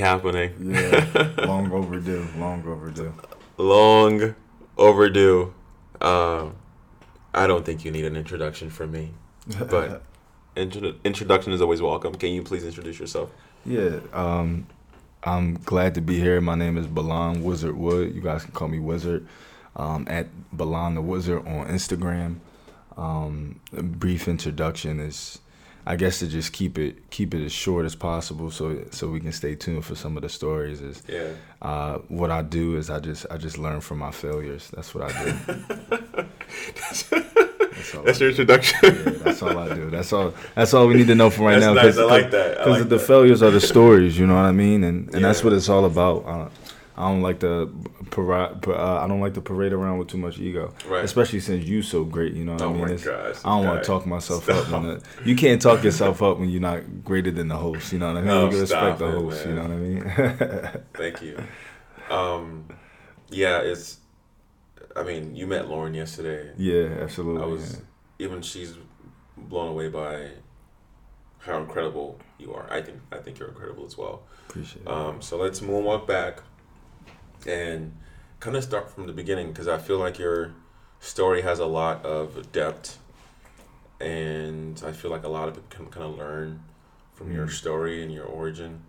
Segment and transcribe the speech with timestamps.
[0.00, 0.74] finally happening.
[0.74, 2.26] Yeah, long overdue.
[2.38, 3.12] Long overdue.
[3.56, 4.34] Long
[4.76, 5.54] overdue.
[6.00, 6.50] Uh,
[7.34, 9.10] I don't think you need an introduction from me,
[9.58, 10.02] but
[10.56, 12.14] intro- introduction is always welcome.
[12.14, 13.30] Can you please introduce yourself?
[13.64, 14.66] yeah, um,
[15.24, 16.40] I'm glad to be here.
[16.40, 18.14] My name is Balan Wizard Wood.
[18.14, 19.26] You guys can call me Wizard.
[19.74, 22.36] Um, at Balan the Wizard on Instagram.
[22.96, 25.38] Um, a brief introduction is,
[25.88, 29.20] I guess, to just keep it keep it as short as possible, so so we
[29.20, 30.80] can stay tuned for some of the stories.
[30.80, 31.28] Is Yeah.
[31.62, 34.68] uh, what I do is I just I just learn from my failures.
[34.74, 36.26] That's what I do.
[36.74, 38.42] That's all That's your do.
[38.42, 38.78] introduction.
[38.82, 39.90] Yeah, that's all I do.
[39.90, 40.32] That's all.
[40.54, 41.74] That's all we need to know for right That's now.
[41.74, 41.98] nice.
[41.98, 42.58] I like that.
[42.58, 44.18] Because like the failures are the stories.
[44.18, 44.82] You know what I mean?
[44.84, 46.24] And and that's what it's all about.
[46.26, 46.48] Uh,
[46.96, 47.70] I don't like to
[48.10, 48.66] parade.
[48.66, 50.72] Uh, I don't like to parade around with too much ego.
[50.88, 51.04] Right.
[51.04, 52.32] Especially since you so great.
[52.32, 52.96] You know what Oh I mean?
[52.96, 54.72] gosh, I don't want to talk myself Stop.
[54.72, 54.82] up.
[54.82, 57.92] The, you can't talk yourself up when you're not greater than the host.
[57.92, 58.30] You know what I mean?
[58.30, 59.46] Oh, you respect the it, host.
[59.46, 60.82] You know what I mean?
[60.94, 61.42] Thank you.
[62.10, 62.66] Um,
[63.30, 63.98] yeah, it's.
[64.94, 66.52] I mean, you met Lauren yesterday.
[66.56, 67.42] yeah, absolutely.
[67.42, 67.82] I was
[68.18, 68.74] even she's
[69.36, 70.28] blown away by
[71.40, 72.66] how incredible you are.
[72.72, 74.22] I think I think you're incredible as well.
[74.24, 74.48] yeah.
[74.48, 74.88] Appreciate it.
[74.88, 76.40] Um, so let's moonwalk back
[77.46, 77.92] and
[78.40, 80.52] kind of start from the beginning because I feel like your
[81.00, 82.98] story has a lot of depth,
[84.00, 86.60] and I feel like a lot of people can kind of learn
[87.14, 87.50] from your Mm.
[87.50, 88.82] story and your origin.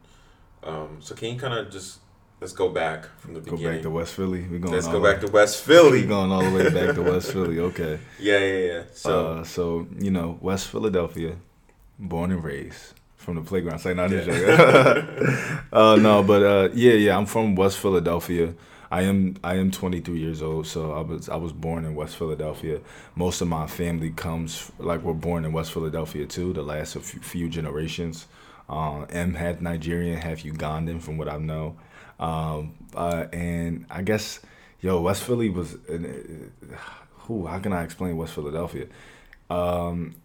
[0.64, 2.00] Um, so can you kind of just
[2.42, 3.76] let's go back from the Go beginning.
[3.78, 4.46] back to West Philly.
[4.50, 4.74] We're going.
[4.74, 6.02] let's all go back to West Philly.
[6.02, 7.60] We're going all the way back to West Philly.
[7.70, 8.00] Okay.
[8.20, 8.84] Yeah, yeah, yeah.
[8.94, 11.38] So uh, so you know, West Philadelphia,
[11.98, 12.94] born and raised
[13.28, 13.80] from the playground.
[13.80, 15.60] Say not yeah.
[15.74, 17.18] uh, no, but uh, yeah, yeah.
[17.18, 18.54] I'm from West Philadelphia.
[18.90, 22.16] I am I am 23 years old, so I was I was born in West
[22.16, 22.80] Philadelphia.
[23.16, 26.54] Most of my family comes like we're born in West Philadelphia too.
[26.54, 28.28] The last a few, few generations.
[28.70, 31.76] Uh, am half Nigerian, half Ugandan, from what I know.
[32.22, 34.40] Um, uh, and I guess,
[34.80, 35.76] yo, West Philly was.
[35.90, 35.98] Uh,
[37.26, 37.46] who?
[37.46, 38.88] How can I explain West Philadelphia?
[39.50, 40.16] Um,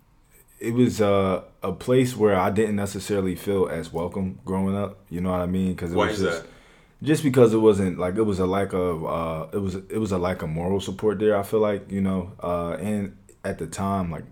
[0.68, 4.98] it was uh, a place where I didn't necessarily feel as welcome growing up.
[5.10, 5.72] You know what I mean?
[5.74, 6.48] Because why was is just, that?
[7.02, 10.12] just because it wasn't like it was a lack of uh it was it was
[10.12, 13.66] a lack of moral support there i feel like you know uh and at the
[13.66, 14.22] time like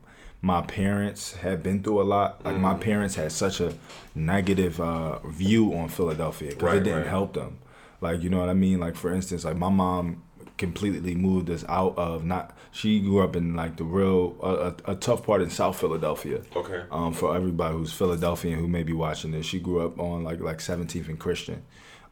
[0.41, 2.81] my parents had been through a lot like my Mm.
[2.81, 3.75] parents had such a
[4.15, 7.09] negative uh view on philadelphia because Right, it didn't right.
[7.09, 7.59] help them
[8.01, 10.23] like you know what i mean like for instance like my mom
[10.61, 14.93] completely moved us out of not she grew up in like the real uh, a,
[14.93, 16.83] a tough part in south philadelphia Okay.
[16.93, 19.45] um, for everybody who's Philadelphian who may be watching this.
[19.47, 21.63] She grew up on like like 17th and Christian,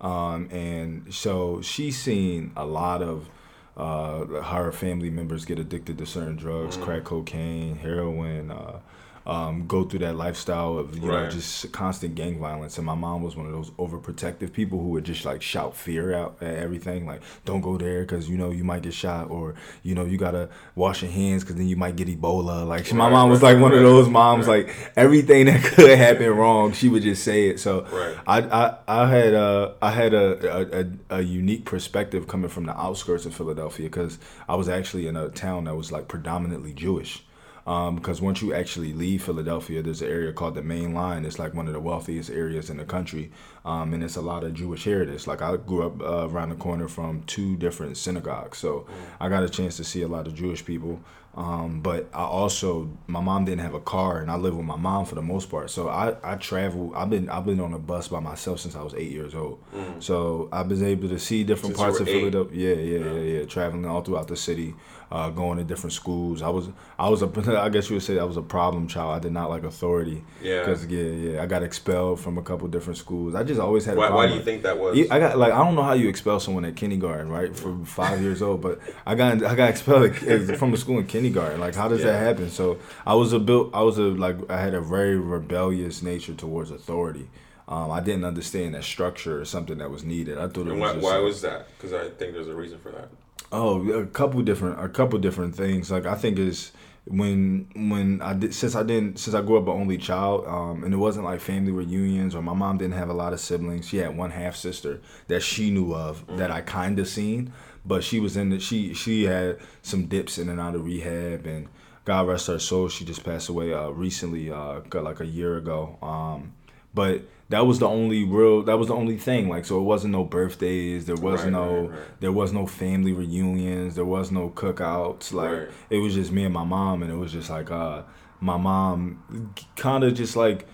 [0.01, 3.29] um, and so she's seen a lot of
[3.77, 6.83] uh, her family members get addicted to certain drugs, Mm.
[6.85, 8.51] crack cocaine, heroin.
[8.51, 8.81] Uh,
[9.29, 13.23] um, go through that lifestyle of you know just constant gang violence, and my mom
[13.23, 17.07] was one of those overprotective people who would just like shout fear out at everything,
[17.07, 20.17] like "Don't go there because you know you might get shot," or you know you
[20.19, 22.67] gotta wash your hands because then you might get Ebola.
[22.67, 24.67] Like she- my Right, mom was right, like one of those moms, right.
[24.67, 27.61] like everything that could happen wrong, she would just say it.
[27.61, 28.17] So Right.
[28.27, 32.65] I I, I had a I had a, a, a, a unique perspective coming from
[32.67, 34.19] the outskirts of Philadelphia because
[34.49, 37.25] I was actually in a town that was like predominantly Jewish.
[37.69, 41.27] Um, because once you actually leave Philadelphia, there's an area called the Main Line.
[41.27, 43.31] It's like one of the wealthiest areas in the country,
[43.69, 45.27] um, and it's a lot of Jewish heritage.
[45.27, 48.87] Like I grew up uh, around the corner from two different synagogues, so
[49.21, 51.01] I got a chance to see a lot of Jewish people.
[51.37, 54.77] Um, but I also, my mom didn't have a car, and I live with my
[54.77, 55.71] mom for the most part.
[55.71, 56.93] So I, I travel.
[56.97, 59.63] I've been I've been on a bus by myself since I was eight years old.
[60.01, 62.19] So I've been able to see different Since parts of eight?
[62.19, 62.75] Philadelphia.
[62.75, 63.45] Yeah, yeah, yeah, yeah.
[63.45, 64.75] Traveling all throughout the city,
[65.13, 66.43] uh, going to different schools.
[66.43, 69.15] I was I was a I guess you would say I was a problem child.
[69.15, 70.25] I did not like authority.
[70.43, 70.65] Yeah.
[70.65, 71.43] Cause yeah, yeah.
[71.43, 73.37] I got expelled from a couple different schools.
[73.37, 74.25] I just always had a Why, problem.
[74.27, 74.99] why do you think that was?
[75.11, 77.55] I got like I don't know how you expel someone at kindergarten, right?
[77.57, 81.61] For five years old, but I got I got expelled from the school in kindergarten.
[81.61, 82.13] Like, how does Yeah.
[82.13, 82.51] that happen?
[82.51, 86.35] So I was a built I was a like I had a very rebellious nature
[86.35, 87.29] towards authority.
[87.69, 90.39] Um, I didn't understand that structure or something that was needed.
[90.39, 91.67] I thought it and was why, just why was that?
[91.77, 93.09] Because I think there's a reason for that.
[93.53, 95.91] Oh, a couple different, a couple different things.
[95.91, 96.73] Like I think is
[97.11, 100.85] when when I did since I didn't since I grew up an only child, um,
[100.85, 103.89] and it wasn't like family reunions or my mom didn't have a lot of siblings.
[103.89, 107.53] She had one half sister that she knew of that I kind of seen,
[107.85, 111.47] but she was in the she she had some dips in and out of rehab
[111.47, 111.69] and.
[112.05, 112.89] God rest her soul.
[112.89, 115.99] She just passed away uh, recently, uh, like a year ago.
[116.01, 116.55] Um,
[116.95, 118.63] but that was the only real.
[118.63, 119.49] That was the only thing.
[119.49, 121.07] Like, so it wasn't no birthdays.
[121.07, 121.81] There was Right, no.
[121.83, 122.21] right, right.
[122.21, 123.95] There was no family reunions.
[123.95, 125.33] There was no cookouts.
[125.33, 125.51] Like
[125.91, 128.03] it was just me and my mom, and it was just like uh,
[128.41, 130.67] my mom, kind of just like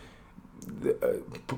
[0.87, 1.07] uh,
[1.47, 1.57] p-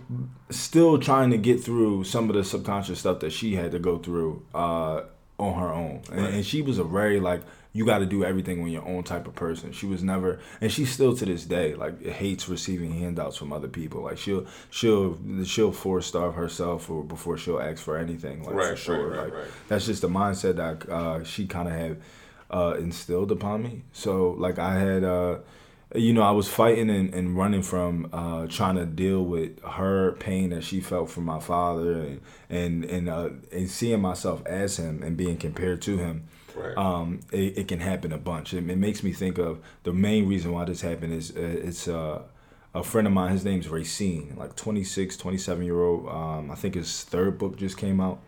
[0.50, 3.98] still trying to get through some of the subconscious stuff that she had to go
[3.98, 5.02] through uh,
[5.38, 7.42] on her own, and, and she was a very like
[7.76, 9.70] you got to do everything on your own type of person.
[9.70, 13.69] She was never, and she still to this day like hates receiving handouts from other
[13.69, 14.02] people.
[14.02, 18.38] Like she'll she'll she'll force starve herself or before she'll ask for anything.
[18.44, 19.46] Like for Right, right, sure, right, like right.
[19.69, 22.00] that's just the mindset that uh, she kind of had
[22.50, 23.82] uh, instilled upon me.
[23.93, 25.38] So like I had, uh,
[25.94, 30.12] you know, I was fighting and, and running from uh, trying to deal with her
[30.12, 34.79] pain that she felt from my father and and and, uh, and seeing myself as
[34.79, 36.29] him and being compared to him.
[36.56, 36.76] Right.
[36.76, 38.55] Um, it, it can happen a bunch.
[38.55, 41.87] It, it makes me think of the main reason why this happened is uh, it's
[41.87, 42.23] uh,
[42.75, 43.32] a friend of mine.
[43.32, 46.08] His name's Racine, like 26, 27 year old.
[46.08, 48.20] Um, I think his third book just came out.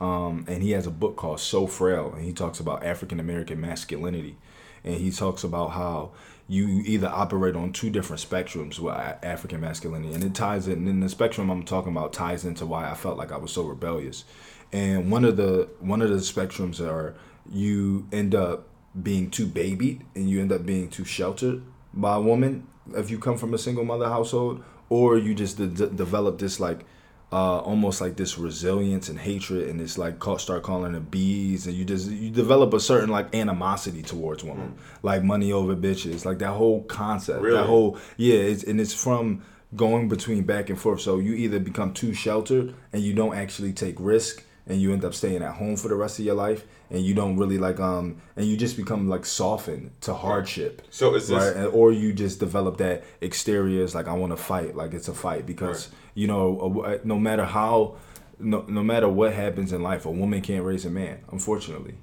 [0.00, 3.60] Um, and he has a book called So Frail, and he talks about African American
[3.60, 4.36] masculinity,
[4.82, 6.10] and he talks about how
[6.48, 10.88] you either operate on two different spectrums with African masculinity, and it ties in.
[10.88, 13.62] And the spectrum I'm talking about ties into why I felt like I was so
[13.62, 14.24] rebellious,
[14.72, 17.14] and one of the one of the spectrums are
[17.50, 18.68] you end up
[19.00, 21.62] being too babied, and you end up being too sheltered
[21.92, 25.66] by a woman if you come from a single mother household, or you just de-
[25.66, 26.84] de- develop this like
[27.32, 31.66] uh, almost like this resilience and hatred, and it's like call, start calling them bees,
[31.66, 36.24] and you just you develop a certain like animosity towards women, like money over bitches,
[36.24, 37.56] like that whole concept, Really?
[37.56, 39.42] that whole yeah, it's, and it's from
[39.74, 41.00] going between back and forth.
[41.00, 45.04] So you either become too sheltered and you don't actually take risk, and you end
[45.04, 47.80] up staying at home for the rest of your life, and you don't really like
[47.80, 51.64] um, and you just become like softened to hardship So is this right?
[51.66, 55.14] Or you just develop that exterior is like I want to fight, like it's a
[55.14, 57.96] fight because you know a- no matter how,
[58.38, 61.20] no, no matter what happens in life, a woman can't raise a man.
[61.32, 61.94] Unfortunately,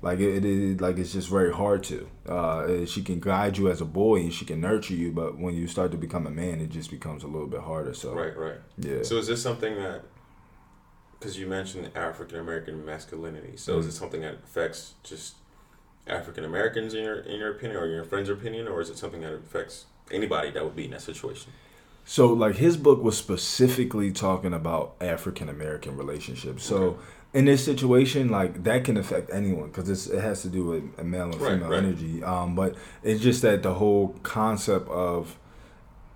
[0.00, 2.08] like it, it, it like it's just very hard to.
[2.28, 5.54] Uh, she can guide you as a boy and she can nurture you, but when
[5.54, 7.94] you start to become a man, it just becomes a little bit harder.
[7.94, 8.58] So right, right?
[8.78, 9.02] yeah.
[9.02, 10.02] So is this something that,
[11.22, 13.80] because you mentioned African American masculinity, so Mm.
[13.80, 15.36] is it something that affects just
[16.06, 19.20] African Americans in your in your opinion, or your friend's opinion, or is it something
[19.20, 21.52] that affects anybody that would be in that situation?
[22.04, 26.64] So like his book was specifically talking about African American relationships.
[26.64, 26.98] So Okay.
[27.34, 31.04] in this situation, like that can affect anyone because it has to do with a
[31.04, 31.78] male and Right, female right.
[31.84, 32.24] energy.
[32.24, 32.74] Um, but
[33.04, 35.38] it's just that the whole concept of,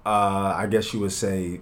[0.04, 1.60] uh, I guess you would say,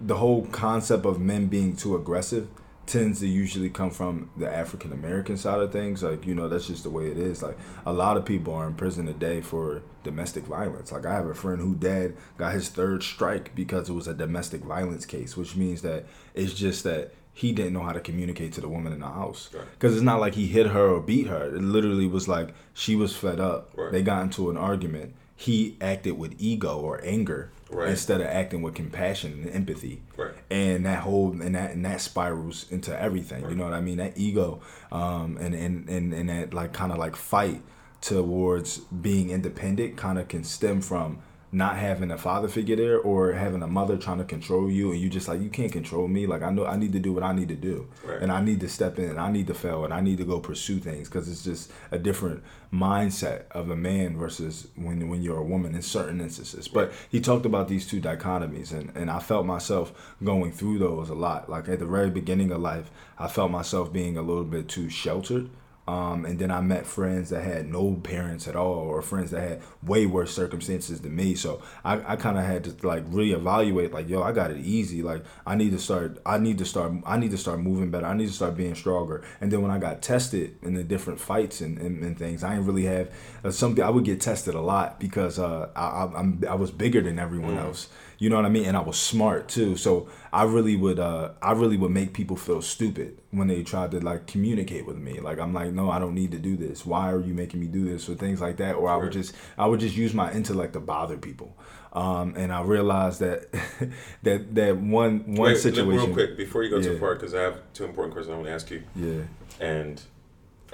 [0.00, 2.48] the whole concept of men being too aggressive
[2.86, 6.02] tends to usually come from the African American side of things.
[6.02, 7.42] Like, you know, that's just the way it is.
[7.42, 10.92] Like, a lot of people are in prison today for domestic violence.
[10.92, 14.14] Like, I have a friend who dad got his third strike because it was a
[14.14, 18.52] domestic violence case, which means that it's just that he didn't know how to communicate
[18.54, 19.50] to the woman in the house.
[19.52, 19.66] Right.
[19.72, 21.54] Because it's not like he hit her or beat her.
[21.54, 23.72] It literally was like she was fed up.
[23.76, 23.92] Right.
[23.92, 25.14] They got into an argument.
[25.34, 27.88] He acted with ego or anger Right.
[27.88, 30.34] instead of acting with compassion and empathy Right.
[30.50, 33.96] and that whole and that and that spirals into everything you know what i mean
[33.98, 34.60] that ego
[34.92, 37.60] um and and and, and that like kind of like fight
[38.00, 41.18] towards being independent kind of can stem from
[41.56, 45.00] not having a father figure there or having a mother trying to control you and
[45.00, 46.26] you just like you can't control me.
[46.26, 47.88] Like i know i need to do what i need to do.
[48.04, 48.20] Right.
[48.20, 50.24] and i need to step in and i need to fail and i need to
[50.24, 51.08] go pursue things.
[51.08, 55.74] Because it's just a different mindset of a man versus when when you're a woman
[55.74, 56.68] in certain instances.
[56.68, 61.08] But he talked about these two dichotomies and and i felt myself going through those
[61.08, 61.48] a lot.
[61.48, 64.90] Like at the very beginning of life i felt myself being a little bit too
[64.90, 65.48] sheltered
[65.88, 69.40] um, and then I met friends that had no parents at all, or friends that
[69.40, 71.36] had way worse circumstances than me.
[71.36, 75.02] So I, I kind of had to like reevaluate, like, yo, I got it easy.
[75.02, 78.06] Like I need to start, I need to start, I need to start moving better.
[78.06, 79.24] I need to start being stronger.
[79.40, 82.54] And then when I got tested in the different fights and, and, and things, I
[82.54, 83.10] didn't really have
[83.44, 83.84] uh, something.
[83.84, 87.18] I would get tested a lot because uh, I, I, I'm, I was bigger than
[87.18, 87.88] everyone else.
[88.18, 88.64] You know what I mean?
[88.64, 89.76] And I was smart too.
[89.76, 93.90] So I really would uh I really would make people feel stupid when they tried
[93.90, 95.20] to like communicate with me.
[95.20, 96.86] Like I'm like, no, I don't need to do this.
[96.86, 98.08] Why are you making me do this?
[98.08, 98.74] Or things like that.
[98.76, 101.56] Or I would just I would just use my intellect to bother people.
[101.92, 103.50] Um, and I realized that
[104.22, 107.40] that that one one Wait, situation real quick before you go too far, because I
[107.42, 109.22] have two important questions I want to ask you, Yeah.
[109.66, 110.02] and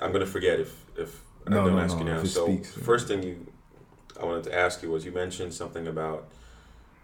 [0.01, 2.25] I'm gonna forget if if I don't no, ask no, you now.
[2.25, 2.73] So speaks.
[2.73, 3.47] first thing you
[4.21, 6.29] I wanted to ask you was you mentioned something about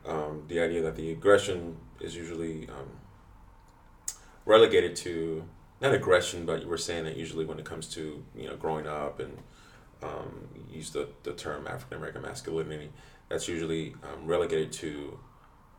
[0.09, 2.91] um, the idea that the aggression is usually um,
[4.45, 5.45] relegated to
[5.81, 8.87] not aggression, but you were saying that usually when it comes to you know growing
[8.87, 9.39] up and
[10.03, 12.91] um, use the, the term African American masculinity,
[13.29, 15.19] that's usually um, relegated to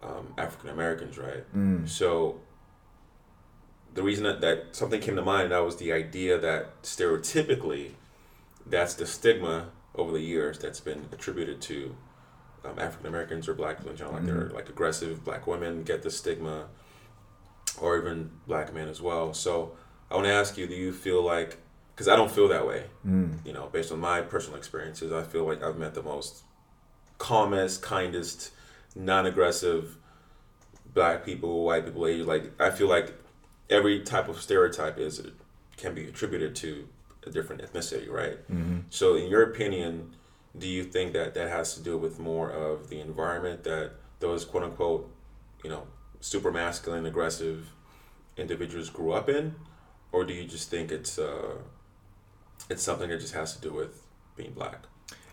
[0.03, 1.43] um, African Americans, right?
[1.55, 1.88] Mm.
[1.89, 2.39] So
[3.93, 7.91] the reason that, that something came to mind that was the idea that stereotypically
[8.65, 11.95] that's the stigma over the years that's been attributed to
[12.66, 14.56] um, African Americans or black in general, like they're Mm-hmm.
[14.56, 15.24] like aggressive.
[15.24, 16.68] Black women get the stigma,
[17.82, 19.34] or even black men as well.
[19.34, 19.74] So
[20.12, 21.58] I want to ask you: Do you feel like?
[21.96, 22.86] Because I don't feel that way.
[23.06, 23.46] Mm.
[23.46, 26.44] You know, based on my personal experiences, I feel like I've met the most
[27.18, 28.51] calmest, kindest,
[28.96, 29.98] non-aggressive
[30.94, 32.01] black people, white people.
[32.25, 33.13] Like I feel like
[33.70, 35.22] every type of stereotype is
[35.78, 36.88] can be attributed to
[37.25, 38.38] a different ethnicity, right?
[38.50, 38.80] Mm-hmm.
[38.89, 40.16] So, in your opinion,
[40.58, 44.46] do you think that that has to do with more of the environment that those
[44.46, 45.10] quote unquote,
[45.63, 45.84] you know,
[46.20, 47.70] super masculine, aggressive
[48.38, 49.56] individuals grew up in,
[50.12, 51.56] or do you just think it's uh,
[52.70, 54.86] it's something that just has to do with being black?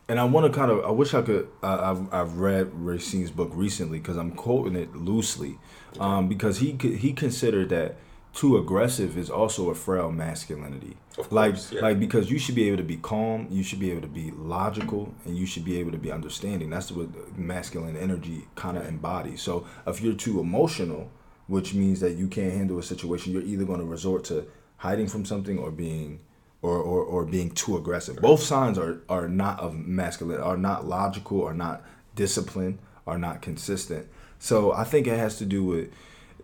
[0.09, 3.33] And I want to kind of, I wish I could, uh, I've, I've read Racine's
[3.33, 5.59] book recently because I'm quoting it loosely.
[5.99, 7.97] Um, because he he considered that
[8.37, 10.97] too aggressive is also a frail masculinity.
[11.19, 11.81] Of like, yeah.
[11.81, 14.31] like because you should be able to be calm, you should be able to be
[14.31, 16.69] logical, and you should be able to be understanding.
[16.69, 19.41] That's what masculine energy kind of embodies.
[19.41, 21.11] So if you're too emotional,
[21.47, 25.07] which means that you can't handle a situation, you're either going to resort to hiding
[25.07, 26.21] from something or being
[26.61, 28.17] or, or, or being too aggressive.
[28.17, 31.83] Both signs are, are not of masculine, are not logical, are not
[32.15, 34.09] disciplined, are not consistent.
[34.39, 35.89] So I think it has to do with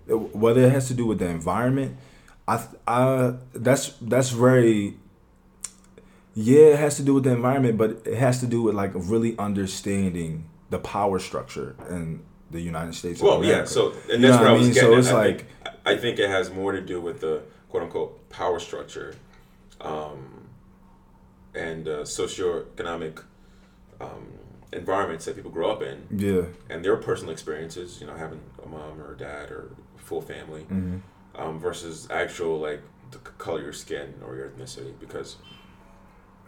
[0.09, 1.97] whether it has to do with the environment.
[2.49, 4.95] I, I that's that's very
[6.35, 8.93] yeah, it has to do with the environment, but it has to do with like
[8.95, 13.21] really understanding the power structure in the United States.
[13.21, 13.65] Well, yeah.
[13.65, 14.75] So, and You that's know what I I was mean?
[14.75, 14.89] getting.
[14.91, 14.99] So at.
[14.99, 18.29] it's I like think, I think it has more to do with the quote unquote
[18.31, 19.15] power structure,
[19.81, 20.49] um,
[21.55, 23.23] and uh, socioeconomic
[24.01, 24.27] um,
[24.73, 28.01] environments that people grow up in, yeah, and their personal experiences.
[28.01, 29.71] You know, having a mom or a dad or
[30.03, 30.99] full family, hmm
[31.35, 35.37] um, versus actual like the color of your skin or your ethnicity, because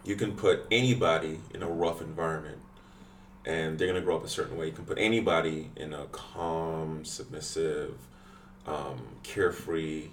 [0.03, 2.59] you can put anybody in a rough environment
[3.45, 4.67] and they're going to grow up a certain way.
[4.67, 7.95] You can put anybody in a calm, submissive,
[8.65, 10.09] um, carefree,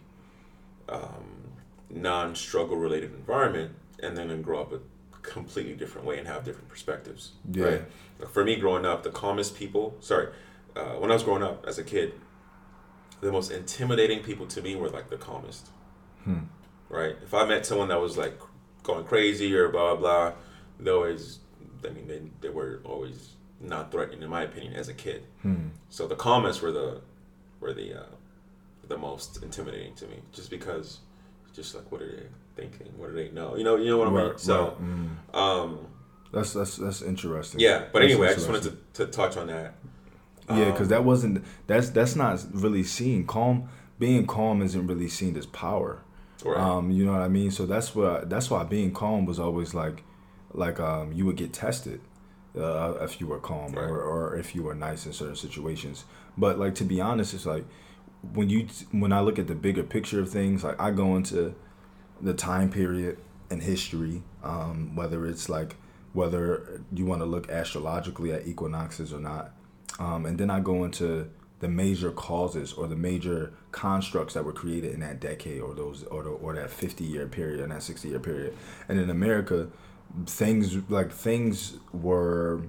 [0.89, 1.53] um,
[1.89, 3.73] non struggle related environment,
[4.03, 4.81] and then grow up a
[5.23, 7.33] completely different way and have different perspectives.
[7.51, 7.65] Yeah.
[7.65, 7.83] Right?
[8.19, 10.29] Like, For me, growing up, the calmest people, sorry,
[10.77, 12.13] uh, when I was growing up as a kid,
[13.23, 15.69] the most intimidating people to me were like the calmest
[16.25, 16.45] Hmm.
[16.89, 17.17] right?
[17.25, 18.39] If I met someone that was like
[18.85, 20.33] going crazy or blah blah, blah
[20.79, 21.39] they always,
[21.85, 25.25] I mean, they, they were always not threatening in my opinion as a kid.
[25.43, 25.69] Hmm.
[25.91, 27.01] So the calmest were the
[27.61, 28.07] were the uh,
[28.89, 30.99] the most intimidating to me, just because,
[31.55, 32.27] just like what are they
[32.63, 32.93] thinking?
[32.97, 33.57] What do they know?
[33.57, 34.31] You know, you know what I mean.
[34.31, 34.83] Right, So, right.
[34.83, 35.35] Mm.
[35.35, 35.87] um,
[36.33, 37.61] that's that's that's interesting.
[37.61, 37.85] yeah.
[37.93, 38.63] But That's anyway, I just wanted
[38.95, 39.75] to, to touch on that.
[40.49, 43.27] Yeah, because Um, that wasn't that's that's not really seen.
[43.27, 43.69] Calm,
[43.99, 46.03] being calm isn't really seen as power.
[46.45, 46.59] Right.
[46.59, 47.51] Um, you know what I mean?
[47.53, 50.03] So that's what that's why being calm was always like,
[50.53, 52.01] like um, you would get tested
[52.59, 53.85] uh, if you were calm Right.
[53.85, 56.05] or, or if you were nice in certain situations.
[56.37, 57.65] But like to be honest, it's like
[58.35, 61.55] when you when I look at the bigger picture of things, like I go into
[62.21, 63.19] the time period
[63.51, 65.77] in history, um, whether it's like
[66.13, 69.53] whether you want to look astrologically at equinoxes or not,
[69.99, 71.31] um, and then I go into
[71.61, 76.03] the major causes or the major constructs that were created in that decade or those
[76.05, 78.57] or, the, or that 50 year period and that 60 year period.
[78.89, 79.69] And in america
[80.27, 82.63] things like things were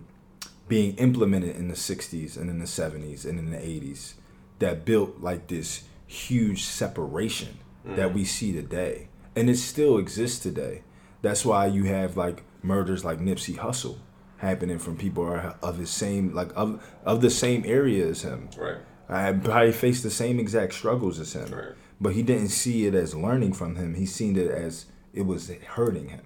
[0.67, 4.13] being implemented in the 60s and in the 70s and in the 80s
[4.59, 9.09] that built like this huge separation that we see today.
[9.35, 10.83] And it still exists today.
[11.21, 13.97] That's why you have like murders like nipsey hussle
[14.43, 16.69] happening from people are of his same like of
[17.05, 18.77] of the same area as him right.
[19.09, 21.75] I probably faced the same exact struggles as him, Right.
[21.99, 23.95] but he didn't see it as learning from him.
[23.95, 26.25] He seen it as it was hurting him,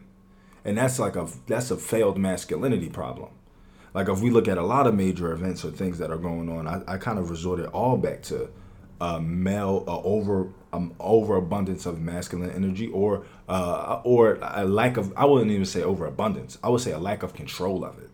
[0.63, 3.29] and that's like a that's a failed masculinity problem.
[3.93, 6.49] Like if we look at a lot of major events or things that are going
[6.49, 8.49] on, I, I kind of resorted all back to
[9.01, 15.13] a male a over um, overabundance of masculine energy or uh, or a lack of
[15.17, 16.57] I wouldn't even say overabundance.
[16.63, 18.06] I would say a lack of control of it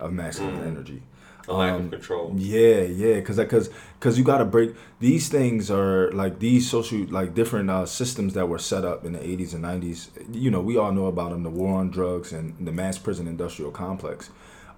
[0.00, 1.02] of masculine energy.
[1.48, 2.34] A lack Um, of control.
[2.36, 7.00] Yeah, yeah, because because because you got to break these things are like these social
[7.06, 10.10] like different uh, systems that were set up in the 80s and 90s.
[10.32, 13.26] You know, we all know about them: the war on drugs and the mass prison
[13.26, 14.30] industrial complex.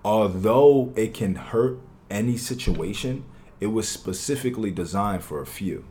[0.04, 1.78] Although it can hurt
[2.10, 3.24] any situation,
[3.60, 5.84] it was specifically designed for a few.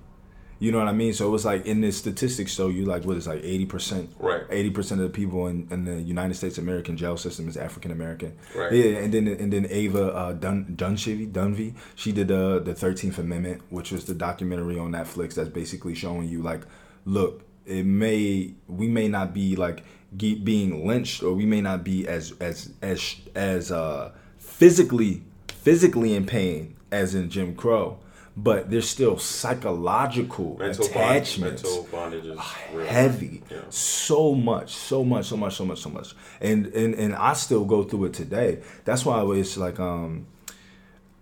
[0.62, 1.12] You know what I mean?
[1.12, 4.12] So it was like in this statistics show you like what is like eighty percent,
[4.20, 4.44] Right.
[4.52, 7.90] Eighty percent of the people in, in the United States American jail system is African
[7.92, 8.38] American.
[8.56, 8.72] Right.
[8.72, 13.18] Yeah, and then and then Ava uh, Dun Dunshivy Dunvey, she did uh, the Thirteenth
[13.18, 16.62] Amendment, which was the documentary on Netflix that's basically showing you like,
[17.06, 19.84] look, it may we may not be like
[20.16, 26.14] ge- being lynched or we may not be as as as as uh, physically physically
[26.14, 27.98] in pain, as in Jim Crow,
[28.44, 31.62] but there's still psychological Mental attachments.
[31.62, 32.40] Bond, mental bondage is
[32.88, 33.58] heavy Yeah.
[33.70, 37.66] so much so much so much so much so much and and and i still
[37.66, 40.28] go through it today that's why it's like um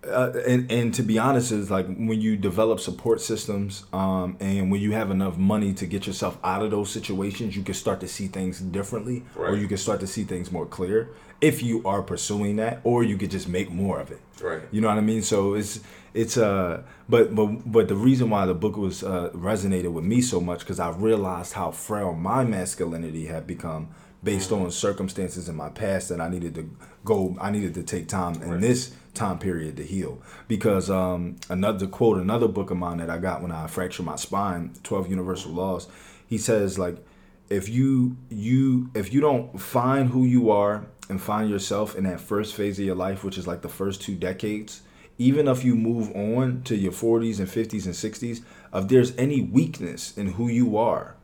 [0.08, 4.72] uh, and and to be honest is like when you develop support systems um and
[4.72, 8.00] when you have enough money to get yourself out of those situations you can start
[8.00, 11.10] to see things differently or you can start to see things more clear
[11.42, 14.62] if you are pursuing that or you could just make more of it Right.
[14.72, 15.22] you know what I mean?
[15.22, 15.82] So it's
[16.14, 20.22] it's uh but but but the reason why the book was uh resonated with me
[20.22, 23.90] so much because I realized how frail my masculinity had become
[24.24, 26.70] based on circumstances in my past that I needed to
[27.06, 28.62] go I needed to take time in Right.
[28.62, 33.18] this time period to heal because um another quote another book of mine that I
[33.18, 35.88] got when I fractured my spine 12 universal laws
[36.28, 36.98] he says like
[37.50, 42.20] if you you if you don't find who you are and find yourself in that
[42.20, 44.82] first phase of your life which is like the first two decades
[45.20, 49.42] even if you move on to your 40s and 50s and 60s if there's any
[49.42, 51.16] weakness in who you are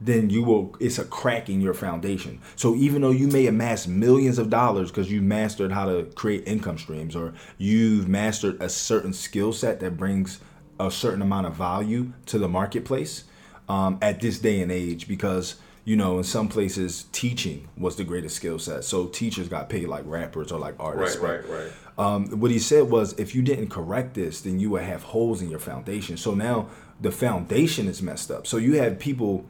[0.00, 3.86] then you will it's a crack in your foundation so even though you may amass
[3.86, 8.68] millions of dollars because you mastered how to create income streams or you've mastered a
[8.68, 10.40] certain skill set that brings
[10.80, 13.24] a certain amount of value to the marketplace
[13.68, 18.04] um, at this day and age because you know in some places teaching was the
[18.04, 21.72] greatest skill set so teachers got paid like rappers or like artists Right, right, right.
[21.98, 25.42] Um, what he said was if you didn't correct this then you would have holes
[25.42, 26.68] in your foundation so now
[27.00, 29.44] the foundation is messed up so you have people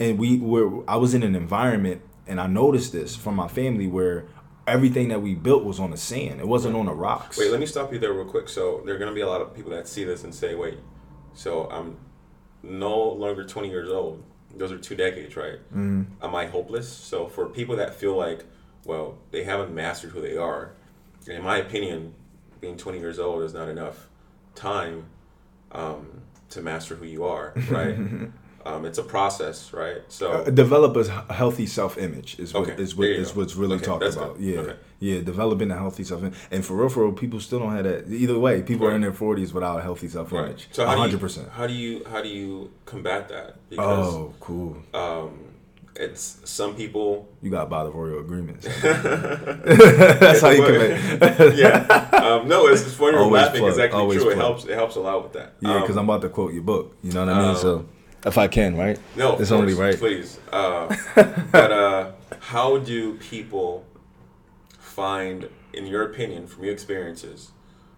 [0.00, 3.86] and we were i was in an environment and i noticed this from my family
[3.86, 4.26] where
[4.66, 7.60] everything that we built was on the sand it wasn't on the rocks Wait, let
[7.60, 8.48] me stop you there real quick.
[8.48, 10.54] So there are going to be a lot of people that see this and say,
[10.54, 10.78] "Wait,
[11.34, 11.96] so I'm
[12.62, 14.22] no longer 20 years old.
[14.56, 15.58] Those are two decades, right?
[15.74, 16.06] Mm.
[16.22, 18.44] Am I hopeless?" So for people that feel like,
[18.84, 20.72] well, they haven't mastered who they are,
[21.26, 22.14] in my opinion,
[22.60, 24.08] being 20 years old is not enough
[24.54, 25.04] time
[25.72, 27.96] um, to master who you are, right?
[28.64, 30.02] um, it's a process, right?
[30.08, 33.84] So Uh, develop a healthy self-image is what Okay, is what is what's really Okay,
[33.84, 34.38] talked that's about.
[34.38, 34.44] good.
[34.44, 34.76] Yeah, Okay.
[35.00, 36.34] yeah, developing a healthy self image.
[36.50, 38.08] and for real, for real, people still don't have that.
[38.08, 40.46] Either way, people are in their forties without a healthy self-image.
[40.66, 40.68] Right.
[40.72, 41.48] So how do you- hundred percent.
[41.50, 43.56] How do you how do you combat that?
[43.68, 44.76] Because Oh, cool.
[44.94, 45.38] um,
[45.98, 47.28] it's some people.
[47.42, 48.66] You got to buy the royal agreements.
[48.82, 51.56] That's how you commit.
[51.56, 52.08] yeah.
[52.12, 53.16] Um, no, it's, it's funny.
[53.16, 53.60] Always laughing.
[53.60, 54.30] Plug, actually always true.
[54.30, 54.64] It helps.
[54.64, 55.54] It helps a lot with that.
[55.60, 56.96] Yeah, because Um, I'm about to quote your book.
[57.02, 57.50] You know what I mean?
[57.50, 57.86] um, so,
[58.24, 58.98] if I can, right?
[59.16, 59.96] No, it's only right.
[59.96, 60.38] Please.
[60.52, 60.94] Uh,
[61.52, 63.84] but uh, how do people
[64.78, 67.52] find, in your opinion, from your experiences,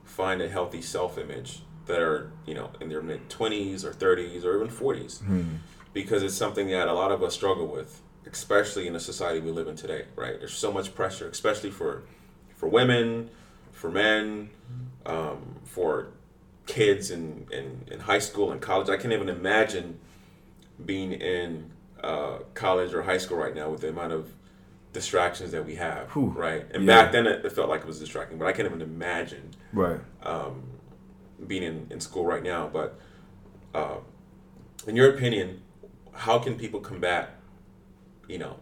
[0.05, 4.57] find a healthy self-image that are you know in their mid twenties or thirties or
[4.57, 5.19] even forties?
[5.21, 5.57] Hmm.
[5.93, 9.51] Because it's something that a lot of us struggle with, especially in the society we
[9.51, 10.05] live in today.
[10.17, 10.39] Right?
[10.39, 12.03] There's so much pressure, especially for
[12.57, 13.31] for women,
[13.73, 14.51] for men,
[15.07, 16.09] um, for
[16.67, 18.89] kids in, in, in high school and college.
[18.91, 19.99] I can't even imagine
[20.85, 21.71] being in
[22.03, 24.31] uh, college or high school right now with the amount of
[24.93, 26.35] distractions that we have, Whew.
[26.37, 26.67] right?
[26.73, 27.03] And Yeah.
[27.05, 30.01] back then it, it felt like it was distracting, but I can't even imagine Right.
[30.25, 30.63] um,
[31.47, 32.69] being in, in school right now.
[32.73, 32.99] But
[33.75, 33.99] uh,
[34.87, 35.63] in your opinion,
[36.19, 37.37] how can people combat,
[38.29, 38.57] you know,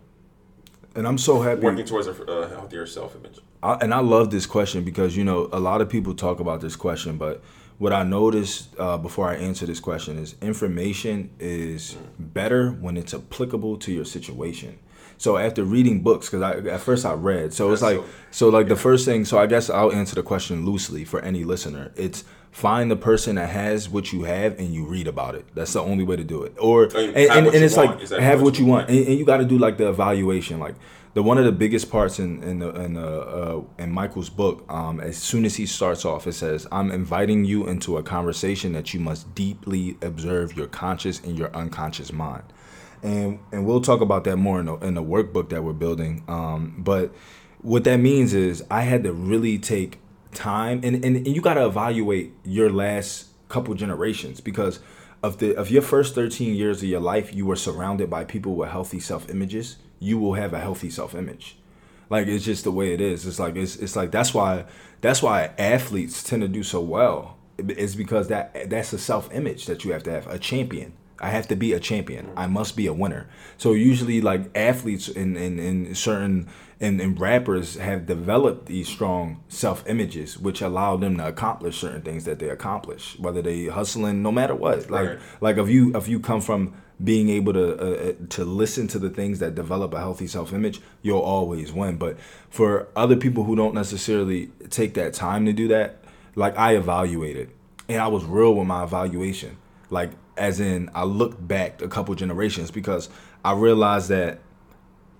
[0.94, 1.62] And I'm so happy.
[1.62, 3.38] working towards a, a healthier self-image?
[3.62, 6.60] I, and I love this question because you know a lot of people talk about
[6.60, 7.42] this question, but
[7.78, 13.12] what I noticed uh, before I answer this question is information is better when it's
[13.14, 14.78] applicable to your situation.
[15.18, 18.48] So after reading books, because I at first I read, so it's like so- so
[18.50, 19.24] like the first thing.
[19.24, 21.92] So I guess I'll answer the question loosely for any listener.
[21.96, 25.44] It's find the person that has what you have and you read about it.
[25.54, 26.54] That's the only way to do it.
[26.58, 29.38] Or Oh, and, and, and it's like have what you want, and, and you got
[29.38, 30.58] to do like the evaluation.
[30.58, 30.74] Like
[31.14, 34.64] the one of the biggest parts in in the, in, the, uh, in Michael's book,
[34.68, 38.72] um, as soon as he starts off, it says, "I'm inviting you into a conversation
[38.74, 42.44] that you must deeply observe your conscious and your unconscious mind."
[43.02, 46.24] And and we'll talk about that more in the, in the workbook that we're building.
[46.28, 47.14] Um, but
[47.62, 49.98] what that means is I had to really take
[50.32, 54.80] time, and and, and you got to evaluate your last couple generations because
[55.22, 58.54] of the of your first 13 years of your life you were surrounded by people
[58.54, 59.76] with healthy self-images.
[59.98, 61.56] You will have a healthy self-image.
[62.10, 63.26] Like it's just the way it is.
[63.26, 64.66] It's like it's, it's like that's why
[65.00, 67.36] that's why athletes tend to do so well.
[67.58, 71.48] It's because that that's a self-image that you have to have a champion I have
[71.48, 72.30] to be a champion.
[72.36, 73.26] I must be a winner.
[73.58, 76.48] So usually, like athletes and and, in, certain
[76.78, 82.02] and, and rappers have developed these strong self images, which allow them to accomplish certain
[82.02, 84.90] things that they accomplish, whether they hustling, no matter what.
[84.90, 85.18] Like Right.
[85.40, 88.98] like if you if you come from being able to uh, uh, to listen to
[88.98, 91.96] the things that develop a healthy self image, you'll always win.
[91.96, 92.18] But
[92.50, 95.98] for other people who don't necessarily take that time to do that,
[96.34, 97.50] like I evaluated,
[97.88, 99.56] and I was real with my evaluation.
[99.88, 103.08] Like as in, I looked back a couple generations because
[103.44, 104.40] I realized that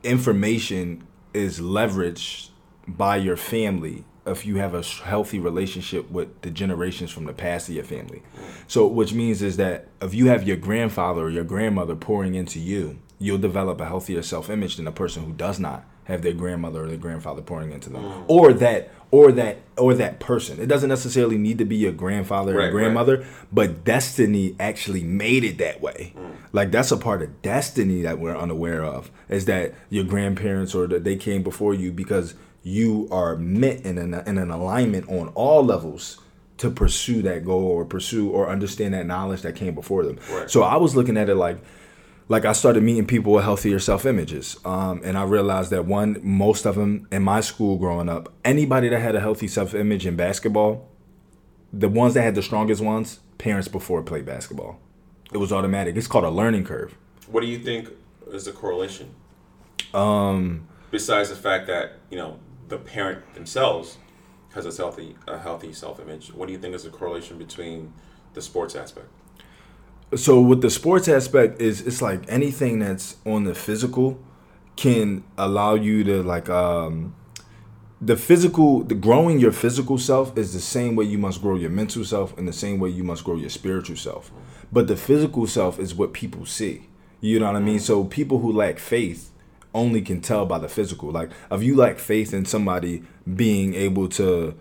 [0.02, 2.50] information is leveraged
[2.87, 7.68] by your family if you have a healthy relationship with the generations from the past
[7.68, 8.22] of your family.
[8.66, 12.59] So, which means is that if you have your grandfather or your grandmother pouring into
[12.59, 16.32] you, you'll develop a healthier self image than a person who does not have their
[16.32, 20.58] grandmother or their grandfather pouring into them, or that, or that, or that person.
[20.60, 22.70] It doesn't necessarily need to be your grandfather Right, or right.
[22.72, 26.14] grandmother, but destiny actually made it that way.
[26.52, 29.10] Like that's a part of destiny that we're unaware of.
[29.28, 33.98] Is that your grandparents or that they came before you because you are meant in
[33.98, 36.18] an, in an alignment on all levels
[36.58, 40.18] to pursue that goal or pursue or understand that knowledge that came before them.
[40.32, 40.50] Right.
[40.50, 41.58] So I was looking at it like
[42.28, 46.18] like I started meeting people with healthier self images, um, and I realized that one,
[46.22, 50.06] most of them in my school growing up, anybody that had a healthy self image
[50.06, 50.88] in basketball,
[51.72, 54.80] the ones that had the strongest ones, parents before played basketball.
[55.32, 55.96] It was automatic.
[55.96, 56.96] It's called a learning curve.
[57.28, 57.90] What do you think
[58.32, 59.14] is the correlation?
[59.94, 63.98] Um, besides the fact that you know the parent themselves
[64.54, 67.92] has a healthy a healthy self image, what do you think is the correlation between
[68.34, 69.08] the sports aspect?
[70.14, 74.18] So with the sports aspect is it's like anything that's on the physical
[74.76, 77.14] can allow you to like um
[78.00, 81.70] the physical the growing your physical self is the same way you must grow your
[81.70, 84.30] mental self and the same way you must grow your spiritual self.
[84.70, 86.88] But the physical self is what people see.
[87.20, 87.80] You know what i mean?
[87.80, 89.30] So people who lack faith
[89.74, 91.10] only can tell by the physical.
[91.10, 93.02] Like if you lack faith in somebody
[93.34, 94.54] being able to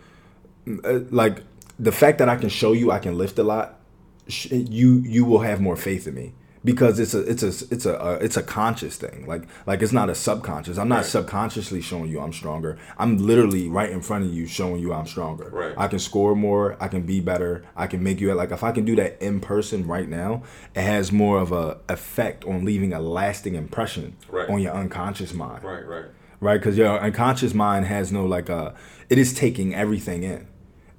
[0.83, 1.43] uh, like
[1.77, 3.79] the fact that I can show you I can lift a lot,
[4.27, 6.33] you you will have more faith in me
[6.63, 9.25] because it's a it's a it's a uh, it's a conscious thing.
[9.27, 10.79] Like like it's not a subconscious.
[10.79, 11.05] I'm not Right.
[11.05, 12.77] subconsciously showing you I'm stronger.
[12.97, 15.49] I'm literally right in front of you showing you I'm stronger.
[15.51, 15.75] Right.
[15.77, 16.75] I can score more.
[16.79, 17.63] I can be better.
[17.75, 20.41] I can make you like if I can do that in person right now,
[20.73, 24.49] it has more of a effect on leaving a lasting impression Right.
[24.49, 26.05] on your unconscious mind Right, right.
[26.39, 26.57] right?
[26.57, 28.71] Because your unconscious mind has no like uh
[29.07, 30.47] it is taking everything in,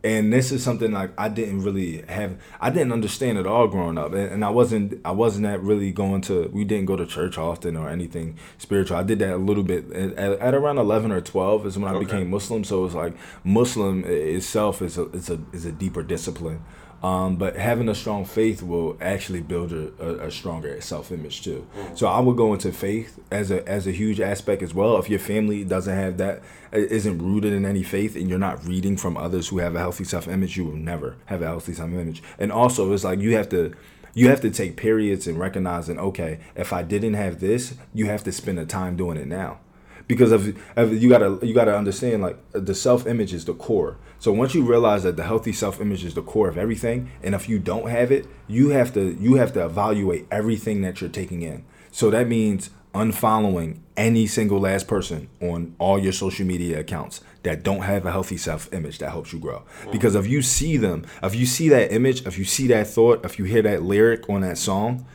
[0.07, 3.99] and this is something like I didn't really have I didn't understand at all growing
[3.99, 7.07] up, and, and I wasn't I wasn't that really going to we didn't go to
[7.07, 8.97] church often or anything spiritual.
[8.97, 11.97] I did that a little bit at, at, around eleven or twelve is when I
[11.97, 12.05] Okay.
[12.07, 12.63] became Muslim.
[12.65, 13.15] So it's like
[13.45, 16.61] Muslim itself is a is a is a deeper discipline.
[17.03, 21.43] Um, but having a strong faith will actually build a, a, a stronger self image
[21.43, 21.67] too.
[21.95, 24.97] So I would go into faith as a as a huge aspect as well.
[24.99, 28.97] If your family doesn't have that, isn't rooted in any faith, and you're not reading
[28.97, 31.91] from others who have a healthy self image, you will never have a healthy self
[31.91, 32.23] image.
[32.39, 33.75] And also, it's like you have to
[34.15, 38.25] you have to take periods and recognizing, okay, if I didn't have this, you have
[38.25, 39.59] to spend the time doing it now
[40.07, 43.97] because of, of you gotta you gotta understand like the self image is the core.
[44.19, 47.35] So once you realize that the healthy self image is the core of everything, and
[47.35, 51.11] if you don't have it, you have to you have to evaluate everything that you're
[51.11, 51.65] taking in.
[51.91, 57.63] So that means unfollowing any single last person on all your social media accounts that
[57.63, 59.63] don't have a healthy self image that helps you grow.
[59.85, 59.93] Mm.
[59.93, 63.25] Because if you see them, if you see that image, if you see that thought,
[63.25, 65.07] if you hear that lyric on that song,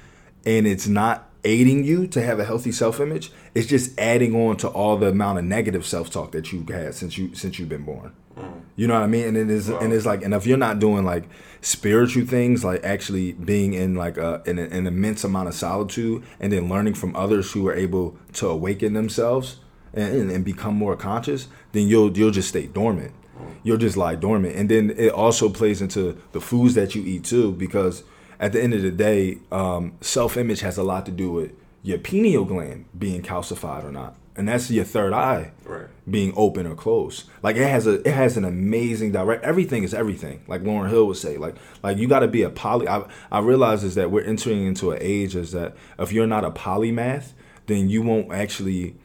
[0.45, 4.67] and it's not aiding you to have a healthy self-image it's just adding on to
[4.69, 8.13] all the amount of negative self-talk that you've had since you since you've been born.
[8.37, 8.61] Mm.
[8.77, 9.27] You know what i mean?
[9.27, 11.25] And it is and it's like and if you're not doing like
[11.61, 16.23] spiritual things like actually being in like a, in a, an immense amount of solitude
[16.39, 19.59] and then learning from others who are able to awaken themselves
[19.93, 23.11] and, and, and become more conscious then you'll you'll just stay dormant.
[23.37, 23.55] Mm.
[23.63, 24.55] You'll just lie dormant.
[24.55, 28.03] And then it also plays into the foods that you eat too because
[28.41, 31.53] at the end of the day, um, self image has a lot to do with
[31.83, 35.87] your pineal gland being calcified or not, and that's your third eye Right.
[36.09, 37.29] being open or closed.
[37.41, 39.43] Like it has a it has an amazing direct.
[39.45, 40.43] Everything is everything.
[40.47, 41.37] Like Lauryn Hill would say.
[41.37, 42.87] Like like you got to be a poly.
[42.87, 46.43] I I realize is that we're entering into an age is that if you're not
[46.43, 47.33] a polymath,
[47.67, 48.95] then you won't actually.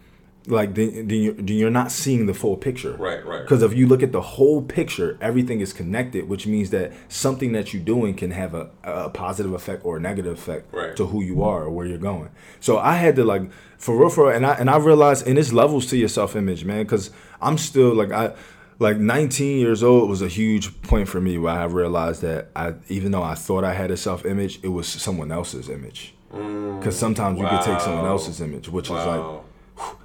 [0.49, 2.93] Like then, then, you're, then you're not seeing the full picture.
[2.93, 3.43] Right, right.
[3.43, 7.53] Because if you look at the whole picture, everything is connected, which means that something
[7.53, 10.95] that you're doing can have a, a positive effect or a negative effect Right.
[10.97, 12.31] to who you are or where you're going.
[12.61, 13.43] So I had to like
[13.79, 16.37] for real, for real, and I and I realized, and it's levels to your self
[16.37, 16.85] image, man.
[16.85, 17.11] Because
[17.43, 18.33] I'm still like I
[18.79, 22.75] like 19 years old was a huge point for me where I realized that I
[22.89, 26.15] even though I thought I had a self image, it was someone else's image.
[26.33, 26.79] Mm.
[26.79, 29.45] Because sometimes you can take someone else's image, which is like Wow.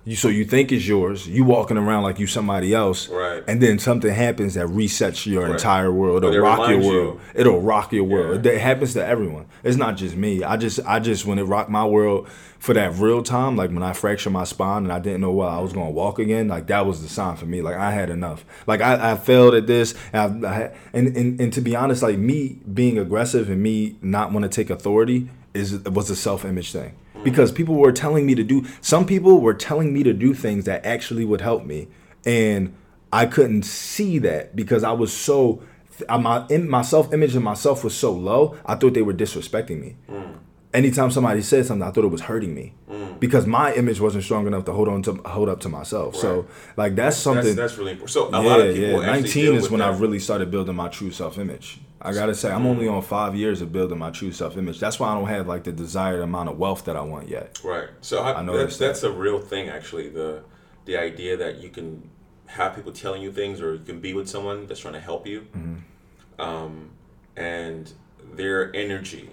[0.06, 0.16] You.
[0.16, 3.44] So you think it's yours, you walking around like you somebody else, Right.
[3.48, 5.52] And then something happens that resets your Right.
[5.52, 6.24] entire world.
[6.24, 6.92] Or It'll they rock your remind you.
[6.92, 7.20] world.
[7.36, 8.46] It'll rock your world.
[8.46, 8.52] Yeah.
[8.54, 9.46] It happens to everyone.
[9.64, 10.44] It's not just me.
[10.44, 12.28] I just, I just when it rocked my world
[12.60, 15.52] for that real time, like when I fractured my spine and I didn't know whether
[15.52, 17.62] I was gonna walk again, like that was the sign for me.
[17.62, 18.46] Like I had enough.
[18.68, 22.04] Like I, I failed at this, and, I, I and and and to be honest,
[22.04, 26.46] like me being aggressive and me not want to take authority is was a self
[26.46, 28.66] image thing because people were telling me to do.
[28.82, 31.88] Some people were telling me to do things that actually would help me,
[32.26, 32.74] and
[33.12, 35.62] I couldn't see that because I was so.
[36.10, 38.56] I- My my self image and myself was so low.
[38.66, 40.36] I thought they were disrespecting me mm.
[40.74, 43.20] anytime somebody said something, I thought it was hurting me mm.
[43.20, 46.16] because my image wasn't strong enough to hold on to hold up to myself.
[46.16, 47.44] So like that's something.
[47.44, 48.12] That's, that's really important.
[48.12, 49.12] So a yeah, lot of people yeah.
[49.12, 51.80] actually Nineteen is with when I really started building my true self image.
[52.04, 54.80] I gotta say, I'm only on five years of building my true self image.
[54.80, 57.60] That's why I don't have like the desired amount of wealth that I want yet.
[57.64, 57.90] Right.
[58.02, 60.10] So I, I know that's that's- a real thing actually.
[60.10, 60.44] The
[60.86, 62.10] the idea that you can
[62.48, 65.26] have people telling you things, or you can be with someone that's trying to help
[65.28, 66.42] you, Mm-hmm.
[66.42, 66.90] um,
[67.38, 67.94] and
[68.34, 69.30] their energy,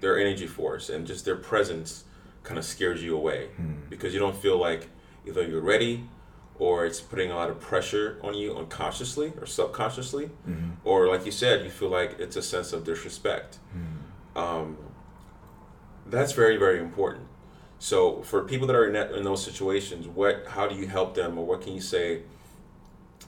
[0.00, 2.04] their energy force, and just their presence
[2.42, 3.72] kind of scares you away Hmm.
[3.90, 4.88] because you don't feel like
[5.26, 6.04] either you're ready
[6.60, 10.70] or it's putting a lot of pressure on you unconsciously or subconsciously Mm-hmm.
[10.84, 14.40] or like you said you feel like it's a sense of disrespect Hmm.
[14.42, 14.76] um,
[16.06, 17.26] that's very very important
[17.78, 21.14] so for people that are in, that, in those situations what how do you help
[21.14, 22.22] them or what can you say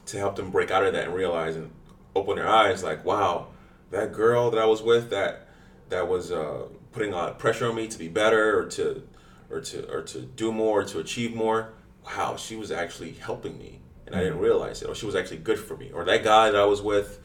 [0.07, 1.71] to help them break out of that and realize and
[2.15, 3.47] open their eyes like wow
[3.91, 5.49] that girl that i was with that
[5.89, 9.03] that was uh, putting a lot of pressure on me to be better or to
[9.51, 11.73] or to or to do more or to achieve more
[12.05, 15.37] wow she was actually helping me and i didn't realize it or she was actually
[15.37, 17.21] good for me or that guy that i was with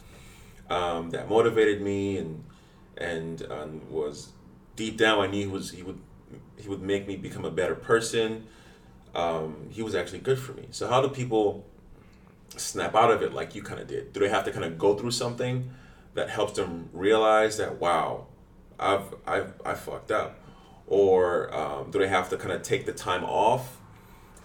[0.69, 2.43] um, that motivated me and
[2.97, 4.33] and um, was
[4.75, 5.99] deep down I knew he was he would
[6.57, 8.47] he would make me become a better person.
[9.15, 10.67] Um, he was actually good for me.
[10.71, 11.65] So how do people
[12.55, 14.13] snap out of it like you kind of did?
[14.13, 15.69] Do they have to kind of go through something
[16.13, 18.27] that helps them realize that wow,
[18.79, 20.39] I've I've I fucked up,
[20.87, 23.76] or um, do they have to kind of take the time off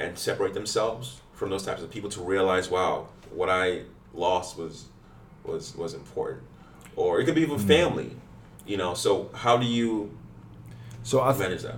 [0.03, 3.83] and separate themselves from those types of people to realize wow, what I
[4.15, 4.87] lost was
[5.45, 6.43] was was important,
[6.97, 8.11] or it could be with family,
[8.67, 8.95] you know.
[8.95, 10.11] So how do you
[11.03, 11.77] So I th- manage that?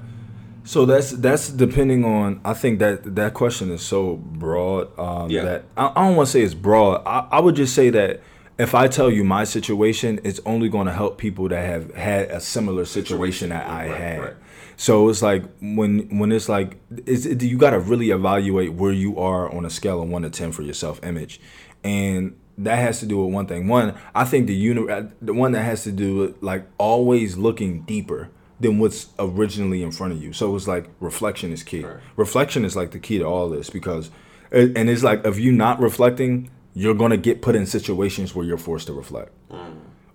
[0.65, 2.41] So that's that's depending on.
[2.45, 5.45] I think that that question is so broad um, Yeah.
[5.45, 7.03] that I, I don't want to say it's broad.
[7.07, 8.21] I, I would just say that
[8.59, 12.31] if I tell you my situation, it's only going to help people that have had
[12.31, 14.21] a similar situation that I Right, had.
[14.21, 14.33] right.
[14.77, 18.93] So it's like when when it's like it's it, you got to really evaluate where
[18.93, 21.41] you are on a scale of one to ten for your self image,
[21.83, 23.69] and that has to do with one thing.
[23.69, 27.37] One, I think the uni- uh, the one that has to do with like always
[27.37, 30.33] looking deeper than what's originally in front of you.
[30.33, 31.85] So it's like reflection is key.
[31.85, 31.99] Right.
[32.17, 34.11] Reflection is like the key to all this because,
[34.53, 38.59] and it's like if you're not reflecting, you're gonna get put in situations where you're
[38.59, 39.33] forced to reflect.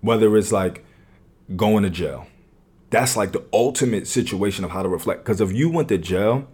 [0.00, 0.84] Whether it's like
[1.56, 2.26] going to jail,
[2.90, 5.24] that's like the ultimate situation of how to reflect.
[5.24, 6.48] Because if you went to jail,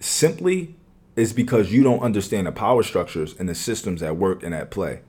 [0.00, 0.74] simply
[1.16, 4.70] is because you don't understand the power structures and the systems at work and at
[4.70, 5.00] play.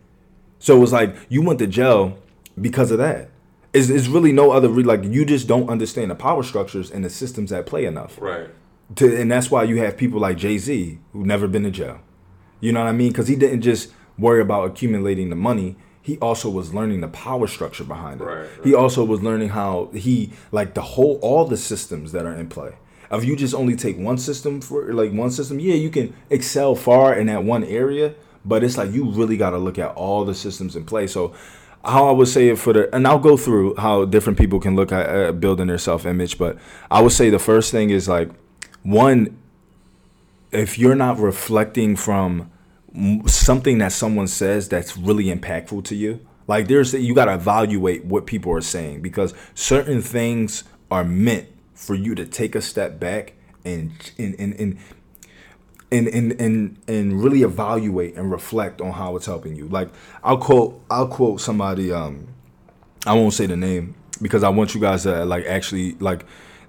[0.60, 2.20] So it's like you went to jail
[2.60, 3.30] because of that.
[3.74, 7.04] It's, it's really no other re- like you just don't understand the power structures and
[7.04, 8.20] the systems at play enough.
[8.22, 8.50] Right.
[8.98, 12.00] To, and that's why you have people like Jay Z who never been to jail.
[12.60, 13.12] You know what I mean?
[13.12, 15.76] Because he didn't just worry about accumulating the money.
[16.06, 18.26] He also was learning the power structure behind it.
[18.26, 18.50] Right, right.
[18.64, 22.48] He also was learning how he like the whole all the systems that are in
[22.48, 22.76] play.
[23.12, 26.76] If you just only take one system for like one system, yeah, you can excel
[26.76, 28.14] far in that one area,
[28.46, 31.08] but it's like you really got to look at all the systems in play.
[31.08, 31.34] So
[31.84, 34.76] how I would say it for the and I'll go through how different people can
[34.76, 36.60] look at uh, building their self image, but
[36.92, 38.30] I would say the first thing is like
[38.84, 39.36] one
[40.52, 42.52] if you're not reflecting from
[43.26, 48.06] something that someone says that's really impactful to you like there's you got to evaluate
[48.06, 53.00] what people are saying because certain things are meant for you to take a step
[53.00, 54.78] back and and and and
[55.92, 59.68] and and, and, and really evaluate and reflect on how it's helping you.
[59.68, 59.90] Like
[60.24, 62.28] i'll quote i'll quote somebody um
[63.06, 66.26] I won't say the name because I want you guys to like actually like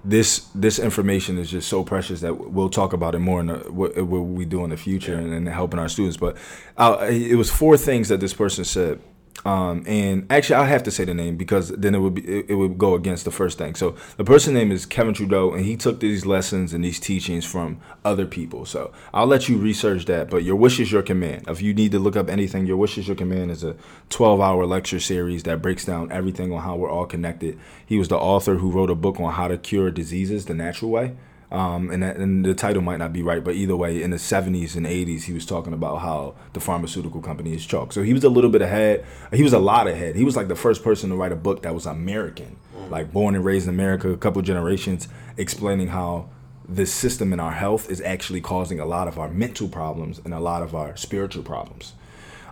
[0.09, 3.57] this this information is just so precious that we'll talk about it more in the,
[3.71, 6.15] what, what we do in the future and, and helping our students.
[6.17, 6.37] But
[6.77, 9.01] uh, it was four things that this person said,
[9.45, 12.47] Um, and actually, I have to say the name because then it would be it,
[12.49, 13.75] it, would go against the first thing.
[13.75, 17.45] So the person's name is Kevin Trudeau, and he took these lessons and these teachings
[17.45, 18.65] from other people.
[18.65, 20.29] So I'll let you research that.
[20.29, 21.45] But your wish is your command.
[21.47, 23.75] If you need to look up anything, your wish is your command is a
[24.09, 27.57] 12-hour lecture series that breaks down everything on how we're all connected.
[27.85, 30.91] He was the author who wrote a book on how to cure diseases the natural
[30.91, 31.15] way.
[31.49, 34.17] Um, and, that, and the title might not be right, but either way, in the
[34.17, 37.93] 70s and 80s, he was talking about how the pharmaceutical company is chalk.
[37.93, 39.05] So he was a little bit ahead.
[39.31, 40.17] He was a lot ahead.
[40.17, 42.89] He was like the first person to write a book that was American, mm.
[42.89, 45.07] like born and raised in America, a couple generations,
[45.37, 46.29] explaining how
[46.67, 50.33] this system in our health is actually causing a lot of our mental problems and
[50.33, 51.93] a lot of our spiritual problems.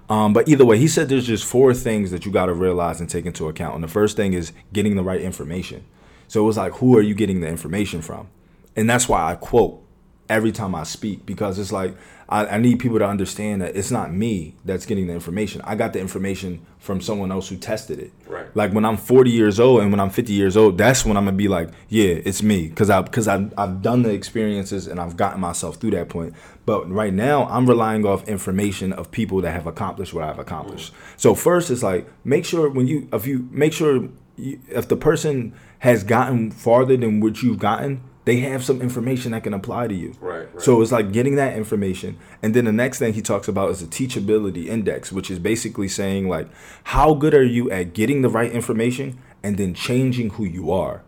[0.07, 3.01] Um, but either way, he said there's just four things that you got to realize
[3.01, 3.75] and take into account.
[3.75, 5.83] And the first thing is getting the right information.
[6.27, 8.29] So it was like, who are you getting the information from?
[8.75, 9.81] And that's why I quote
[10.29, 11.95] every time I speak because it's like
[12.27, 15.61] I, I, need people to understand that it's not me that's getting the information.
[15.63, 18.11] I got the information from someone else who tested it.
[18.27, 18.47] Right.
[18.55, 21.25] Like when I'm 40 years old and when I'm 50 years old, that's when I'm
[21.25, 24.99] gonna be like, yeah, it's me, because I because I I've done the experiences and
[24.99, 26.33] I've gotten myself through that point.
[26.65, 30.93] But right now, I'm relying off information of people that have accomplished what I've accomplished.
[30.93, 30.97] Mm.
[31.17, 34.97] So first, it's like make sure when you if you make sure you, if the
[34.97, 39.87] person has gotten farther than what you've gotten they have some information that can apply
[39.87, 40.15] to you.
[40.19, 42.17] Right, right, So it's like getting that information.
[42.41, 45.87] And then the next thing he talks about is a teachability index, which is basically
[45.87, 46.49] saying like
[46.85, 51.03] how good are you at getting the right information and then changing who you are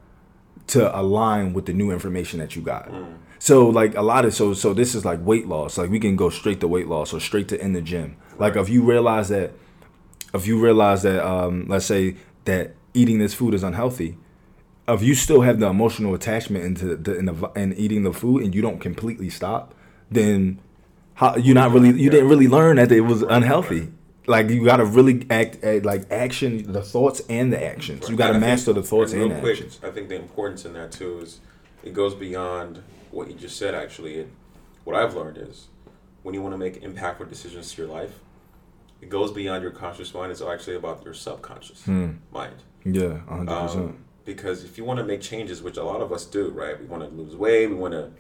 [0.68, 2.90] to align with the new information that you got.
[2.90, 3.18] Mm.
[3.40, 5.78] So like a lot of so so this is like weight loss.
[5.78, 8.18] Like we can go straight to weight loss or straight to in the gym.
[8.38, 9.54] Like if you realize that
[10.34, 14.18] if you realize that um let's say that eating this food is unhealthy,
[14.88, 18.44] if you still have the emotional attachment into the in, the, in eating the food
[18.44, 19.74] and you don't completely stop,
[20.10, 20.60] then
[21.16, 23.92] how you're not really you didn't really learn that it was unhealthy.
[24.28, 28.10] Like you got to really act, act, like action, the thoughts and the actions.
[28.10, 29.80] You got to master think, the thoughts and, and quick, actions.
[29.82, 31.40] I think the importance in that too is
[31.84, 33.74] it goes beyond what you just said.
[33.74, 34.30] Actually, it,
[34.84, 35.68] what I've learned is
[36.24, 38.20] when you want to make impactful decisions to your life,
[39.02, 40.32] it goes beyond your conscious mind.
[40.32, 42.12] It's actually about your subconscious hmm.
[42.32, 42.56] mind.
[42.84, 43.96] Yeah, hundred um, percent
[44.28, 46.78] because if you want to make changes, which a lot of us do, right?
[46.78, 48.12] We want to lose weight, we want to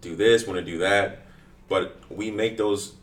[0.00, 1.26] do this, want to do that,
[1.68, 2.94] but we make those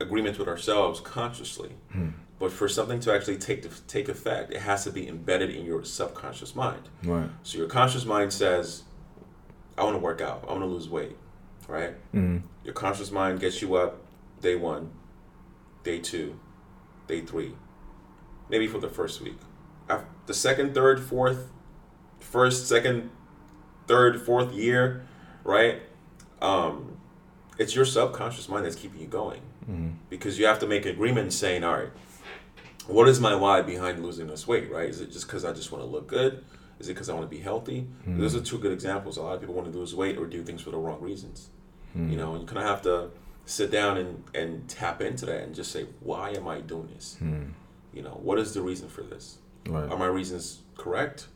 [0.00, 1.72] agreements with ourselves consciously.
[1.92, 2.08] Hmm.
[2.38, 5.66] But for something to actually take to take effect, it has to be embedded in
[5.66, 6.88] your subconscious mind.
[7.04, 7.28] Right.
[7.42, 8.82] So your conscious mind says,
[9.76, 10.44] "I want to work out.
[10.48, 11.16] I want to lose weight."
[11.68, 11.94] Right.
[12.14, 12.38] Mm-hmm.
[12.64, 14.00] Your conscious mind gets you up
[14.40, 14.90] day one,
[15.84, 16.40] day two,
[17.06, 17.54] day three,
[18.48, 19.38] maybe for the first week
[20.26, 21.50] the second, third, fourth,
[22.20, 23.10] first, second,
[23.86, 25.04] third, fourth year,
[25.44, 25.82] right?
[26.40, 26.98] Um,
[27.58, 29.90] it's your subconscious mind that's keeping you going mm-hmm.
[30.08, 31.90] because you have to make an agreement saying, all right,
[32.86, 34.88] what is my why behind losing this weight, right?
[34.88, 36.44] Is it just because I just want to look good?
[36.80, 37.86] Is it because I want to be healthy?
[38.02, 38.20] Mm-hmm.
[38.20, 39.16] Those are two good examples.
[39.16, 41.50] A lot of people want to lose weight or do things for the wrong reasons.
[41.96, 42.10] Mm-hmm.
[42.10, 43.10] You know, and you kind of have to
[43.44, 47.18] sit down and, and tap into that and just say, why am I doing this?
[47.22, 47.50] Mm-hmm.
[47.92, 49.38] You know, what is the reason for this?
[49.66, 49.90] Right.
[49.90, 51.28] Are my reasons correct?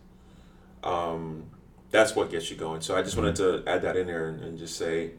[0.83, 1.45] Um,
[1.91, 2.81] that's what gets you going.
[2.81, 5.13] So I just wanted to add that in there and, and just say,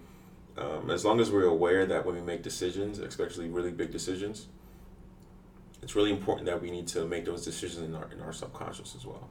[0.57, 4.47] um, as long as we're aware that when we make decisions, especially really big decisions,
[5.81, 8.95] it's really important that we need to make those decisions in our in our subconscious
[8.95, 9.29] as well.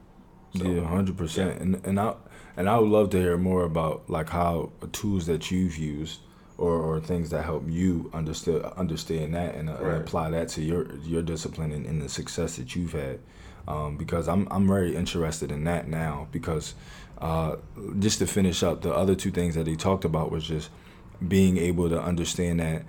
[0.57, 1.61] So, yeah, hundred percent.
[1.61, 2.15] And and I
[2.55, 6.21] and I would love to hear more about like how tools that you've used
[6.57, 9.93] or, or things that help you understand understand that and, uh, right.
[9.93, 13.19] and apply that to your your discipline and, and the success that you've had
[13.67, 16.73] um, because I'm I'm very interested in that now because
[17.19, 17.57] uh,
[17.99, 20.69] just to finish up the other two things that he talked about was just
[21.27, 22.83] being able to understand that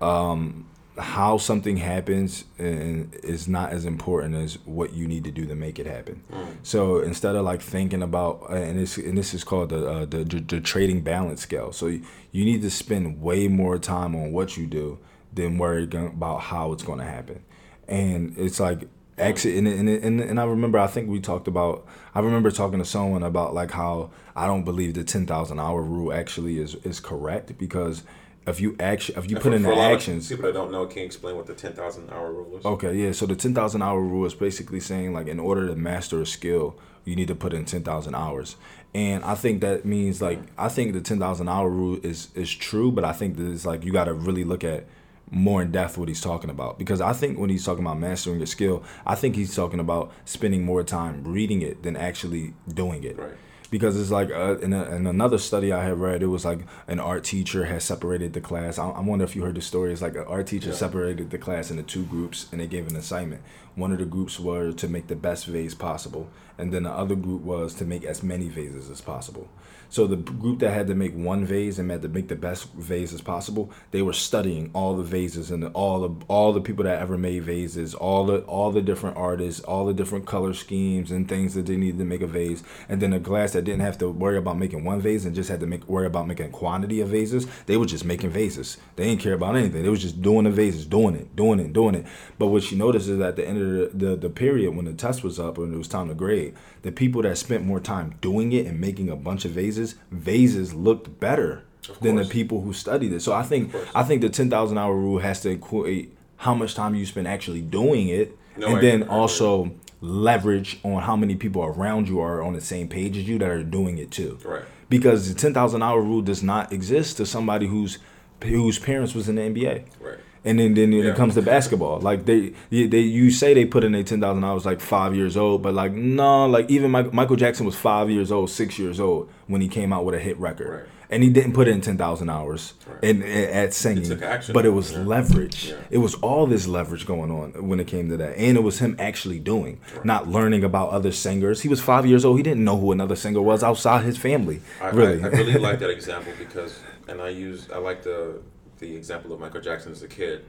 [0.00, 5.54] um, how something happens is not as important as what you need to do to
[5.54, 6.22] make it happen.
[6.30, 6.56] Mm.
[6.62, 10.24] So instead of like thinking about and this and this is called the, uh, the,
[10.24, 11.72] the trading balance scale.
[11.72, 14.98] So you, you need to spend way more time on what you do
[15.32, 17.44] than worry about how it's going to happen.
[17.88, 21.86] And it's like exit and, and, and, and I remember I think we talked about
[22.14, 26.12] I remember talking to someone about like how I don't believe the 10,000 hour rule
[26.12, 28.02] actually is is correct because
[28.46, 30.86] if you action if you and put for, in the actions people that don't know
[30.86, 32.64] can explain what the 10,000 hour rule is.
[32.64, 36.20] Okay yeah so the 10,000 hour rule is basically saying like in order to master
[36.20, 38.56] a skill you need to put in 10,000 hours.
[38.94, 42.90] And I think that means like I think the 10,000 hour rule is is true
[42.90, 44.86] but I think that it's like you got to really look at
[45.34, 48.40] more in depth what he's talking about because I think when he's talking about mastering
[48.40, 53.04] a skill, I think he's talking about spending more time reading it than actually doing
[53.04, 53.18] it.
[53.18, 53.32] Right.
[53.70, 56.60] Because it's like uh, in, a, in another study I had read, it was like
[56.86, 58.78] an art teacher has separated the class.
[58.78, 59.92] I, I wonder if you heard the story.
[59.92, 60.76] It's like an art teacher yeah.
[60.76, 63.42] separated the class into two groups and they gave an assignment.
[63.74, 67.16] One of the groups were to make the best vase possible, and then the other
[67.16, 69.48] group was to make as many vases as possible.
[69.94, 72.72] So the group that had to make one vase and had to make the best
[72.72, 76.82] vase as possible, they were studying all the vases and all the all the people
[76.82, 81.12] that ever made vases, all the all the different artists, all the different color schemes
[81.12, 82.64] and things that they needed to make a vase.
[82.88, 85.48] And then a glass that didn't have to worry about making one vase and just
[85.48, 88.78] had to make worry about making quantity of vases, they were just making vases.
[88.96, 89.84] They didn't care about anything.
[89.84, 92.06] They was just doing the vases, doing it, doing it, doing it.
[92.36, 94.92] But what she noticed is at the end of the, the, the period when the
[94.92, 98.16] test was up and it was time to grade, the people that spent more time
[98.20, 101.62] doing it and making a bunch of vases, vases looked better
[102.00, 103.20] than the people who studied it.
[103.20, 106.74] So I think I think the ten thousand hour rule has to equate how much
[106.74, 109.14] time you spend actually doing it, No, and I then agree.
[109.14, 109.70] also
[110.00, 113.48] leverage on how many people around you are on the same page as you that
[113.48, 114.38] are doing it too.
[114.44, 114.62] Right.
[114.88, 117.98] Because the ten thousand hour rule does not exist to somebody whose
[118.42, 119.84] whose parents was in the NBA.
[120.00, 120.18] Right.
[120.46, 121.10] And then, then when Yeah.
[121.12, 124.44] it comes to basketball, like they, they, you say they put in their ten thousand
[124.44, 128.30] hours like five years old, but like no, like even Michael Jackson was five years
[128.30, 130.82] old, six years old when he came out with a hit record, Right.
[131.10, 133.04] and he didn't put in ten thousand hours Right.
[133.04, 134.18] in, at singing,
[134.52, 134.98] but it was Yeah.
[135.04, 135.68] leverage.
[135.70, 135.76] Yeah.
[135.90, 138.80] It was all this leverage going on when it came to that, and it was
[138.80, 141.62] him actually doing, not learning about other singers.
[141.62, 144.60] He was five years old; he didn't know who another singer was outside his family.
[144.82, 146.78] I, really, I, I really like that example because,
[147.08, 148.40] and I use I like the
[148.78, 150.44] the example of Michael Jackson as a kid,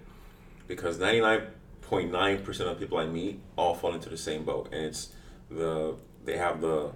[0.67, 1.43] because ninety nine
[1.81, 5.09] point nine percent of people I meet all fall into the same boat, and it's
[5.49, 6.91] the they have the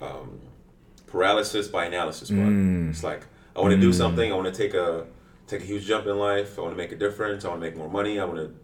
[0.00, 0.40] um,
[1.06, 2.40] paralysis by analysis part.
[2.90, 5.06] It's like I want to do something, I want to take a
[5.46, 7.66] take a huge jump in life, I want to make a difference, I want to
[7.66, 8.54] make more money, I want to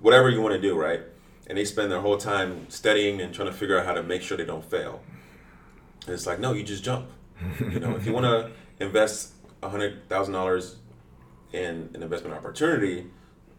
[0.00, 1.00] whatever you want to do, right?
[1.46, 4.22] And they spend their whole time studying and trying to figure out how to make
[4.22, 5.02] sure they don't fail.
[6.06, 7.10] And it's like, no, you just jump.
[7.58, 8.50] You know, if you want to
[8.84, 9.32] invest
[9.62, 10.76] a hundred thousand dollars
[11.52, 13.06] in an investment opportunity,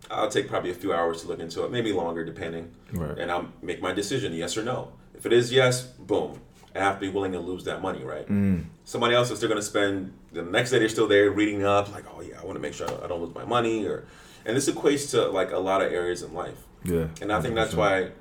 [0.10, 2.72] I'll take probably a few hours to look into it, maybe longer, depending.
[2.92, 3.18] Right.
[3.18, 4.94] And I'll make my decision, yes or no.
[5.14, 6.42] If it is yes, boom.
[6.74, 8.26] I have to be willing to lose that money, right?
[8.28, 8.66] Mm.
[8.86, 10.80] Somebody else is still going to spend the next day.
[10.80, 13.22] They're still there reading up, like, oh yeah, I want to make sure I don't
[13.22, 14.06] lose my money, or,
[14.46, 16.66] and this equates to like a lot of areas in life.
[16.86, 18.12] yeah, And I think that's why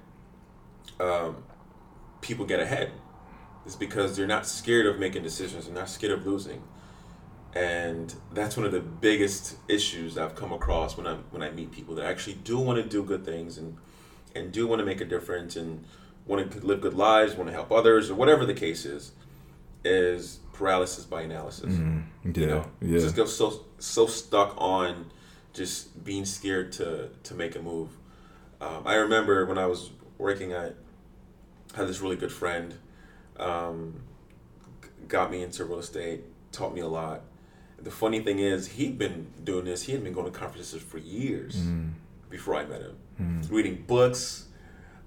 [0.98, 1.44] um,
[2.20, 2.90] people get ahead.
[3.66, 5.66] Is because they're not scared of making decisions.
[5.66, 6.62] They're not scared of losing.
[7.54, 11.72] And that's one of the biggest issues I've come across when I when I meet
[11.72, 13.76] people that actually do want to do good things and
[14.36, 15.84] and do want to make a difference and
[16.26, 19.12] want to live good lives, want to help others, or whatever the case is,
[19.84, 21.74] is paralysis by analysis.
[21.74, 22.00] yeah,
[22.42, 23.00] You know, yeah.
[23.00, 25.10] just go so so stuck on
[25.52, 27.88] just being scared to to make a move.
[28.60, 30.72] Um, I remember when I was working, I
[31.74, 32.74] had this really good friend,
[33.38, 34.02] um,
[35.08, 36.22] got me into real estate,
[36.52, 37.22] taught me a lot.
[37.82, 39.82] The funny thing is, he'd been doing this.
[39.82, 41.92] He had been going to conferences for years Mm.
[42.28, 44.46] before I met him, reading books.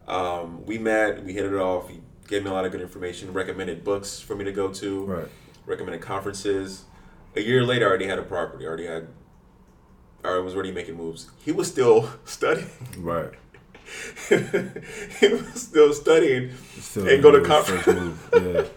[0.07, 1.89] Um, we met, we hit it off.
[1.89, 5.05] He gave me a lot of good information, recommended books for me to go to
[5.05, 5.27] right.
[5.65, 6.83] recommended conferences.
[7.35, 8.65] A year later, I already had a property.
[8.65, 9.07] I already had,
[10.23, 11.29] I was already making moves.
[11.45, 12.69] He was still studying.
[12.97, 13.31] Right.
[14.29, 16.51] he was still studying.
[16.79, 18.17] Still And go to conference.
[18.33, 18.65] Yeah.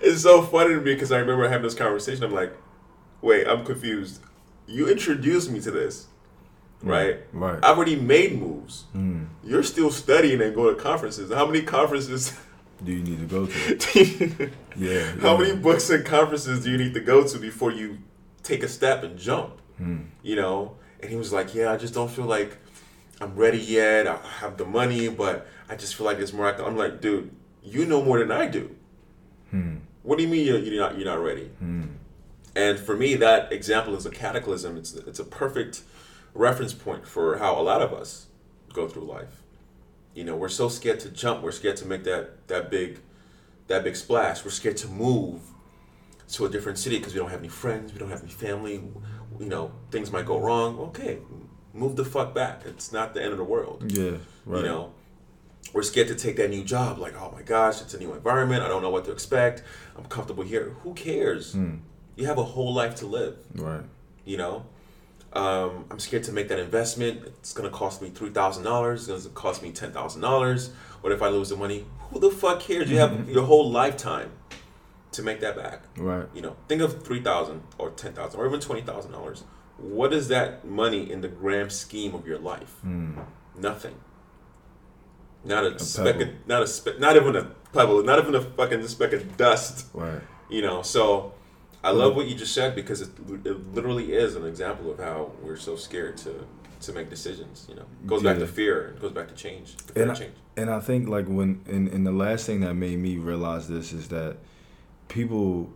[0.00, 2.24] It's so funny to me because I remember having this conversation.
[2.24, 2.52] I'm like,
[3.22, 4.20] wait, I'm confused.
[4.66, 6.06] You introduced me to this,
[6.82, 7.18] right?
[7.32, 7.58] Right.
[7.62, 8.84] I've already made moves.
[8.94, 9.28] Mm.
[9.44, 11.32] You're still studying and going to conferences.
[11.32, 12.38] How many conferences?
[12.84, 14.50] Do you need to go to?
[14.76, 15.12] Yeah.
[15.20, 15.38] How yeah.
[15.38, 17.98] many books and conferences do you need to go to before you
[18.42, 19.60] take a step and jump?
[19.80, 20.06] Mm.
[20.22, 20.76] You know?
[21.00, 22.56] And he was like, Yeah, I just don't feel like
[23.20, 24.08] I'm ready yet.
[24.08, 26.46] I have the money, but I just feel like it's more.
[26.46, 27.30] I can-" I'm like, dude,
[27.62, 28.74] you know more than I do.
[29.50, 29.76] Hmm.
[30.02, 31.46] What do you mean you're, you're not you're not ready?
[31.58, 31.84] Hmm.
[32.54, 34.76] And for me, that example is a cataclysm.
[34.76, 35.82] It's it's a perfect
[36.34, 38.26] reference point for how a lot of us
[38.72, 39.42] go through life.
[40.14, 41.42] You know, we're so scared to jump.
[41.42, 43.00] We're scared to make that that big
[43.68, 44.44] that big splash.
[44.44, 45.40] We're scared to move
[46.32, 47.92] to a different city because we don't have any friends.
[47.92, 48.82] We don't have any family.
[49.38, 50.78] You know, things might go wrong.
[50.78, 51.18] Okay,
[51.72, 52.62] move the fuck back.
[52.66, 53.90] It's not the end of the world.
[53.90, 54.18] Yeah.
[54.44, 54.60] Right.
[54.60, 54.92] You know,
[55.72, 56.98] we're scared to take that new job.
[56.98, 58.62] Like, oh my gosh, it's a new environment.
[58.62, 59.62] I don't know what to expect.
[59.96, 60.74] I'm comfortable here.
[60.82, 61.54] Who cares?
[61.54, 61.76] Hmm.
[62.16, 63.36] You have a whole life to live.
[63.54, 63.82] Right.
[64.24, 64.66] You know,
[65.32, 67.24] um, I'm scared to make that investment.
[67.26, 69.08] It's gonna cost me three thousand dollars.
[69.08, 70.70] It's gonna cost me ten thousand dollars.
[71.00, 71.86] What if I lose the money?
[72.10, 72.90] Who the fuck cares?
[72.90, 74.30] You have your whole lifetime
[75.12, 75.82] to make that back.
[75.96, 76.26] Right.
[76.34, 79.44] You know, think of three thousand or ten thousand or even twenty thousand dollars.
[79.78, 82.70] What is that money in the grand scheme of your life?
[82.82, 83.18] Hmm.
[83.58, 83.94] Nothing.
[85.44, 88.86] Not a, speck of, not a speck, not even a pebble, not even a fucking
[88.86, 89.86] speck of dust.
[89.92, 90.20] Right.
[90.48, 91.34] You know, so
[91.84, 93.10] I love what you just said because it,
[93.44, 96.46] it literally is an example of how we're so scared to
[96.82, 97.66] to make decisions.
[97.68, 98.88] You know, it goes back to fear.
[98.88, 99.74] It goes back to change.
[99.96, 100.34] And I, change.
[100.56, 103.92] and I think like when and, and the last thing that made me realize this
[103.92, 104.36] is that
[105.08, 105.70] people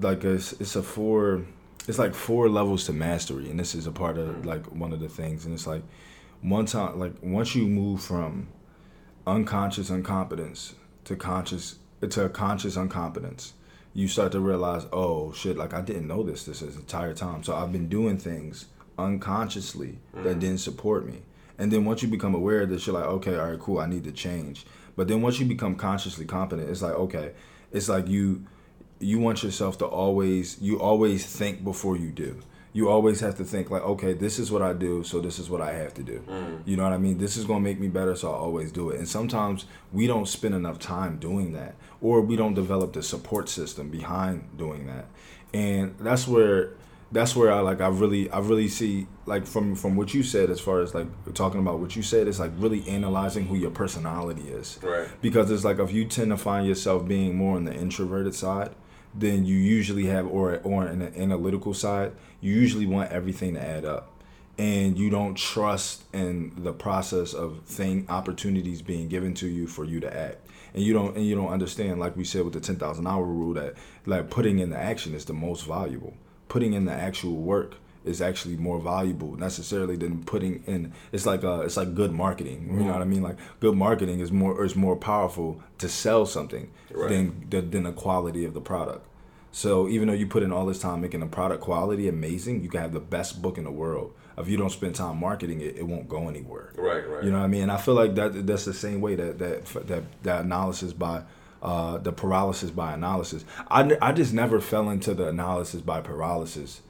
[0.00, 1.44] like it's it's a four
[1.86, 4.48] it's like four levels to mastery and this is a part of mm-hmm.
[4.48, 5.82] like one of the things and it's like
[6.40, 8.48] one time like once you move from
[9.26, 10.74] unconscious incompetence
[11.04, 11.76] to conscious
[12.08, 13.52] to a conscious incompetence
[13.94, 17.42] you start to realize oh shit like i didn't know this this entire time.
[17.42, 18.66] So i've been doing things
[18.98, 20.40] unconsciously that mm.
[20.40, 21.22] didn't support me.
[21.58, 23.86] And then once you become aware of this you're like okay all right cool i
[23.86, 24.66] need to change.
[24.94, 27.32] But then once you become consciously competent it's like okay
[27.70, 28.46] it's like you
[29.00, 32.40] you want yourself to always you always think before you do.
[32.74, 35.50] You always have to think like okay this is what i do so this is
[35.50, 36.24] what i have to do.
[36.26, 36.62] Mm.
[36.64, 37.18] You know what i mean?
[37.18, 38.98] This is going to make me better so i always do it.
[38.98, 43.48] And sometimes we don't spend enough time doing that or we don't develop the support
[43.48, 45.06] system behind doing that.
[45.54, 46.74] And that's where
[47.12, 50.48] that's where i like i really i really see like from from what you said
[50.48, 53.70] as far as like talking about what you said it's like really analyzing who your
[53.70, 54.78] personality is.
[54.82, 55.08] Right.
[55.20, 58.70] because it's like if you tend to find yourself being more on the introverted side
[59.14, 63.60] then you usually have or or in the analytical side you usually want everything to
[63.60, 64.08] add up.
[64.58, 69.84] And you don't trust in the process of thing opportunities being given to you for
[69.84, 72.60] you to act and you don't and you don't understand like we said with the
[72.60, 73.74] 10,000 hour rule that
[74.06, 76.14] like putting in the action is the most valuable.
[76.48, 81.44] Putting in the actual work is actually more valuable necessarily than putting in it's like
[81.44, 82.68] uh it's like good marketing.
[82.72, 83.22] You know what i mean?
[83.22, 87.08] Like good marketing is more is more powerful to sell something Right.
[87.10, 89.06] than than than the quality of the product.
[89.52, 92.68] So even though you put in all this time making the product quality amazing you
[92.68, 95.76] can have the best book in the world if you don't spend time marketing it
[95.76, 97.06] it won't go anywhere Right.
[97.08, 97.24] Right.
[97.24, 97.62] you know what I mean?
[97.62, 101.22] And I feel like that that's the same way that that that, that analysis by
[101.62, 103.44] uh, the paralysis by analysis.
[103.70, 106.80] I, I just never fell into the analysis by paralysis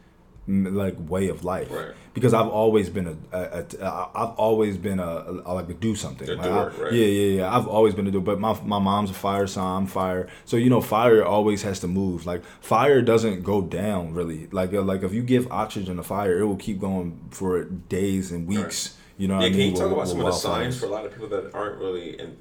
[0.48, 1.92] like way of life Right.
[2.14, 5.74] because I've always been a, a, a, a I've always been a, a like a
[5.74, 6.26] do something.
[6.28, 6.92] Like, doer, I- right.
[6.92, 7.56] Yeah, yeah, yeah.
[7.56, 9.82] I've always been a doer, but my my mom's a fire sign.
[9.82, 12.26] I'm fire, so you know, fire always has to move.
[12.26, 14.48] Like fire doesn't go down really.
[14.50, 18.32] Like uh, like if you give oxygen to fire, it will keep going for days
[18.32, 18.96] and weeks.
[19.18, 19.70] You know what Yeah, I can mean?
[19.70, 22.18] you talk about some of the signs for a lot of people that aren't really
[22.18, 22.36] in,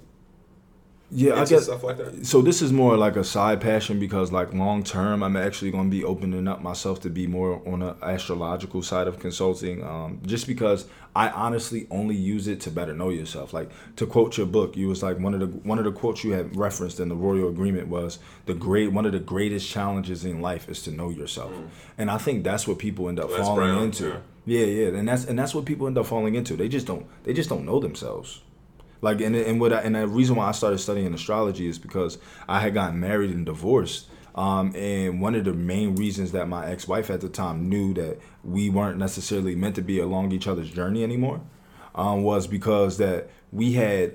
[1.14, 2.26] Yeah, I guess stuff like that?
[2.26, 5.92] so this is more like a side passion because like long term i'm actually going
[5.92, 10.22] to be opening up myself to be more on the astrological side of consulting um,
[10.26, 13.52] just because i honestly only use it to better know yourself.
[13.52, 16.24] Like to quote your book you was like one of the one of the quotes
[16.24, 20.24] you had referenced in the royal agreement was the great one of the greatest challenges
[20.24, 21.52] in life is to know yourself.
[21.98, 24.08] And i think that's what people end up falling Brown, into.
[24.46, 24.60] yeah.
[24.60, 26.56] yeah yeah and that's and that's what people end up falling into.
[26.56, 28.40] They just don't they just don't know themselves
[29.02, 32.18] like and and what I, and the reason why I started studying astrology is because
[32.48, 34.08] I had gotten married and divorced.
[34.34, 38.18] Um, and one of the main reasons that my ex-wife at the time knew that
[38.46, 41.42] we weren't necessarily meant to be along each other's journey anymore
[41.96, 44.14] um, was because that we had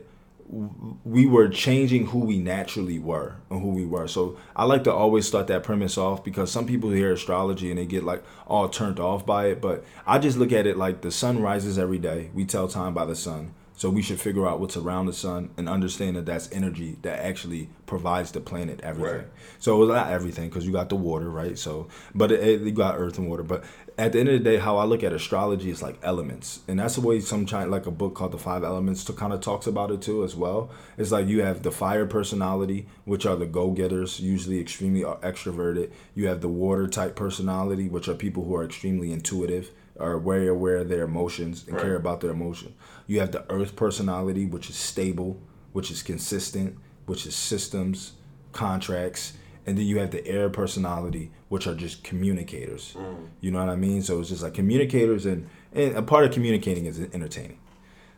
[1.05, 4.07] we were changing who we naturally were and who we were.
[4.07, 7.79] So I like to always start that premise off because some people hear astrology and
[7.79, 9.61] they get like all turned off by it.
[9.61, 12.31] But I just look at it like the sun rises every day.
[12.33, 13.55] We tell time by the sun.
[13.79, 17.19] So we should figure out what's around the sun and understand that that's energy that
[17.25, 19.19] actually provides the planet everything.
[19.19, 19.27] Right.
[19.59, 21.59] So it's not everything because you got the water, right?
[21.59, 23.43] So, but it, it- you got earth and water.
[23.43, 23.65] But
[23.99, 26.79] at the end of the day, how I look at astrology is like elements, and
[26.81, 29.41] that's the way some China, like a book called The Five Elements, to kind of
[29.41, 30.71] talks about it too as well.
[30.99, 35.91] It's like you have the fire personality, which are the go-getters, usually extremely uh, extroverted.
[36.15, 40.47] You have the water type personality, which are people who are extremely intuitive, are very
[40.49, 42.75] aware of their emotions and care about their emotion.
[43.07, 45.41] You have the earth personality, which is stable,
[45.73, 46.77] which is consistent,
[47.07, 48.13] which is systems,
[48.53, 49.35] contracts,
[49.67, 52.95] and then you have the air personality, which are just communicators.
[52.97, 53.29] Mm.
[53.41, 54.03] You know what I mean?
[54.03, 57.59] So it's just like communicators, and, and a part of communicating is entertaining,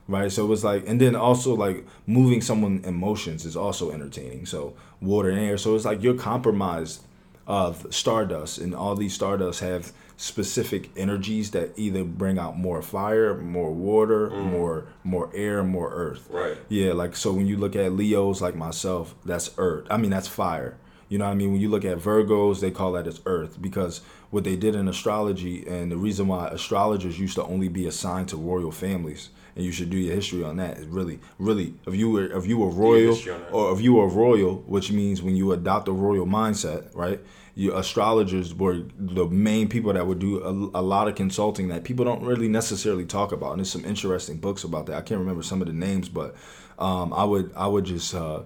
[0.07, 0.31] right?
[0.31, 4.47] So it was like, and then also like moving someone emotions is also entertaining.
[4.47, 5.59] So water and air.
[5.59, 7.03] So it's like you're compromised
[7.47, 13.37] of stardust, and all these stardust have specific energies that either bring out more fire,
[13.37, 14.51] more water, mm.
[14.51, 16.29] more more air, more earth.
[16.29, 16.59] Right.
[16.69, 19.87] Yeah, like so when you look at Leos like myself, that's earth.
[19.91, 20.77] I mean that's fire.
[21.09, 21.53] You know what I mean?
[21.53, 24.89] When you look at Virgos, they call that as earth because what they did in
[24.89, 29.65] astrology and the reason why astrologers used to only be assigned to royal families and
[29.65, 32.59] you should do your history on that is really really if you were if you
[32.59, 33.53] were royal history on that.
[33.53, 37.21] or if you were royal, which means when you adopt a royal mindset, right?
[37.59, 41.83] You astrologers were the main people that would do a, a lot of consulting that
[41.83, 43.51] people don't really necessarily talk about.
[43.51, 44.95] And there's some interesting books about that.
[44.95, 46.37] I can't remember some of the names, but
[46.79, 48.43] um, I would I would just uh,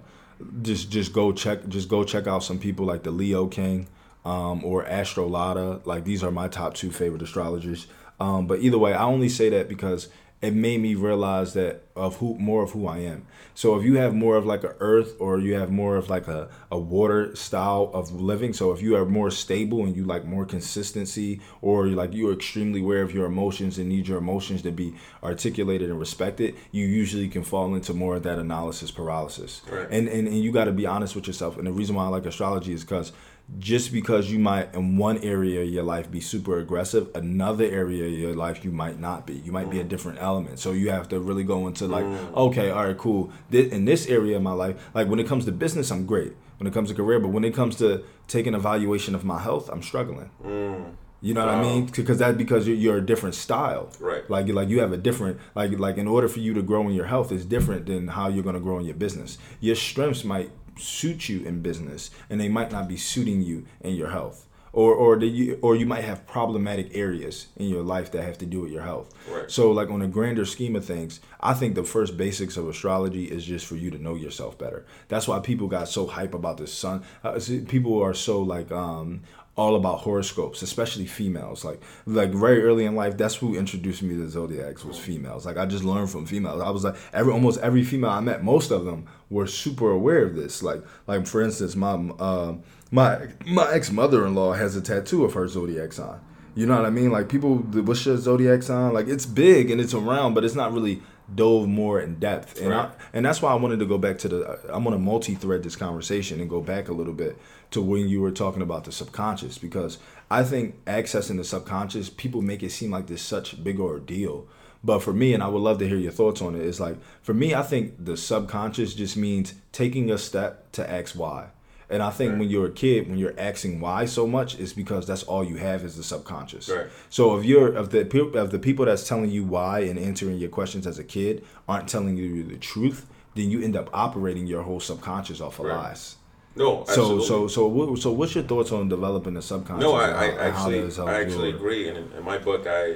[0.63, 3.87] just just go check just go check out some people like the Leo King
[4.25, 5.85] um, or Astrolata.
[5.85, 7.85] Like these are my top two favorite astrologers.
[8.19, 10.09] Um, but either way, I only say that because
[10.43, 13.25] it made me realize that of who more of who I am.
[13.55, 16.27] So if you have more of like a earth or you have more of like
[16.27, 20.25] a, a water style of living, so if you are more stable and you like
[20.25, 24.71] more consistency or like you're extremely aware of your emotions and need your emotions to
[24.71, 29.61] be articulated and respected, you usually can fall into more of that analysis paralysis.
[29.71, 29.87] Right.
[29.89, 31.57] And, and and you got to be honest with yourself.
[31.57, 33.13] And the reason why I like astrology is because
[33.59, 38.05] just because you might in one area of your life be super aggressive another area
[38.05, 39.33] of your life you might not be.
[39.33, 39.89] You might be a mm.
[39.89, 40.59] different element.
[40.59, 42.35] So you have to really go into like mm.
[42.35, 43.31] okay all right cool.
[43.49, 46.33] This, in this area of my life like when it comes to business i'm great.
[46.57, 49.69] When it comes to career but when it comes to taking evaluation of my health
[49.69, 50.29] i'm struggling.
[50.43, 50.95] Mm.
[51.23, 51.85] You know what I mean?
[51.85, 54.29] Because that's because you're, you're a different style, Right.
[54.29, 56.93] Like like you have a different like like in order for you to grow in
[56.93, 59.37] your health is different than how you're going to grow in your business.
[59.61, 63.95] Your strengths might suit you in business, and they might not be suiting you in
[63.95, 64.47] your health.
[64.75, 68.47] Or or you or you might have problematic areas in your life that have to
[68.47, 69.13] do with your health.
[69.29, 69.49] Right.
[69.51, 73.25] So like on a grander scheme of things, I think the first basics of astrology
[73.25, 74.83] is just for you to know yourself better.
[75.09, 77.03] That's why people got so hype about the sun.
[77.23, 79.21] Uh, see, people are so like um
[79.55, 81.63] all about horoscopes, especially females.
[81.63, 85.45] Like like very early in life, that's who introduced me to zodiacs was females.
[85.45, 86.61] Like I just learned from females.
[86.61, 90.23] I was like every almost every female I met, most of them were super aware
[90.23, 90.63] of this.
[90.63, 92.55] Like like for instance, my uh,
[92.91, 96.19] my my ex mother in law has a tattoo of her zodiac sign.
[96.55, 97.11] You know what I mean?
[97.11, 98.93] Like people, what's your zodiac sign?
[98.93, 101.01] Like it's big and it's around, but it's not really
[101.33, 102.59] dove more in depth.
[102.61, 104.59] And I, and that's why I wanted to go back to the.
[104.73, 107.37] I'm gonna multi-thread this conversation and go back a little bit
[107.71, 109.97] to when you were talking about the subconscious because
[110.29, 114.47] I think accessing the subconscious, people make it seem like this such big ordeal.
[114.83, 116.97] But for me, and I would love to hear your thoughts on it, is like
[117.21, 121.49] for me, I think the subconscious just means taking a step to ask why.
[121.93, 122.39] And I think Right.
[122.39, 125.57] when you're a kid, when you're asking why so much, it's because that's all you
[125.57, 126.67] have is the subconscious.
[126.67, 126.87] Right.
[127.11, 127.99] So if you're of the
[128.39, 131.87] of the people that's telling you why and answering your questions as a kid aren't
[131.87, 135.75] telling you the truth, then you end up operating your whole subconscious off of Right.
[135.77, 136.15] lies.
[136.55, 137.25] No, So absolutely.
[137.27, 139.83] so so what, so what's your thoughts on developing the subconscious?
[139.83, 141.89] No, I, I how- and how actually, I actually your- agree.
[141.89, 142.95] And in, in my book, I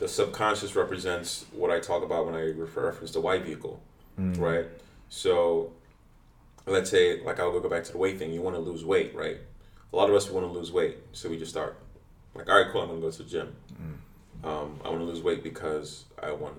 [0.00, 3.80] the subconscious represents what I talk about when I refer reference the white vehicle,
[4.20, 4.38] Mm.
[4.38, 4.66] right?
[5.08, 5.70] So,
[6.66, 8.32] let's say, like I'll go back to the weight thing.
[8.32, 9.38] You want to lose weight, right?
[9.92, 11.78] A lot of us want to lose weight, so we just start
[12.34, 12.82] like, all right, cool.
[12.82, 13.54] I'm gonna go to the gym.
[13.72, 14.46] Mm.
[14.48, 16.56] Um, I want to lose weight because I want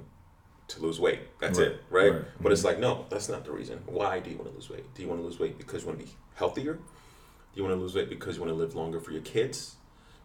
[0.69, 1.19] to lose weight.
[1.39, 2.11] That's Right, it, right?
[2.13, 2.21] right.
[2.41, 3.79] But it's like, no, that's not the reason.
[3.85, 4.91] Why do you want to lose weight?
[4.95, 6.73] Do you want to lose weight because you want to be healthier?
[6.73, 6.81] Do
[7.53, 9.75] you want to lose weight because you want to live longer for your kids?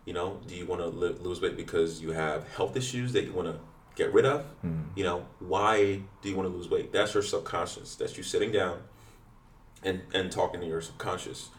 [0.06, 3.24] You know, do you want to li- lose weight because you have health issues that
[3.24, 3.58] you want to
[3.96, 4.44] get rid of?
[4.62, 4.82] Hmm.
[4.96, 6.92] You know, why do you want to lose weight?
[6.92, 7.96] That's your subconscious.
[7.96, 8.80] That's you sitting down
[9.82, 11.50] and and talking to your subconscious.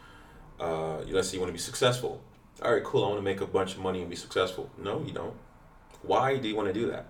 [0.60, 2.22] Uh, let's say you want to be successful.
[2.64, 3.04] All right, cool.
[3.04, 4.70] I want to make a bunch of money and be successful.
[4.78, 5.34] No, you don't.
[6.04, 7.08] Why do you want to do that?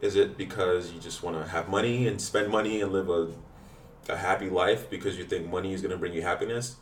[0.00, 3.28] Is it because you just want to have money and spend money and live a,
[4.08, 6.76] a happy life because you think money is going to bring you happiness?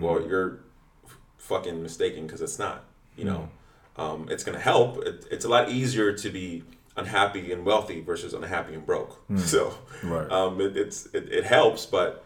[0.00, 0.60] Well, you're
[1.06, 2.84] f- fucking mistaken because it's not.
[3.16, 3.48] You know,
[3.96, 5.04] um, it's going to help.
[5.04, 6.62] It, it's a lot easier to be
[6.96, 9.22] unhappy and wealthy versus unhappy and broke.
[9.38, 10.30] So, Right.
[10.30, 12.24] um, it, it's it, it helps, but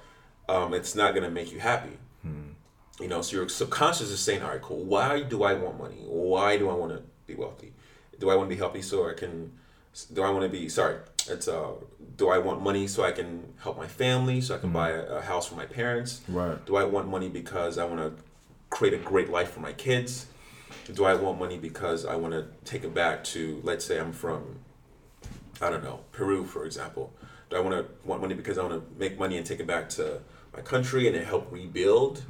[0.48, 1.98] um, it's not going to make you happy.
[3.00, 4.84] You know, so your subconscious is saying, all right, cool.
[4.84, 6.04] Why do I want money?
[6.04, 7.72] Why do I want to be wealthy?
[8.20, 9.52] Do I want to be healthy so I can?
[10.12, 10.68] Do I want to be?
[10.68, 11.72] Sorry, it's uh.
[12.16, 15.04] Do I want money so I can help my family, so I can buy a,
[15.16, 16.20] a house for my parents?
[16.28, 16.64] Right.
[16.66, 18.22] Do I want money because I want to
[18.70, 20.26] create a great life for my kids?
[20.92, 24.12] Do I want money because I want to take it back to, let's say, I'm
[24.12, 24.58] from,
[25.60, 27.12] I don't know, Peru, for example.
[27.52, 29.66] Do I want to want money because I want to make money and take it
[29.66, 30.20] back to
[30.54, 32.22] my country and help rebuild?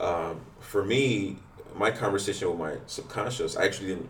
[0.00, 1.36] Um, for me,
[1.76, 4.08] my conversation with my subconscious, I actually didn't.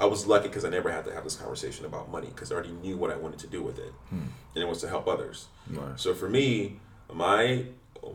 [0.00, 2.54] I was lucky because I never had to have this conversation about money because I
[2.54, 5.48] already knew what I wanted to do with it, and it was to help others.
[5.70, 5.98] Right.
[5.98, 6.80] So for me,
[7.12, 7.66] my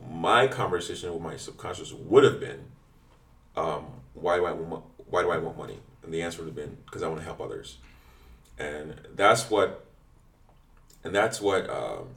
[0.09, 2.61] my conversation with my subconscious would have been,
[3.55, 5.79] um, why do I want why do I want money?
[6.03, 7.77] And the answer would have been because I want to help others,
[8.57, 9.85] and that's what,
[11.03, 12.09] and that's what um,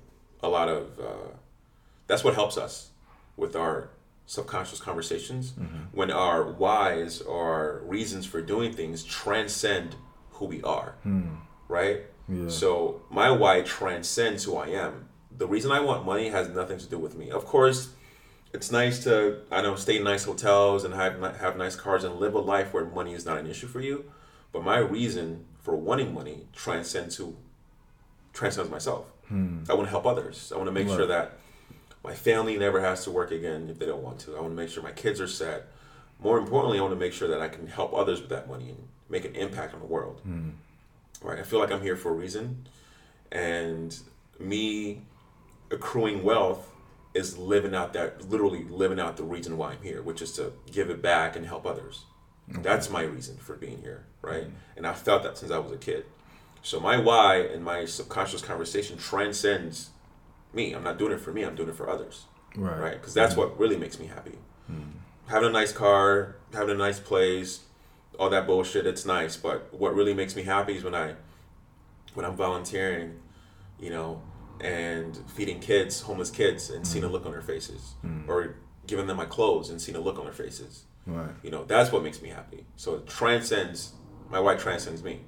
[0.42, 1.30] a lot of uh,
[2.06, 2.90] that's what helps us
[3.36, 3.90] with our
[4.26, 5.54] subconscious conversations
[5.92, 9.96] when our whys or reasons for doing things transcend
[10.30, 10.94] who we are,
[11.68, 12.02] right?
[12.28, 12.48] Yeah.
[12.48, 15.08] So my why transcends who I am.
[15.36, 17.30] The reason I want money has nothing to do with me.
[17.30, 17.90] Of course,
[18.52, 22.16] it's nice to I know stay in nice hotels and have have nice cars and
[22.16, 24.04] live a life where money is not an issue for you.
[24.52, 27.36] But my reason for wanting money transcends who
[28.40, 29.04] transcends myself.
[29.68, 30.50] I want to help others.
[30.52, 31.38] I want to make sure that
[32.02, 34.36] my family never has to work again if they don't want to.
[34.36, 35.68] I want to make sure my kids are set.
[36.18, 38.70] More importantly, I want to make sure that I can help others with that money
[38.70, 40.22] and make an impact on the world.
[41.22, 41.38] Right?
[41.38, 42.66] I feel like I'm here for a reason,
[43.30, 43.96] and
[44.38, 45.02] me
[45.70, 46.72] accruing wealth
[47.12, 50.52] is living out that literally living out the reason why I'm here, which is to
[50.72, 52.04] give it back and help others.
[52.50, 52.62] Okay.
[52.62, 54.44] That's my reason for being here, right?
[54.44, 54.78] Mm-hmm.
[54.78, 56.04] And I felt that since I was a kid.
[56.62, 59.90] So my why and my subconscious conversation transcends
[60.52, 60.72] me.
[60.72, 61.42] I'm not doing it for me.
[61.42, 62.78] I'm doing it for others, right?
[62.78, 62.92] Right?
[63.00, 64.38] Because that's what really makes me happy.
[64.70, 64.90] Mm-hmm.
[65.26, 67.60] Having a nice car, having a nice place,
[68.18, 68.86] all that bullshit.
[68.86, 71.14] It's nice, but what really makes me happy is when I,
[72.14, 73.20] when I'm volunteering,
[73.78, 74.20] you know,
[74.60, 77.12] and feeding kids, homeless kids, and seeing a mm.
[77.12, 78.28] look on their faces, mm.
[78.28, 78.56] or
[78.86, 80.84] giving them my clothes and seeing a look on their faces.
[81.06, 81.30] Right.
[81.42, 82.66] You know, that's what makes me happy.
[82.76, 83.92] So it transcends.
[84.28, 85.20] My wife transcends me.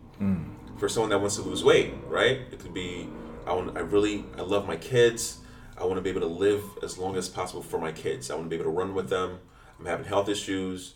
[0.78, 2.40] For someone that wants to lose weight, right?
[2.50, 3.08] It could be.
[3.46, 3.76] I want.
[3.76, 4.24] I really.
[4.36, 5.38] I love my kids.
[5.78, 8.30] I want to be able to live as long as possible for my kids.
[8.30, 9.38] I want to be able to run with them.
[9.78, 10.94] I'm having health issues.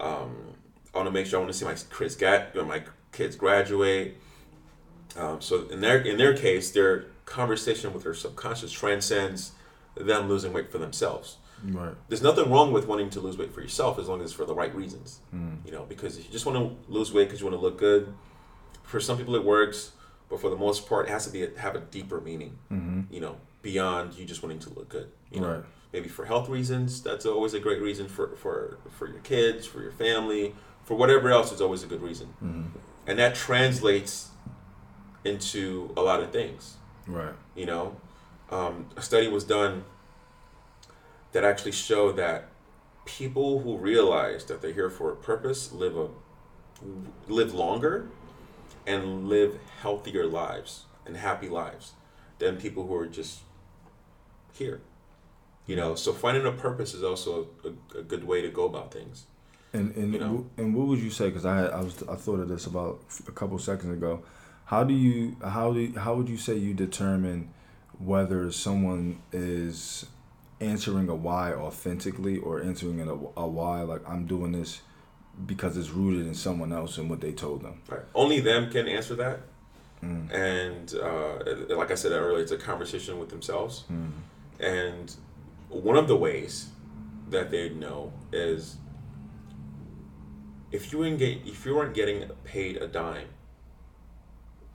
[0.00, 0.54] Um,
[0.94, 4.16] I want to make sure I want to see my kids get my kids graduate.
[5.16, 9.52] Um, so in their in their case, their conversation with their subconscious transcends
[9.96, 11.38] them losing weight for themselves.
[11.64, 11.94] Right.
[12.08, 14.44] There's nothing wrong with wanting to lose weight for yourself as long as it's for
[14.44, 15.20] the right reasons.
[15.34, 15.58] Mm.
[15.66, 17.78] You know, because if you just want to lose weight because you want to look
[17.78, 18.14] good,
[18.88, 19.92] for some people it works,
[20.30, 22.58] but for the most part, it has to be a, have a deeper meaning.
[22.72, 23.12] Mm-hmm.
[23.12, 25.10] You know, beyond you just wanting to look good.
[25.30, 25.64] You know, right.
[25.92, 29.82] maybe for health reasons, that's always a great reason for for for your kids, for
[29.82, 31.52] your family, for whatever else.
[31.52, 32.62] It's always a good reason, mm-hmm.
[33.06, 34.30] and that translates
[35.24, 36.76] into a lot of things.
[37.06, 37.34] Right.
[37.54, 37.96] You know,
[38.50, 39.84] um, a study was done
[41.32, 42.48] that actually showed that
[43.04, 46.08] people who realize that they're here for a purpose live a
[47.26, 48.08] live longer
[48.88, 51.92] and live healthier lives and happy lives
[52.38, 53.40] than people who are just
[54.54, 54.80] here.
[55.66, 58.90] You know, so finding a purpose is also a, a good way to go about
[58.90, 59.26] things.
[59.74, 60.46] And and you know?
[60.56, 61.26] and what would you say?
[61.26, 64.22] Because I I was I thought of this about a couple seconds ago.
[64.64, 67.50] How do you how do you, how would you say you determine
[67.98, 70.06] whether someone is
[70.60, 74.80] answering a why authentically or answering a, a why like I'm doing this
[75.46, 77.80] because it's rooted in someone else and what they told them.
[77.88, 78.00] Right.
[78.14, 79.40] Only them can answer that.
[80.02, 80.32] Mm.
[80.32, 83.84] And uh, like I said earlier, it's a conversation with themselves.
[83.90, 84.10] Mm.
[84.60, 85.14] And
[85.68, 86.68] one of the ways
[87.30, 88.76] that they know is
[90.70, 93.28] if you engage, if you weren't getting paid a dime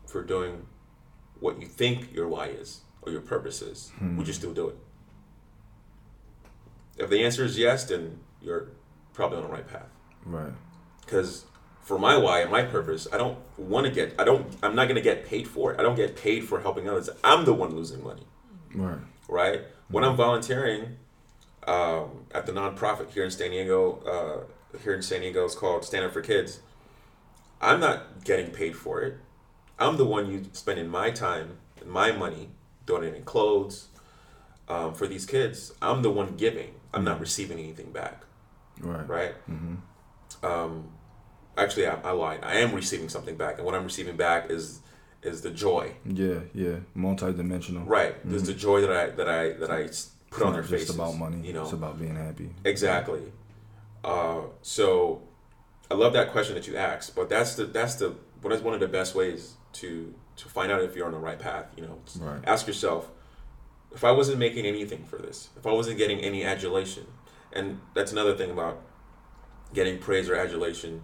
[0.07, 0.65] for doing
[1.39, 4.17] what you think your why is or your purpose is, hmm.
[4.17, 4.77] would you still do it?
[6.97, 8.69] If the answer is yes, then you're
[9.13, 9.89] probably on the right path.
[10.25, 10.53] Right.
[11.01, 11.45] Because
[11.81, 14.85] for my why and my purpose, I don't want to get, I don't, I'm not
[14.85, 15.79] going to get paid for it.
[15.79, 17.09] I don't get paid for helping others.
[17.23, 18.25] I'm the one losing money.
[18.73, 18.99] Right.
[19.27, 19.61] Right.
[19.89, 20.97] When I'm volunteering
[21.67, 25.83] um, at the nonprofit here in San Diego, uh, here in San Diego, it's called
[25.83, 26.61] Stand Up for Kids.
[27.61, 29.17] I'm not getting paid for it.
[29.79, 32.49] I'm the one you spending my time and my money
[32.85, 33.87] donating clothes
[34.67, 35.73] um, for these kids.
[35.81, 36.75] I'm the one giving.
[36.93, 38.23] I'm not receiving anything back.
[38.79, 39.07] Right.
[39.07, 39.35] Right.
[39.49, 39.75] Mm-hmm.
[40.43, 40.89] Um,
[41.57, 42.39] actually, I, I lied.
[42.43, 44.81] I am receiving something back, and what I'm receiving back is
[45.21, 45.91] is the joy.
[46.05, 47.85] Yeah, yeah, multi-dimensional.
[47.85, 48.19] Right.
[48.19, 48.29] Mm-hmm.
[48.29, 50.89] There's the joy that I that I that I put it's on their faces.
[50.89, 51.45] It's about money.
[51.45, 52.49] You know, it's about being happy.
[52.65, 53.21] Exactly.
[54.03, 55.21] Uh, so,
[55.89, 58.73] I love that question that you asked, but that's the that's the what is one
[58.73, 61.67] of the best ways to to find out if you're on the right path.
[61.77, 62.41] You know, right.
[62.45, 63.09] ask yourself,
[63.93, 67.05] if I wasn't making anything for this, if I wasn't getting any adulation,
[67.53, 68.81] and that's another thing about
[69.73, 71.01] getting praise or adulation.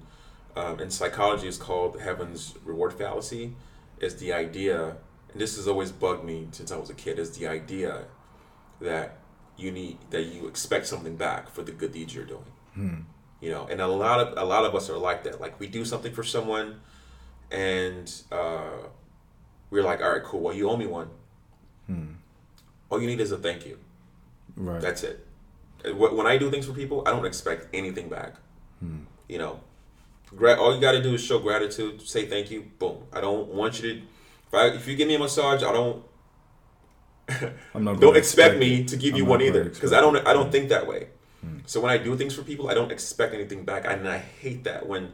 [0.55, 3.53] Um, in psychology, is called heaven's reward fallacy.
[3.99, 4.97] Is the idea,
[5.32, 8.05] and this has always bugged me since I was a kid, is the idea
[8.82, 9.17] that
[9.57, 12.45] you need that you expect something back for the good deeds you're doing.
[12.74, 12.95] Hmm.
[13.41, 15.39] You know, and a lot of a lot of us are like that.
[15.39, 16.82] Like we do something for someone,
[17.51, 18.88] and uh,
[19.70, 20.39] we are like, all right, cool.
[20.39, 21.09] Well, you owe me one.
[21.88, 22.13] Hmm.
[22.89, 23.78] All you need is a thank you.
[24.55, 24.82] Right.
[24.82, 25.26] That's it.
[25.86, 28.36] When I do things for people, I don't expect anything back.
[28.80, 28.99] Hmm.
[29.27, 29.59] You know,
[30.41, 32.71] all you got to do is show gratitude, say thank you.
[32.80, 33.03] Boom.
[33.13, 33.97] I don't want you to.
[33.99, 36.03] If, I, if you give me a massage, I don't.
[37.75, 40.15] I'm not don't expect, expect me to give I'm you one either because I don't.
[40.27, 41.09] I don't think that way.
[41.41, 41.59] Hmm.
[41.65, 44.63] So when I do things for people, I don't expect anything back, and I hate
[44.63, 45.11] that when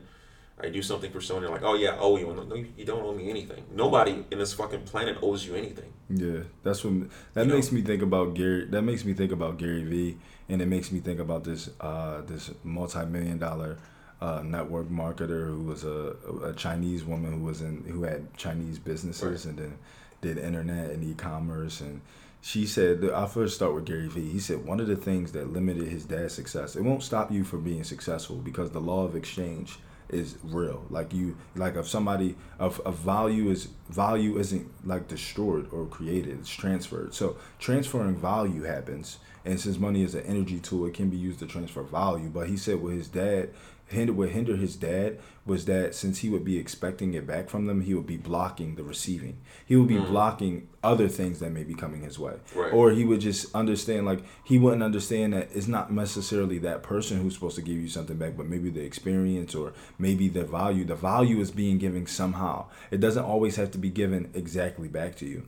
[0.62, 2.28] I do something for someone, you're like, oh yeah, I owe you.
[2.28, 3.66] No, you don't owe me anything.
[3.74, 5.92] Nobody in this fucking planet owes you anything.
[6.10, 7.80] Yeah, that's what that you makes know?
[7.80, 8.66] me think about Gary.
[8.66, 12.22] That makes me think about Gary Vee, and it makes me think about this uh,
[12.22, 13.78] this multi-million dollar
[14.22, 18.80] uh, network marketer who was a, a Chinese woman who was in who had Chinese
[18.80, 19.52] businesses right.
[19.52, 19.78] and then
[20.22, 22.02] did internet and e-commerce and
[22.42, 24.32] she said I'll first start with Gary Vee.
[24.32, 27.44] He said one of the things that limited his dad's success, it won't stop you
[27.44, 29.80] from being successful because the law of exchange
[30.10, 30.86] is real.
[30.90, 36.40] Like you, like if somebody of a value is value isn't like destroyed or created;
[36.40, 37.14] it's transferred.
[37.14, 41.40] So transferring value happens, and since money is an energy tool, it can be used
[41.40, 42.30] to transfer value.
[42.30, 43.50] But he said with his dad,
[43.88, 47.68] hinder what hindered his dad was that since he would be expecting it back from
[47.68, 49.38] them, he would be blocking the receiving.
[49.66, 50.08] He would be mm.
[50.08, 52.34] blocking other things that may be coming his way.
[52.56, 52.74] Right.
[52.74, 57.22] Or he would just understand like he wouldn't understand that it's not necessarily that person
[57.22, 60.84] who's supposed to give you something back, but maybe the experience or maybe the value.
[60.84, 62.66] The value is being given somehow.
[62.90, 65.44] It doesn't always have to be given exactly back to you.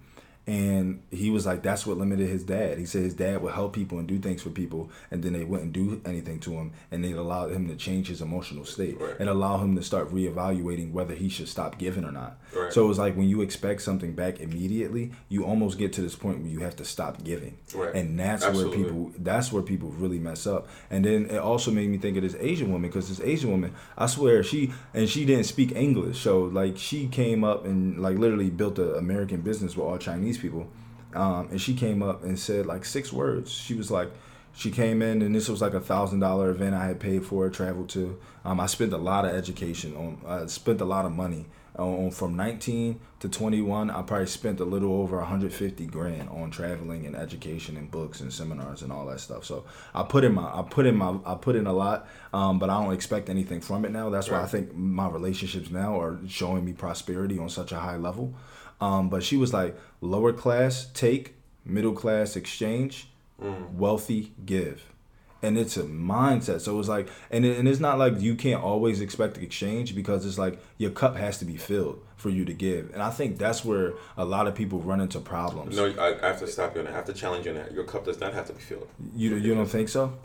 [0.47, 2.77] And he was like, that's what limited his dad.
[2.77, 5.43] He said his dad would help people and do things for people, and then they
[5.43, 9.15] wouldn't do anything to him, and they allowed him to change his emotional state right.
[9.19, 12.39] and allow him to start reevaluating whether he should stop giving or not.
[12.55, 12.71] Right.
[12.71, 16.15] So it was like when you expect something back immediately, you almost get to this
[16.15, 17.93] point where you have to stop giving, right.
[17.93, 18.77] and that's Absolutely.
[18.77, 20.69] where people that's where people really mess up.
[20.89, 23.75] And then it also made me think of this Asian woman because this Asian woman,
[23.97, 28.17] I swear she and she didn't speak English, so like she came up and like
[28.17, 30.67] literally built an American business with all Chinese these people.
[31.13, 33.51] Um, and she came up and said like six words.
[33.51, 34.11] She was like,
[34.53, 37.49] she came in and this was like a thousand dollar event I had paid for,
[37.49, 38.19] traveled to.
[38.43, 41.45] Um, I spent a lot of education on, I spent a lot of money
[41.77, 43.91] on from 19 to 21.
[43.91, 48.33] I probably spent a little over 150 grand on traveling and education and books and
[48.33, 49.45] seminars and all that stuff.
[49.45, 52.57] So I put in my, I put in my, I put in a lot, um,
[52.57, 54.09] but I don't expect anything from it now.
[54.09, 57.97] That's why I think my relationships now are showing me prosperity on such a high
[57.97, 58.33] level.
[58.79, 63.09] Um, but she was like lower class take, middle class exchange,
[63.41, 63.71] mm.
[63.73, 64.93] wealthy give.
[65.43, 66.61] And it's a mindset.
[66.61, 70.25] So it's like, and, it, and it's not like you can't always expect exchange because
[70.25, 72.91] it's like your cup has to be filled for you to give.
[72.91, 75.75] And I think that's where a lot of people run into problems.
[75.75, 77.71] No, I, I have to stop you and I have to challenge you on that.
[77.71, 78.87] Your cup does not have to be filled.
[79.15, 80.17] You, you don't think so?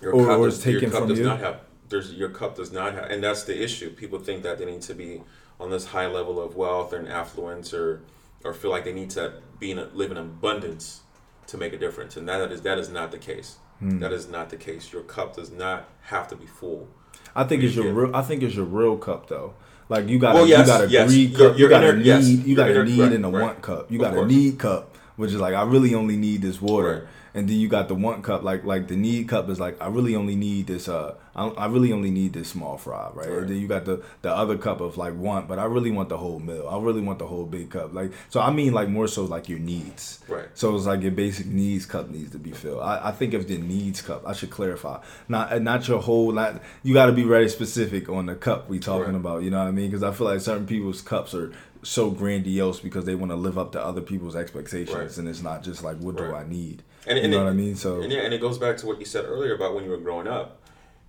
[0.00, 1.24] Your or, cup, or does, your cup does you?
[1.24, 3.90] not have, there's, your cup does not have, and that's the issue.
[3.90, 5.22] People think that they need to be
[5.62, 8.02] on this high level of wealth and affluence or
[8.44, 11.02] or feel like they need to be in a, live in abundance
[11.46, 13.56] to make a difference, and that is that is not the case.
[13.78, 14.00] Hmm.
[14.00, 14.92] That is not the case.
[14.92, 16.88] Your cup does not have to be full.
[17.34, 18.14] I think it's your real.
[18.14, 19.54] I think it's your real cup though.
[19.88, 21.08] Like you got well, yes, you got a yes.
[21.08, 21.58] greed cup.
[21.58, 22.06] you got a need.
[22.06, 22.28] Yes.
[22.28, 23.42] You got a need right, and a right.
[23.42, 23.90] want cup.
[23.90, 27.00] You got a need cup, which is like I really only need this water.
[27.00, 29.80] Right and then you got the want cup like like the need cup is like
[29.80, 33.28] i really only need this uh i, I really only need this small fry right?
[33.28, 33.38] right?
[33.38, 36.08] and then you got the the other cup of like want but i really want
[36.08, 36.68] the whole meal.
[36.68, 37.92] I really want the whole big cup.
[37.92, 40.20] Like so i mean like more so like your needs.
[40.28, 40.48] Right.
[40.54, 42.82] So it's like your basic needs cup needs to be filled.
[42.82, 45.00] I, I think of the needs cup i should clarify.
[45.28, 48.78] Not not your whole not you got to be very specific on the cup we
[48.78, 49.16] talking right.
[49.16, 49.90] about you know what i mean?
[49.90, 51.52] Because i feel like certain people's cups are
[51.82, 55.16] so grandiose because they want to live up to other people's expectations right.
[55.18, 57.50] and it's not just like what do i need and, and you know it, what
[57.50, 57.76] I mean?
[57.76, 59.90] So and yeah, and it goes back to what you said earlier about when you
[59.90, 60.62] were growing up,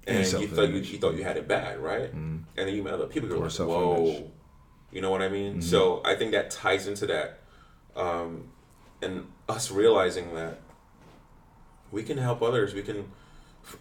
[0.08, 2.10] and you thought you, you, thought you had it bad, right?
[2.10, 2.38] Mm-hmm.
[2.58, 3.30] And then you met other people.
[3.30, 4.32] You're like, whoa,
[4.91, 5.54] you know what I mean?
[5.54, 5.62] Mm-hmm.
[5.62, 7.39] So I think that ties into that,
[7.96, 8.50] um,
[9.02, 10.60] and us realizing that
[11.91, 12.74] we can help others.
[12.74, 13.12] We can
[13.64, 13.78] f-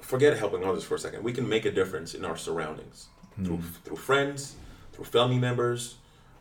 [0.00, 1.22] forget helping others for a second.
[1.22, 3.44] We can make a difference in our surroundings mm-hmm.
[3.44, 4.56] through through friends,
[4.92, 5.96] through family members,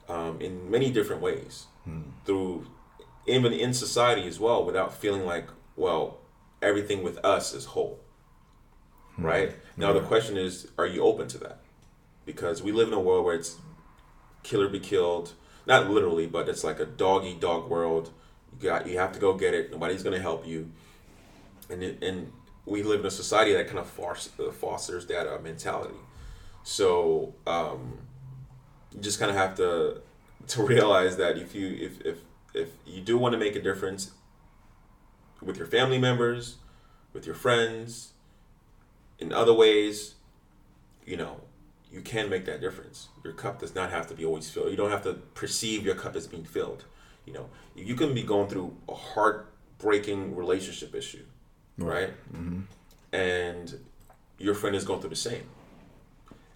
[0.09, 1.67] um, in many different ways.
[1.87, 2.03] Mm.
[2.25, 2.65] Through
[3.25, 6.19] even in society as well without feeling like well
[6.61, 7.99] everything with us is whole
[9.15, 9.25] hmm.
[9.25, 9.49] right?
[9.49, 9.81] Mm-hmm.
[9.81, 11.59] now the question is are you open to that?
[12.25, 13.57] Because we live in a world where it's
[14.43, 15.33] killer be killed.
[15.65, 18.11] Not literally but it's like a dog eat dog world.
[18.51, 19.71] You got you have to go get it.
[19.71, 20.71] Nobody's going to help you.
[21.69, 22.31] And it, and
[22.65, 25.95] we live in a society that kind of fosters that uh, mentality.
[26.63, 27.99] So um,
[28.93, 30.01] you just kind of have to
[30.47, 32.17] to realize that if you if, if
[32.53, 34.11] if you do want to make a difference
[35.41, 36.57] with your family members,
[37.11, 38.13] with your friends,
[39.19, 40.15] in other ways,
[41.05, 41.41] you know,
[41.91, 43.09] you can make that difference.
[43.23, 44.71] Your cup does not have to be always filled.
[44.71, 46.85] You don't have to perceive your cup as being filled.
[47.25, 51.25] You know, you can be going through a heartbreaking relationship issue,
[51.77, 52.09] right?
[52.33, 52.61] Mm-hmm.
[53.15, 53.79] And
[54.39, 55.43] your friend is going through the same.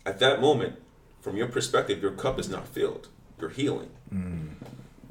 [0.06, 0.76] At that moment,
[1.22, 3.10] from your perspective, your cup is not filled.
[3.40, 3.92] You're healing.
[4.14, 4.56] Mm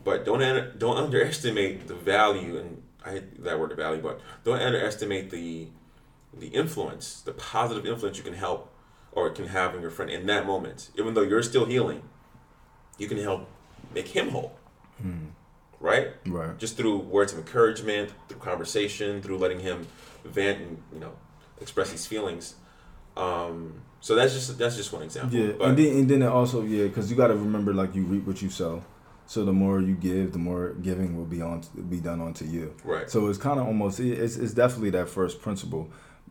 [0.06, 4.62] but don't don't underestimate the value and I hate that word the value, but don't
[4.62, 5.66] underestimate the
[6.32, 8.72] the influence, the positive influence you can help
[9.10, 10.90] or can have in your friend in that moment.
[10.96, 12.02] Even though you're still healing,
[12.98, 13.48] you can help
[13.94, 14.56] make him whole.
[15.02, 15.26] Hmm.
[15.80, 16.10] Right?
[16.24, 16.56] Right.
[16.56, 19.88] Just through words of encouragement, through conversation, through letting him
[20.24, 21.14] vent and you know
[21.60, 22.54] express his feelings.
[23.16, 25.36] Um, so that's just that's just one example.
[25.36, 28.04] Yeah, but, and then and then also yeah, because you got to remember like you
[28.04, 28.84] reap what you sow.
[29.26, 32.74] So the more you give, the more giving will be on be done onto you.
[32.84, 33.10] Right.
[33.10, 35.90] So it's kind of almost it's, it's definitely that first principle.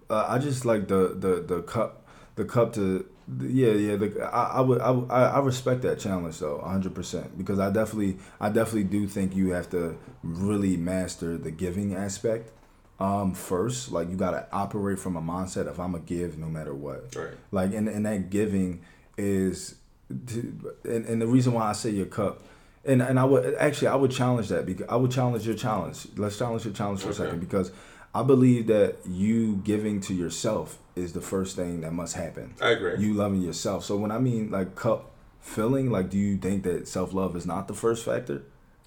[0.09, 3.05] Uh, I just like the the the cup the cup to
[3.41, 7.71] yeah yeah the, I, I would I, I respect that challenge though 100% because I
[7.71, 12.51] definitely I definitely do think you have to really master the giving aspect
[12.99, 16.47] um first like you got to operate from a mindset of I'm gonna give no
[16.47, 17.33] matter what Right.
[17.51, 18.81] like and, and that giving
[19.17, 19.75] is
[20.27, 22.43] to, and, and the reason why I say your cup
[22.85, 26.07] and and I would actually I would challenge that because I would challenge your challenge
[26.17, 27.23] let's challenge your challenge for Okay.
[27.23, 27.71] a second because
[28.13, 32.71] I believe that you giving to yourself is the first thing that must happen I
[32.71, 32.97] agree.
[32.97, 35.11] you loving yourself so when I mean like cup
[35.41, 38.43] filling like do you think that self-love is not the first factor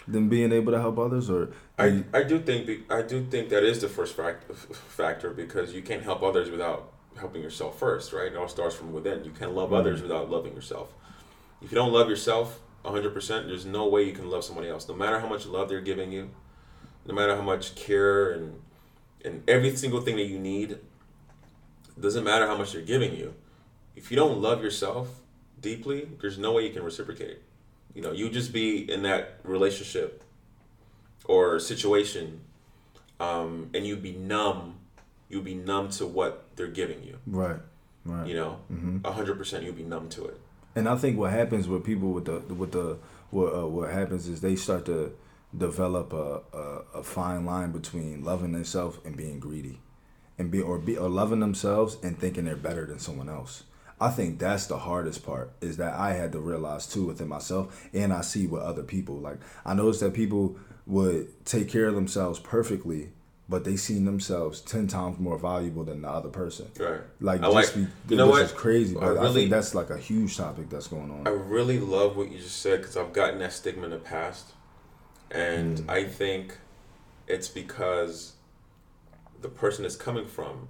[0.06, 3.62] than being able to help others or I, I do think I do think that
[3.62, 8.32] is the first fact, factor because you can't help others without helping yourself first, right?
[8.32, 9.24] It all starts from within.
[9.24, 9.76] You can't love mm-hmm.
[9.78, 10.92] others without loving yourself.
[11.62, 14.88] If you don't love yourself 100%, there's no way you can love somebody else.
[14.88, 16.30] No matter how much love they're giving you,
[17.06, 18.60] no matter how much care and
[19.24, 20.78] and every single thing that you need,
[22.00, 23.34] doesn't matter how much they're giving you.
[23.96, 25.20] If you don't love yourself
[25.60, 27.40] deeply, there's no way you can reciprocate.
[27.94, 30.22] You know, you just be in that relationship
[31.24, 32.42] or situation,
[33.18, 34.76] um, and you'd be numb.
[35.28, 37.18] You'd be numb to what they're giving you.
[37.26, 37.56] right
[38.04, 38.60] right You know,
[39.04, 40.40] a hundred percent, you'd be numb to it.
[40.74, 42.98] And I think what happens with people with the with the
[43.30, 45.16] what uh, what happens is they start to
[45.56, 49.80] develop a, a, a fine line between loving themselves and being greedy,
[50.38, 53.64] and be or be or loving themselves and thinking they're better than someone else.
[54.00, 57.88] I think that's the hardest part is that I had to realize too within myself,
[57.92, 59.16] and I see with other people.
[59.16, 60.56] Like I noticed that people
[60.86, 63.10] would take care of themselves perfectly,
[63.48, 66.70] but they see themselves ten times more valuable than the other person.
[66.78, 67.00] Right.
[67.20, 68.42] Like I like- be, you know what?
[68.42, 71.26] is crazy, but I, really- think that's like a huge topic that's going on.
[71.26, 74.52] I really love what you just said because I've gotten that stigma in the past,
[75.30, 75.90] and mm.
[75.90, 76.58] I think
[77.26, 78.34] it's because
[79.40, 80.68] the person it's coming from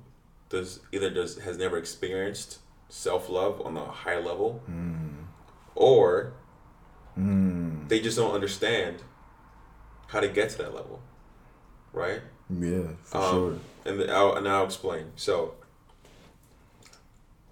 [0.49, 2.59] does either does has never experienced
[2.89, 5.25] self love on a high level, mm.
[5.75, 6.33] or
[7.19, 7.89] mm.
[7.89, 9.03] they just don't understand
[10.07, 11.03] how to get to that level,
[11.93, 12.23] right?
[12.51, 13.59] Yeah, for Um, sure.
[13.85, 15.13] And the, I'll, and I'll explain.
[15.17, 15.55] So,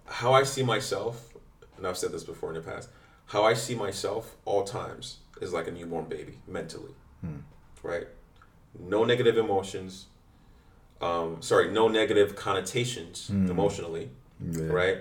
[0.07, 1.35] how I see myself,
[1.77, 2.89] and I've said this before in the past,
[3.27, 6.93] how I see myself all times is like a newborn baby mentally,
[7.83, 8.07] right?
[8.79, 10.07] No negative emotions.
[11.01, 14.65] Um, sorry, no negative connotations emotionally, Yeah.
[14.67, 14.99] right?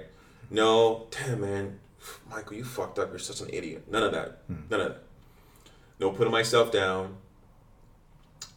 [0.50, 1.80] No, damn man,
[2.30, 3.10] Michael, you fucked up.
[3.10, 3.90] You're such an idiot.
[3.90, 4.42] None of that.
[4.50, 5.04] None of that.
[6.00, 7.18] No putting myself down.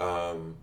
[0.01, 0.57] Um,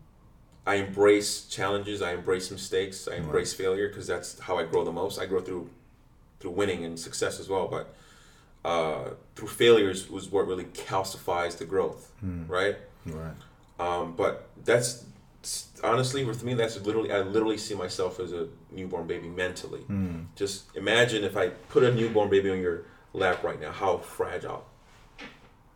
[0.66, 2.01] I embrace challenges.
[2.01, 3.07] I embrace mistakes.
[3.07, 5.20] I embrace failure because that's how I grow the most.
[5.20, 5.70] I grow through
[6.39, 7.95] through winning and success as well, but
[8.66, 12.11] uh, through failures was what really calcifies the growth,
[12.47, 12.78] right?
[13.05, 13.34] Right.
[13.80, 15.05] Um, but that's
[15.84, 16.55] honestly with me.
[16.55, 19.82] That's literally I literally see myself as a newborn baby mentally.
[20.36, 22.82] Just imagine if I put a newborn baby on your
[23.13, 24.66] lap right now, how fragile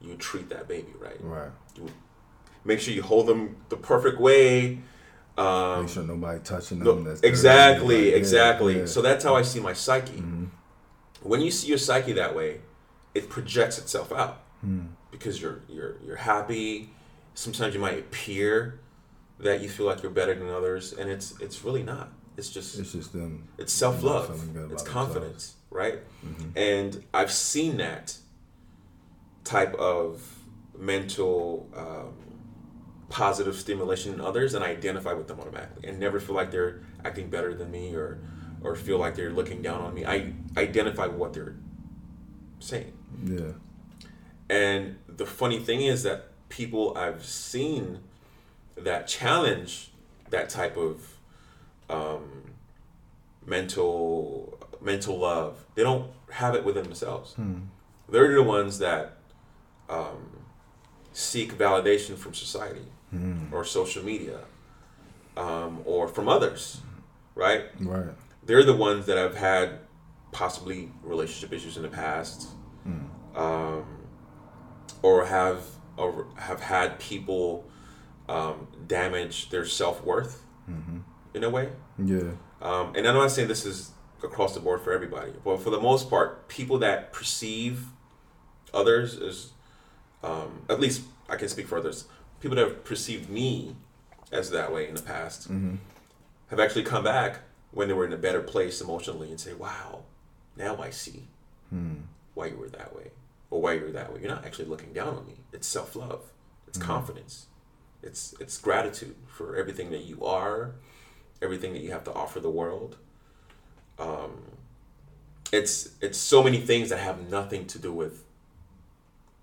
[0.02, 1.18] you treat that baby, right?
[1.22, 1.52] Right.
[2.66, 4.80] Make sure you hold them the perfect way.
[5.38, 7.08] Um, Make sure nobody touching them.
[7.24, 8.80] exactly, Like, yeah, exactly.
[8.80, 8.86] yeah.
[8.86, 10.22] So that's how I see my psyche.
[11.22, 12.62] When you see your psyche that way,
[13.16, 14.42] it projects itself out
[15.12, 16.90] because you're you're you're happy.
[17.34, 18.80] Sometimes you might appear
[19.40, 22.12] that you feel like you're better than others, and it's it's really not.
[22.38, 23.48] It's just it's just them.
[23.58, 24.30] it's self love.
[24.72, 26.00] It's confidence, right?
[26.56, 28.18] And I've seen that
[29.44, 30.22] type of
[30.78, 32.14] mental um,
[33.10, 36.82] positive stimulation in others, and I identify with them automatically, and never feel like they're
[37.04, 38.20] acting better than me or
[38.62, 40.06] or feel like they're looking down on me.
[40.06, 41.56] I identify with what they're
[42.60, 42.94] saying.
[43.24, 43.54] Yeah.
[44.50, 48.00] And the funny thing is that people I've seen
[48.76, 49.92] that challenge
[50.30, 51.18] that type of
[51.90, 52.52] um,
[53.46, 57.36] mental mental love, they don't have it within themselves.
[58.08, 59.18] They're the ones that
[59.90, 60.46] um,
[61.14, 62.86] seek validation from society
[63.52, 64.40] or social media
[65.38, 66.82] um, or from others,
[67.36, 67.66] right?
[67.80, 68.10] Right.
[68.46, 69.80] they're the ones that have had
[70.32, 72.48] possibly relationship issues in the past,
[73.36, 73.86] um,
[75.02, 75.64] or have
[75.98, 77.66] or have had people
[78.28, 80.44] um, damage their self worth
[81.34, 81.70] in a way.
[81.98, 82.32] Yeah.
[82.62, 83.92] Um, and I'm not saying this is
[84.24, 87.86] across the board for everybody, but for the most part, people that perceive
[88.74, 89.52] others as,
[90.24, 92.06] um, at least I can speak for others,
[92.40, 93.76] people that have perceived me
[94.32, 95.76] as that way in the past mm-hmm.
[96.50, 97.40] have actually come back
[97.72, 100.04] when they were in a better place emotionally and say, wow,
[100.56, 101.28] now I see
[101.70, 101.96] hmm.
[102.34, 103.12] why you were that way
[103.50, 104.22] or why you're that way.
[104.22, 105.36] You're not actually looking down on me.
[105.54, 106.22] It's self love,
[106.68, 106.88] it's mm-hmm.
[106.88, 107.48] confidence,
[108.02, 110.76] it's, it's gratitude for everything that you are,
[111.42, 112.98] everything that you have to offer the world.
[113.98, 114.44] Um,
[115.52, 118.24] it's it's so many things that have nothing to do with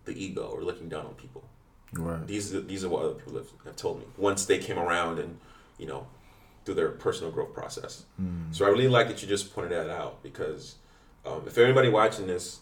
[0.05, 1.49] the ego or looking down on people.
[1.93, 2.27] Right.
[2.27, 5.19] These are, these are what other people have, have told me once they came around
[5.19, 5.39] and
[5.79, 6.07] you know
[6.65, 8.05] through their personal growth process.
[8.21, 8.55] Mm.
[8.55, 10.75] So I really like that you just pointed that out because
[11.25, 12.59] um, if anybody watching this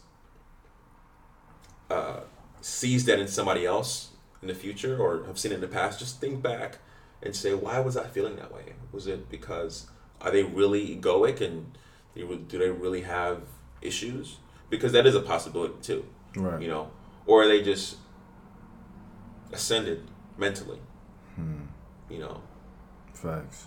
[1.90, 2.20] uh,
[2.60, 4.10] sees that in somebody else
[4.42, 6.78] in the future or have seen it in the past, just think back
[7.22, 8.74] and say, why was I feeling that way?
[8.92, 9.86] Was it because
[10.20, 11.76] are they really egoic and
[12.14, 13.42] they, do they really have
[13.80, 14.36] issues?
[14.70, 16.04] Because that is a possibility too,
[16.36, 16.60] Right.
[16.60, 16.90] you know,
[17.26, 17.96] or are they just
[19.54, 20.02] ascended
[20.36, 20.78] mentally,
[21.36, 21.62] Hmm.
[22.10, 22.42] you know?
[23.12, 23.66] Facts.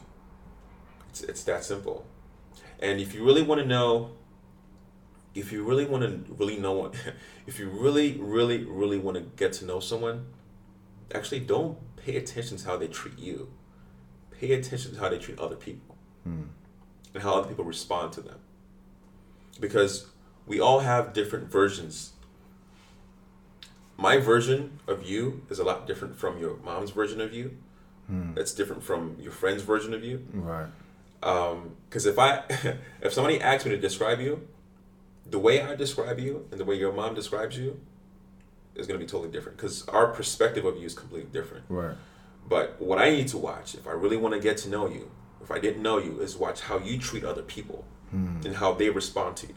[1.10, 2.06] It's, it's that simple.
[2.80, 4.12] And if you really want to know,
[5.34, 6.96] if you really want to really know what,
[7.48, 10.28] if you really, really, really want to get to know someone,
[11.14, 13.50] actually don't pay attention to how they treat you.
[14.32, 16.44] Pay attention to how they treat other people Hmm.
[17.14, 18.40] and how other people respond to them.
[19.60, 20.08] Because
[20.46, 22.14] we all have different versions.
[23.98, 27.58] My version of you is a lot different from your mom's version of you.
[28.08, 28.34] Hmm.
[28.36, 30.68] That's different from your friend's version of you Right.
[31.20, 32.44] because if I
[33.02, 34.48] if somebody asks me to describe you,
[35.26, 37.80] the way I describe you and the way your mom describes you
[38.76, 41.66] is going to be totally different because our perspective of you is completely different.
[41.68, 41.96] Right.
[42.48, 45.12] But what I need to watch, if I really want to get to know you,
[45.42, 48.38] if I didn't know you, is watch how you treat other people Hmm.
[48.46, 49.56] and how they respond to you.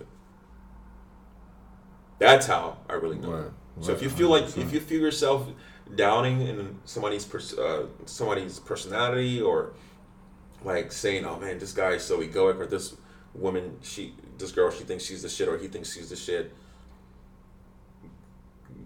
[2.19, 3.31] That's how I really know.
[3.31, 3.51] Right.
[3.81, 5.49] So if you feel like if you feel yourself
[5.95, 9.73] doubting in somebody's pers- uh, somebody's personality or
[10.65, 12.95] like saying, "Oh man, this guy is so egoic," or this
[13.35, 16.53] woman, she, this girl, she thinks she's the shit, or he thinks she's the shit.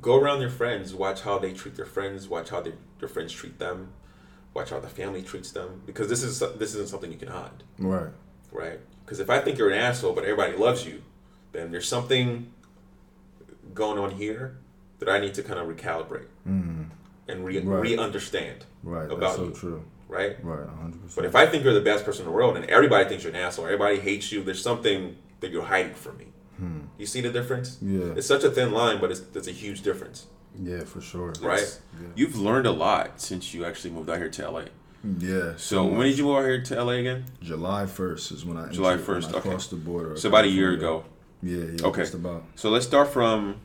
[0.01, 3.33] Go around your friends, watch how they treat their friends, watch how their, their friends
[3.33, 3.93] treat them,
[4.53, 7.65] watch how the family treats them, because this is this isn't something you can hide
[7.79, 8.13] Right.
[8.53, 8.81] right?
[9.05, 11.03] Because if I think you're an asshole, but everybody loves you,
[11.53, 12.53] then there's something
[13.73, 14.59] going on here
[14.99, 16.85] that I need to kind of recalibrate Hmm.
[17.29, 17.81] and re, Right.
[17.83, 19.07] re-understand, Right.
[19.07, 19.51] About That's so you.
[19.53, 19.83] true.
[20.09, 20.37] right?
[20.45, 20.69] Right.
[20.69, 21.17] hundred percent.
[21.17, 23.33] But if I think you're the best person in the world and everybody thinks you're
[23.33, 26.27] an asshole, everybody hates you, there's something that you're hiding from me.
[26.59, 26.81] Hmm.
[26.99, 27.79] You see the difference?
[27.83, 28.13] Yeah.
[28.17, 30.27] It's such a thin line, but it's, it's a huge difference,
[30.63, 31.33] Yeah, for sure.
[31.43, 31.81] right?
[32.01, 32.09] Yeah.
[32.15, 34.65] You've learned a lot since you actually moved out here to LA.
[35.19, 35.55] Yeah.
[35.57, 37.25] So when did you move out here to LA again?
[37.43, 39.49] July first is when I July entered- when 1st, I okay.
[39.51, 40.17] crossed the border.
[40.17, 41.05] So about a year ago.
[41.43, 41.65] Yeah.
[41.77, 41.87] Yeah.
[41.89, 42.03] Okay.
[42.03, 42.45] Just about.
[42.55, 43.57] So let's start from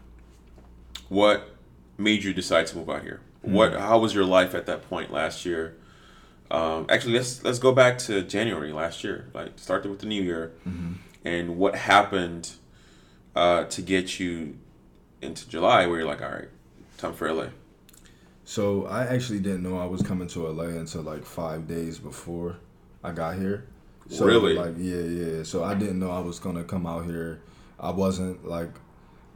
[1.09, 1.55] what
[1.97, 3.19] made you decide to move out here.
[3.41, 3.73] What?
[3.73, 5.75] How was your life at that point last year?
[6.51, 9.29] Um, actually, let's let's go back to January last year.
[9.33, 10.51] Like started with the new year,
[11.23, 12.51] and what happened
[13.35, 14.57] uh, to get you
[15.21, 16.49] into July, where you're like, all right,
[16.97, 17.47] time for LA.
[18.45, 22.57] So I actually didn't know I was coming to LA until like five days before
[23.03, 23.67] I got here.
[24.09, 24.55] So Really?
[24.55, 25.43] Like yeah, yeah.
[25.43, 27.41] So I didn't know I was gonna come out here.
[27.79, 28.71] I wasn't like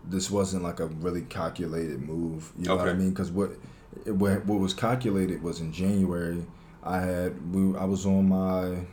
[0.05, 2.51] this wasn't like a really calculated move.
[2.57, 3.09] You know what I mean?
[3.09, 3.51] Because what
[4.05, 6.45] what what was calculated was in January.
[6.83, 8.85] I had we I was on my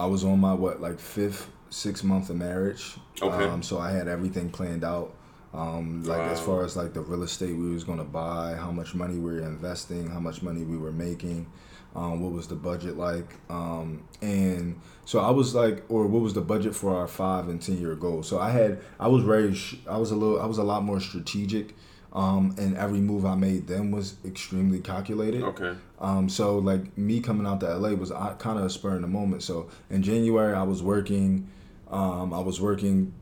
[0.00, 2.96] I was on my what like fifth six month of marriage.
[3.20, 3.44] Okay.
[3.44, 5.14] Um, so I had everything planned out.
[5.54, 8.94] Um, like as far as like the real estate we was gonna buy, how much
[8.94, 11.46] money we were investing, how much money we were making,
[11.94, 16.34] um, what was the budget like, um, and so I was like, or what was
[16.34, 18.22] the budget for our five and ten year goal?
[18.22, 19.56] So I had, I was very,
[19.88, 21.74] I was a little, I was a lot more strategic,
[22.12, 25.42] um, and every move I made then was extremely calculated.
[25.42, 25.74] Okay.
[26.00, 29.08] Um, so like me coming out to LA was kind of a spur in the
[29.08, 29.42] moment.
[29.42, 31.48] So in January I was working,
[31.90, 33.12] um, I was working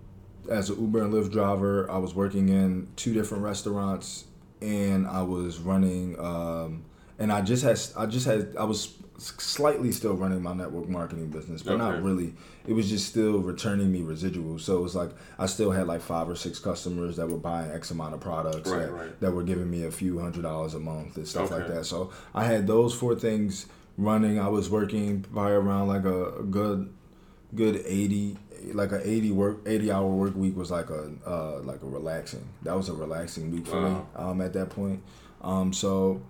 [0.51, 1.91] as an Uber and Lyft driver.
[1.91, 4.25] I was working in two different restaurants,
[4.61, 6.19] and I was running.
[6.19, 6.85] Um,
[7.19, 11.29] and I just had I just had I was slightly still running my network marketing
[11.29, 11.83] business, but Okay.
[11.83, 12.35] not really.
[12.67, 14.59] It was just still returning me residual.
[14.59, 17.71] So it was like I still had like five or six customers that were buying
[17.71, 19.21] X amount of products Right, that, right.
[19.21, 21.87] that were giving me a few hundred dollars a month and stuff like that.
[21.87, 23.67] So I had those four things
[23.97, 24.39] running.
[24.39, 26.93] I was working by around like a, a good
[27.55, 28.37] good 80
[28.73, 32.45] like a 80 work 80 hour work week was like a uh like a relaxing
[32.65, 35.01] that was a relaxing week for me um at that point
[35.43, 36.21] um so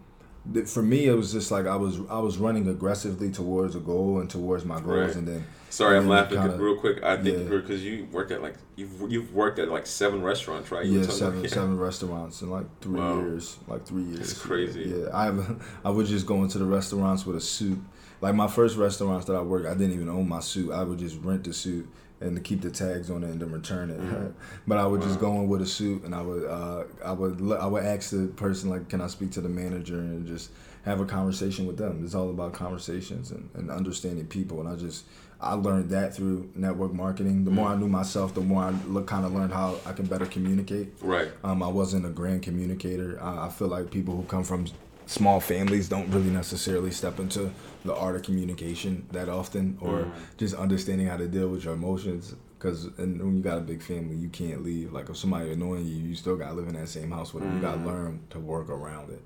[0.66, 4.20] for me it was just like i was i was running aggressively towards a goal
[4.20, 5.16] and towards my goals Right.
[5.16, 7.02] and then Sorry, and I'm then laughing kinda- real quick.
[7.02, 7.56] I think yeah.
[7.56, 10.86] because you worked at like you've you've worked at like seven restaurants, right?
[10.86, 11.48] You yeah seven me.
[11.48, 13.18] seven restaurants in like three Wow.
[13.18, 14.84] years like three years crazy.
[14.96, 15.26] yeah i
[15.84, 17.78] i would just go into the restaurants with a suit
[18.22, 20.98] like my first restaurants that i worked i didn't even own my suit i would
[20.98, 21.86] just rent the suit
[22.20, 24.32] and to keep the tags on it and then return it Mhm.
[24.66, 27.40] but i would just go in with a suit and i would uh i would
[27.60, 30.50] I would ask the person like can i speak to the manager and just
[30.84, 32.00] have a conversation with them.
[32.04, 34.60] It's all about conversations and, and understanding people.
[34.60, 35.04] And I just
[35.40, 37.44] I learned that through network marketing.
[37.44, 40.06] The more I knew myself, the more I look, kind of learned how I can
[40.06, 40.92] better communicate.
[41.00, 41.32] Right.
[41.42, 43.20] Um, I wasn't a grand communicator.
[43.20, 44.66] I, I feel like people who come from
[45.06, 47.52] small families don't really necessarily step into
[47.84, 50.12] the art of communication that often or mm.
[50.36, 54.16] just understanding how to deal with your emotions because when you got a big family
[54.16, 56.88] you can't leave like if somebody annoying you you still got to live in that
[56.88, 57.56] same house with them mm.
[57.56, 59.22] you got to learn to work around it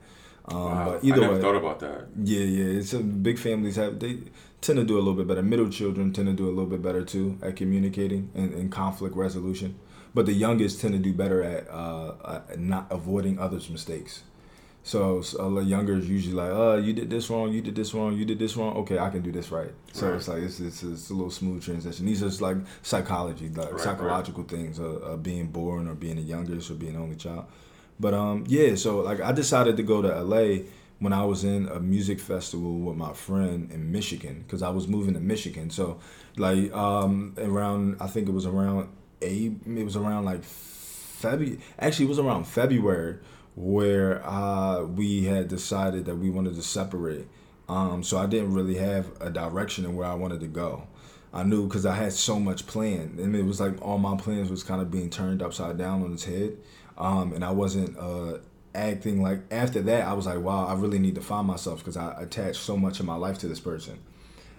[0.47, 0.85] um, wow.
[0.93, 2.07] but either I never way, thought about that.
[2.23, 2.79] Yeah, yeah.
[2.79, 4.19] It's a, big families have they
[4.61, 5.43] tend to do a little bit better.
[5.43, 9.15] Middle children tend to do a little bit better too at communicating and, and conflict
[9.17, 9.79] resolution.
[10.13, 14.25] But the youngest tend to do better at, uh, at not avoiding others' mistakes.
[14.83, 17.53] So, so the younger is usually like, "Oh, you did this wrong.
[17.53, 18.17] You did this wrong.
[18.17, 18.77] You did this wrong.
[18.79, 20.17] Okay, I can do this right." So right.
[20.17, 22.07] it's like it's, it's, it's a little smooth transition.
[22.07, 24.51] These are just like psychology, like right, psychological right.
[24.51, 27.45] things of, of, being born or being the youngest or being the only child.
[27.99, 28.75] But um, yeah.
[28.75, 30.65] So like I decided to go to LA
[30.99, 34.89] when I was in a music festival with my friend in Michigan because I was
[34.89, 35.69] moving to Michigan.
[35.69, 35.99] So
[36.39, 38.89] like um, around I think it was around
[39.21, 41.61] a it was around like February.
[41.79, 43.19] Actually, it was around February
[43.55, 47.27] where uh, we had decided that we wanted to separate.
[47.69, 50.89] Um, so I didn't really have a direction in where I wanted to go.
[51.33, 54.51] I knew because I had so much planned, and it was like all my plans
[54.51, 56.57] was kind of being turned upside down on its head,
[56.99, 58.39] um, and I wasn't uh,
[58.75, 59.43] acting like.
[59.53, 62.61] After that, I was like, wow, I really need to find myself because I attached
[62.61, 64.01] so much of my life to this person,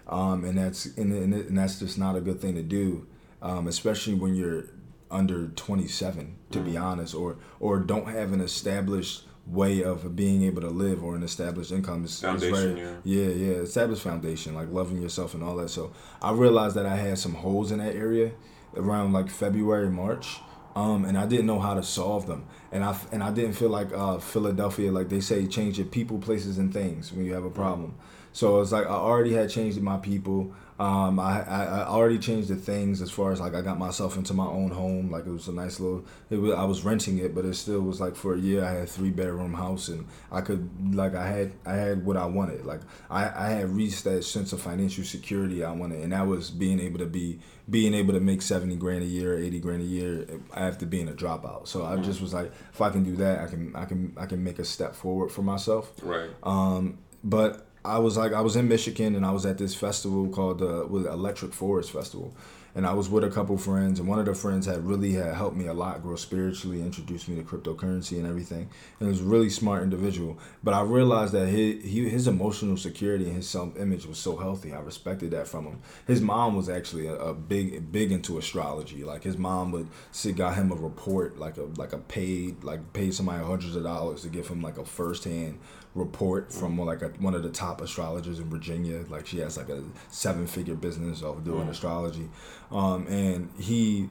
[0.07, 3.05] um, and that's and, and, that's just not a good thing to do,
[3.41, 4.67] um, especially when you're
[5.11, 6.65] under 27 to mm.
[6.65, 11.15] be honest or or don't have an established way of being able to live or
[11.15, 12.95] an established income is, foundation, very, yeah.
[13.03, 16.95] yeah yeah established foundation like loving yourself and all that so i realized that i
[16.95, 18.31] had some holes in that area
[18.75, 20.37] around like february march
[20.75, 23.69] um, and I didn't know how to solve them, and I and I didn't feel
[23.69, 27.43] like uh, Philadelphia, like they say, change your people, places, and things when you have
[27.43, 27.95] a problem.
[28.31, 30.53] So it's like I already had changed my people.
[30.81, 34.17] Um, I, I, I already changed the things as far as like I got myself
[34.17, 35.11] into my own home.
[35.11, 36.03] Like it was a nice little.
[36.31, 38.65] It was, I was renting it, but it still was like for a year.
[38.65, 42.17] I had a three bedroom house, and I could like I had I had what
[42.17, 42.65] I wanted.
[42.65, 42.81] Like
[43.11, 46.79] I, I had reached that sense of financial security I wanted, and that was being
[46.79, 47.39] able to be
[47.69, 50.25] being able to make seventy grand a year, eighty grand a year
[50.55, 51.67] after being a dropout.
[51.67, 54.25] So I just was like, if I can do that, I can I can I
[54.25, 55.91] can make a step forward for myself.
[56.01, 56.31] Right.
[56.41, 60.27] Um, but I was like I was in Michigan and I was at this festival
[60.29, 62.31] called the Electric Forest Festival,
[62.75, 65.33] and I was with a couple friends and one of the friends had really had
[65.33, 69.21] helped me a lot grow spiritually, introduced me to cryptocurrency and everything, and it was
[69.21, 70.37] a really smart individual.
[70.63, 74.73] But I realized that his his emotional security and his self image was so healthy.
[74.73, 75.79] I respected that from him.
[76.05, 79.03] His mom was actually a, a big big into astrology.
[79.03, 82.93] Like his mom would sit got him a report like a like a paid like
[82.93, 85.57] paid somebody hundreds of dollars to give him like a first hand
[85.93, 89.03] report from like a, one of the top astrologers in Virginia.
[89.09, 91.69] Like she has like a seven figure business of doing mm.
[91.69, 92.29] astrology,
[92.71, 94.09] um, and he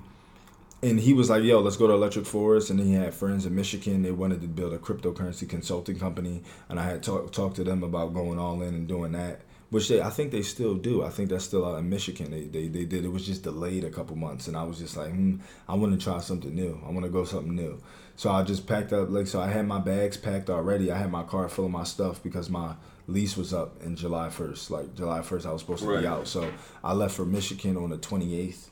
[0.83, 3.47] and he was like, "Yo, let's go to Electric Forest." And then he had friends
[3.47, 4.03] in Michigan.
[4.03, 7.83] They wanted to build a cryptocurrency consulting company, and I had talked talked to them
[7.83, 9.43] about going all in and doing that.
[9.71, 11.05] Which they, I think they still do.
[11.05, 12.33] I think that's still out in Michigan.
[12.33, 13.05] They, they, they did.
[13.05, 15.37] It was just delayed a couple months, and I was just like, hmm,
[15.69, 16.81] I want to try something new.
[16.85, 17.81] I want to go something new.
[18.21, 20.93] So I just packed up like so I had my bags packed already.
[20.93, 22.75] I had my car full of my stuff because my
[23.07, 24.69] lease was up in July 1st.
[24.69, 26.03] Like July 1st I was supposed to right.
[26.03, 26.29] be out.
[26.29, 26.53] So
[26.85, 28.69] I left for Michigan on the 28th.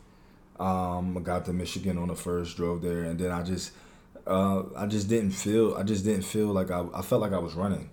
[0.61, 3.73] Um, I got to Michigan on the first, drove there and then I just
[4.27, 7.39] uh, I just didn't feel I just didn't feel like I, I felt like I
[7.39, 7.89] was running.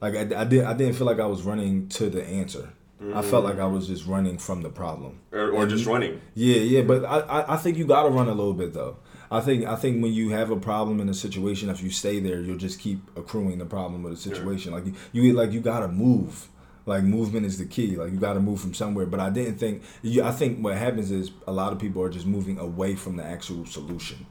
[0.00, 2.70] Like I, I did I didn't feel like I was running to the answer.
[3.02, 3.14] Mm.
[3.14, 5.20] I felt like I was just running from the problem.
[5.30, 6.22] Or, or just running.
[6.32, 8.96] Yeah, yeah, but I, I, I think you gotta run a little bit though.
[9.30, 12.20] I think I think when you have a problem in a situation, if you stay
[12.20, 14.72] there, you'll just keep accruing the problem with a situation.
[14.72, 16.48] Like you, you like you gotta move.
[16.86, 17.96] Like movement is the key.
[17.96, 19.06] Like you got to move from somewhere.
[19.06, 19.82] But I didn't think.
[20.02, 23.16] You, I think what happens is a lot of people are just moving away from
[23.16, 24.24] the actual solution.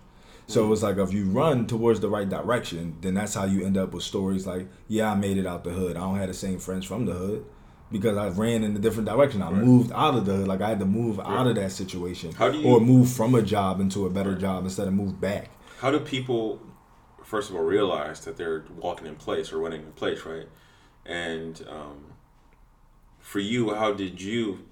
[0.48, 0.72] So mm.
[0.72, 3.92] it's like if you run towards the right direction, then that's how you end up
[3.92, 5.98] with stories like, yeah, I made it out the hood.
[5.98, 7.46] I don't have the same friends from the hood
[7.96, 9.42] because I ran in a different direction.
[9.42, 9.64] I right.
[9.64, 11.28] moved out of the like I had to move right.
[11.28, 14.40] out of that situation, you, or move from a job into a better right.
[14.40, 15.50] job instead of move back.
[15.80, 16.60] How do people,
[17.24, 20.50] first of all, realize that they're walking in place or running in place, right?
[21.06, 22.14] And um,
[23.20, 24.66] for you, how did you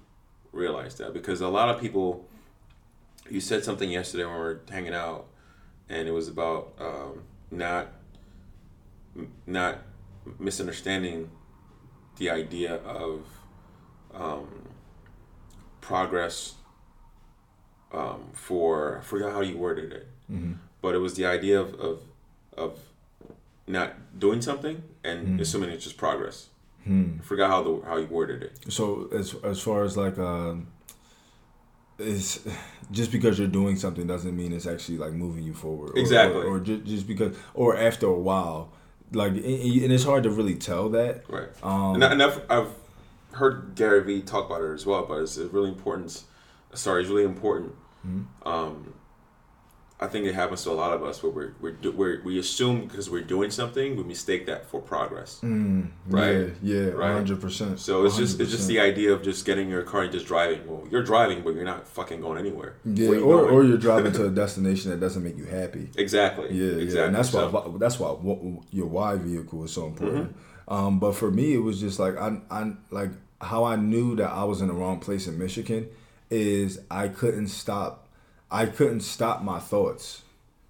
[0.52, 1.14] realize that?
[1.14, 2.28] Because a lot of people,
[3.30, 5.28] you said something yesterday when we were hanging out,
[5.88, 7.88] and it was about um, not
[9.46, 9.78] not
[10.38, 11.30] misunderstanding
[12.16, 13.26] the idea of
[14.14, 14.68] um,
[15.80, 16.54] progress
[17.92, 20.54] um, for I forgot how you worded it, mm-hmm.
[20.80, 22.00] but it was the idea of, of
[22.56, 22.78] of
[23.66, 25.40] not doing something and mm-hmm.
[25.40, 26.48] assuming it's just progress.
[27.18, 28.72] I forgot how the how you worded it.
[28.72, 30.54] So as as far as like uh,
[31.98, 32.40] it's
[32.90, 35.90] just because you're doing something doesn't mean it's actually like moving you forward.
[35.90, 36.42] Or, Exactly.
[36.42, 38.72] Or, or just, just because, or after a while,
[39.14, 41.24] like and it's hard to really tell that.
[41.28, 41.48] Right.
[41.62, 42.74] Um, and, I've, I've
[43.32, 46.24] heard Gary Vee talk about it as well, but it's, it's really important.
[46.74, 47.74] Sorry, it's really important.
[48.06, 48.48] Mm-hmm.
[48.48, 48.94] Um,
[50.00, 52.38] I think it happens to a lot of us where we're, we're, do, we're we
[52.40, 55.38] assume because we're doing something, we mistake that for progress.
[55.42, 56.52] Mm, Right.
[56.62, 56.76] Yeah.
[56.76, 56.86] Yeah.
[56.88, 57.12] Right.
[57.12, 57.78] Hundred percent.
[57.78, 60.66] So it's just it's just the idea of just getting your car and just driving.
[60.66, 62.74] Well, you're driving, but you're not fucking going anywhere.
[62.84, 63.10] Yeah.
[63.10, 63.54] Or, going?
[63.54, 65.88] or you're driving to a destination that doesn't make you happy.
[65.96, 66.48] exactly.
[66.50, 66.94] Yeah, exactly.
[66.96, 68.16] yeah, and that's why So- that's why
[68.72, 70.30] your Y vehicle is so important.
[70.32, 70.74] Mm-hmm.
[70.74, 73.10] Um, but for me, it was just like I, I like
[73.40, 75.88] how I knew that I was in the wrong place in Michigan
[76.30, 78.03] is I couldn't stop,
[78.60, 80.22] I couldn't stop my thoughts,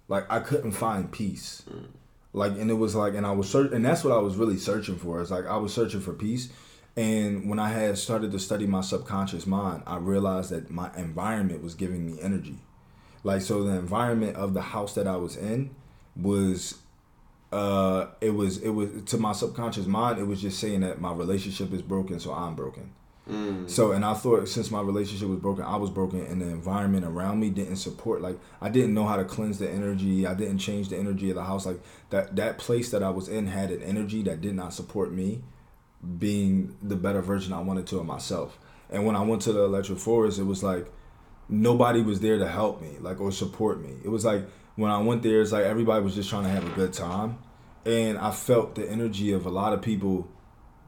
[0.07, 1.85] like I couldn't find peace, Mm.
[2.33, 4.57] like and it was like and I was search and that's what I was really
[4.57, 5.21] searching for.
[5.21, 6.49] It's like I was searching for peace.
[6.97, 11.61] And when I had started to study my subconscious mind, I realized that my environment
[11.61, 12.57] was giving me energy.
[13.23, 15.59] Like so the environment of the house that I was in
[16.15, 16.75] was
[17.51, 21.13] uh it was it was to my subconscious mind it was just saying that my
[21.13, 22.91] relationship is broken so I'm broken.
[23.29, 23.67] Mm.
[23.69, 27.05] So and I thought since my relationship was broken, I was broken and the environment
[27.05, 30.27] around me didn't support like I didn't know how to cleanse the energy.
[30.27, 31.81] I didn't change the energy of the house like
[32.11, 35.41] that that place that I was in had an energy that did not support me
[36.19, 38.59] being the better version I wanted to of myself.
[38.89, 40.87] And when I went to the electric forest, it was like
[41.49, 43.95] nobody was there to help me, like or support me.
[44.03, 44.45] It was like
[44.75, 47.39] when I went there, it's like everybody was just trying to have a good time,
[47.85, 50.29] and I felt the energy of a lot of people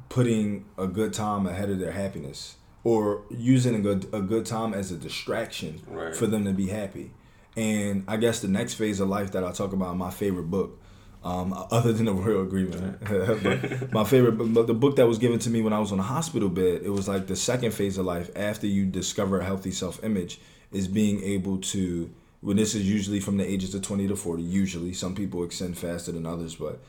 [0.09, 4.73] putting a good time ahead of their happiness or using a good a good time
[4.73, 6.15] as a distraction Right.
[6.15, 7.11] for them to be happy.
[7.55, 10.43] And I guess the next phase of life that I talk about in my favorite
[10.51, 10.79] book,
[11.23, 12.99] um, other than the Royal Agreement,
[13.43, 15.91] but my favorite, book- but the book that was given to me when I was
[15.91, 19.39] on a hospital bed, it was like the second phase of life after you discover
[19.39, 20.39] a healthy self image
[20.71, 22.09] is being able to.
[22.41, 25.75] When this is usually from the ages of twenty to forty, usually some people extend
[25.77, 26.79] faster than others, but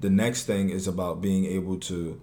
[0.00, 2.18] the next thing is about being able to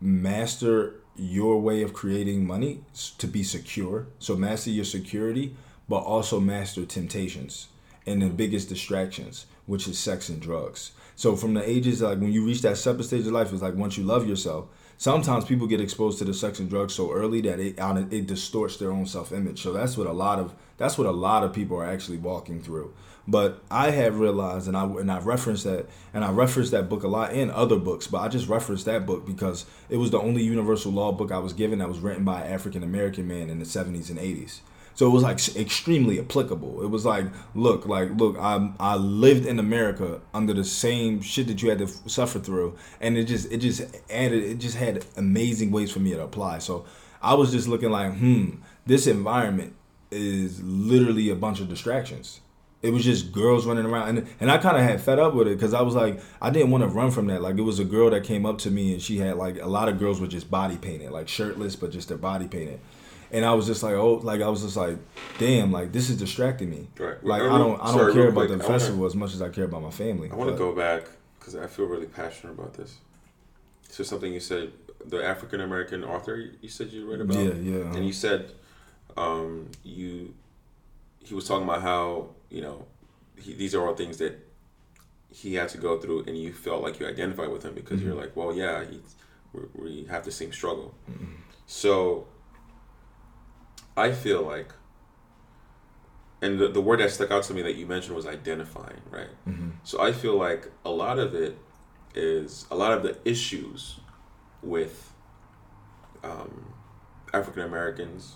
[0.00, 2.80] master your way of creating money
[3.18, 4.06] to be secure.
[4.18, 5.56] So master your security,
[5.88, 7.68] but also master temptations
[8.06, 10.92] and the biggest distractions, which is sex and drugs.
[11.16, 13.74] So from the ages like when you reach that separate stage of life, it's like
[13.74, 14.68] once you love yourself.
[14.98, 18.78] Sometimes people get exposed to the sex and drugs so early that it it distorts
[18.78, 19.62] their own self image.
[19.62, 22.62] So that's what a lot of that's what a lot of people are actually walking
[22.62, 22.94] through.
[23.28, 27.02] But I have realized, and I and I referenced that, and I referenced that book
[27.02, 28.06] a lot in other books.
[28.06, 31.38] But I just referenced that book because it was the only universal law book I
[31.38, 34.60] was given that was written by an African American man in the seventies and eighties.
[34.96, 36.82] So it was like extremely applicable.
[36.82, 41.48] It was like, look, like, look, I I lived in America under the same shit
[41.48, 44.76] that you had to f- suffer through, and it just it just added it just
[44.76, 46.60] had amazing ways for me to apply.
[46.60, 46.86] So
[47.20, 49.74] I was just looking like, hmm, this environment
[50.10, 52.40] is literally a bunch of distractions.
[52.86, 55.48] It was just girls running around, and and I kind of had fed up with
[55.48, 57.42] it because I was like, I didn't want to run from that.
[57.42, 59.66] Like it was a girl that came up to me, and she had like a
[59.66, 62.80] lot of girls were just body painted, like shirtless, but just their body painted.
[63.32, 64.98] And I was just like, oh, like I was just like,
[65.38, 66.86] damn, like this is distracting me.
[66.98, 67.22] Right.
[67.24, 69.34] Like I don't, I don't sorry, care about quick, the I wanna- festival as much
[69.34, 70.30] as I care about my family.
[70.30, 71.08] I want to go back
[71.38, 72.98] because I feel really passionate about this.
[73.88, 74.70] So something you said,
[75.04, 77.36] the African American author you said you read about.
[77.36, 77.94] Yeah, yeah.
[77.96, 78.52] And you said,
[79.16, 80.34] um, you,
[81.26, 82.86] he was talking about how you know,
[83.42, 84.34] he, these are all things that
[85.28, 88.14] he had to go through, and you felt like you identified with him because you're
[88.14, 88.84] like, well, yeah,
[89.74, 90.94] we have the same struggle.
[91.66, 92.28] So.
[93.98, 94.74] I feel like,
[96.42, 99.30] and the, the word that stuck out to me that you mentioned was identifying, right?
[99.84, 101.56] So I feel like a lot of it
[102.14, 104.00] is a lot of the issues
[104.62, 105.14] with
[106.22, 106.74] um,
[107.32, 108.34] African Americans,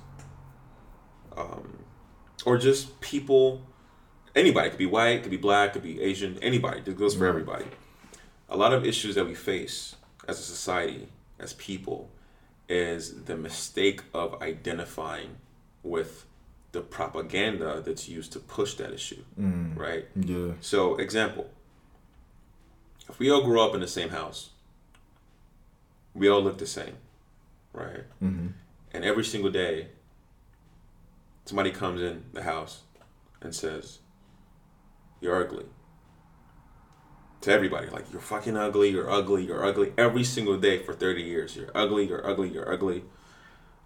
[1.36, 1.84] um,
[2.44, 3.62] or just people,
[4.34, 6.80] anybody could be white, could be black, could be Asian, anybody.
[6.84, 7.66] It goes for everybody.
[8.48, 9.96] A lot of issues that we face
[10.26, 11.08] as a society,
[11.38, 12.10] as people,
[12.68, 15.36] is the mistake of identifying
[15.82, 16.26] with
[16.72, 19.24] the propaganda that's used to push that issue,
[19.76, 20.06] right?
[20.14, 20.52] Yeah.
[20.60, 21.50] So, example,
[23.08, 24.50] if we all grew up in the same house,
[26.14, 26.94] we all look the same,
[27.72, 28.04] right?
[28.22, 28.48] Mm-hmm.
[28.92, 29.88] And every single day,
[31.51, 32.82] somebody comes in the house
[33.43, 33.98] and says,
[35.20, 35.64] You're ugly.
[37.40, 39.93] To everybody, like, you're fucking ugly, you're ugly, you're ugly.
[39.98, 43.02] Every single day for 30 years, you're ugly, you're ugly, you're ugly.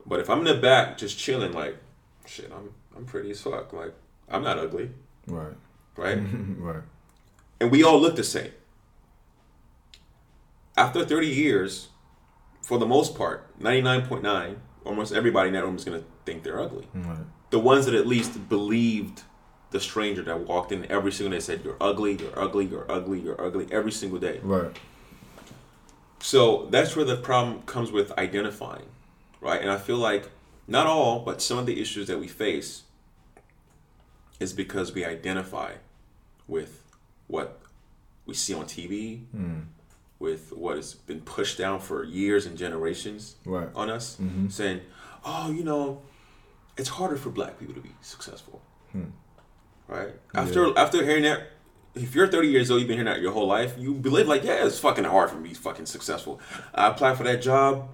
[0.04, 1.76] But if I'm in the back just chilling, like,
[2.26, 3.72] shit, I'm, I'm pretty as fuck.
[3.72, 3.94] Like,
[4.28, 4.90] I'm not ugly,
[5.26, 5.54] Right.
[5.96, 6.18] right?
[6.58, 6.82] right.
[7.60, 8.52] and we all look the same.
[10.76, 11.88] After 30 years,
[12.60, 16.02] for the most part, ninety nine point nine, almost everybody in that room is gonna
[16.26, 16.88] think they're ugly.
[16.94, 17.18] Right.
[17.54, 19.22] The ones that at least believed
[19.70, 23.20] the stranger that walked in every single day said, "You're ugly, you're ugly, you're ugly,
[23.20, 24.40] you're ugly," every single day.
[24.42, 24.76] Right.
[26.18, 28.86] So that's where the problem comes with identifying,
[29.40, 29.60] right?
[29.60, 30.30] And I feel like
[30.66, 32.82] not all, but some of the issues that we face
[34.40, 35.74] is because we identify
[36.48, 36.82] with
[37.28, 37.60] what
[38.26, 39.66] we see on TV, Mm.
[40.18, 43.68] with what has been pushed down for years and generations Right.
[43.76, 44.50] on us, Mhm.
[44.50, 44.80] saying,
[45.24, 46.02] "Oh, you know,
[46.76, 49.10] it's harder for black people to be successful." Hmm.
[49.88, 50.14] Right?
[50.34, 51.50] After after hearing that,
[51.94, 54.44] if you're 30 years old, you've been hearing that your whole life, you believe like,
[54.44, 56.40] "Yeah, it's fucking hard for me to be fucking successful."
[56.74, 57.88] I applied for that job,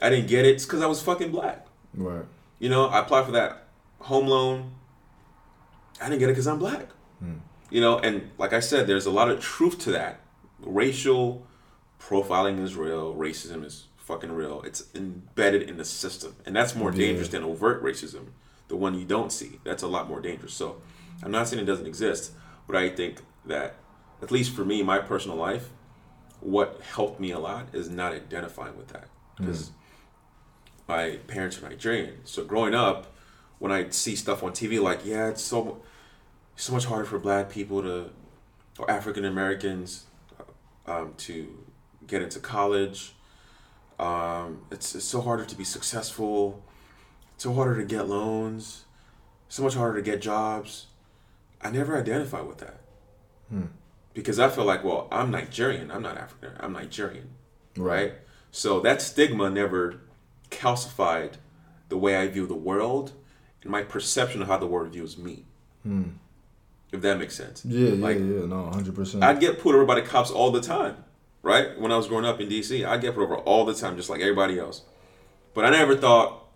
[0.00, 0.56] I didn't get it.
[0.56, 1.66] It's because I was fucking black.
[1.94, 2.24] Right.
[2.58, 3.64] You know, I applied for that
[4.00, 4.72] home loan.
[6.00, 6.88] I didn't get it because I'm black.
[7.18, 7.38] Hmm.
[7.70, 10.20] You know, and like I said, there's a lot of truth to that.
[10.60, 11.46] Racial
[12.00, 13.14] profiling is real.
[13.14, 14.62] Racism is fucking real.
[14.62, 16.98] It's embedded in the system, and that's more Yeah.
[16.98, 18.28] dangerous than overt racism,
[18.68, 19.60] the one you don't see.
[19.64, 20.54] That's a lot more dangerous.
[20.54, 20.80] So,
[21.22, 22.32] I'm not saying it doesn't exist,
[22.66, 23.74] but I think that,
[24.22, 25.70] at least for me, my personal life,
[26.40, 29.70] what helped me a lot is not identifying with that because
[30.88, 32.18] my parents are Nigerian.
[32.24, 33.12] So growing up,
[33.58, 35.82] when I see stuff on TV, like yeah, it's so
[36.54, 38.10] so much harder for Black people to
[38.78, 40.04] or African Americans
[40.86, 41.64] um, to
[42.06, 43.14] get into college.
[43.98, 46.62] Um, it's, it's so harder to be successful.
[47.34, 48.84] It's so harder to get loans.
[49.48, 50.86] So much harder to get jobs.
[51.62, 52.80] I never identify with that
[53.48, 53.66] Hmm.
[54.12, 55.90] because I feel like, well, I'm Nigerian.
[55.90, 56.50] I'm not African.
[56.60, 57.30] I'm Nigerian
[57.76, 58.14] Right.
[58.50, 60.00] So that stigma never
[60.50, 61.34] calcified
[61.88, 63.12] the way I view the world
[63.62, 65.44] and my perception of how the world views me.
[65.82, 66.04] Hmm.
[66.92, 67.64] If that makes sense.
[67.64, 67.90] Yeah.
[67.90, 68.02] Yeah.
[68.04, 68.46] Like, yeah.
[68.46, 68.70] No.
[68.72, 69.22] Hundred percent.
[69.24, 70.96] I'd get pulled over by the cops all the time,
[71.46, 71.80] right?
[71.80, 74.10] When I was growing up in DC, I'd get put over all the time, just
[74.10, 74.82] like everybody else.
[75.54, 76.48] But I never thought,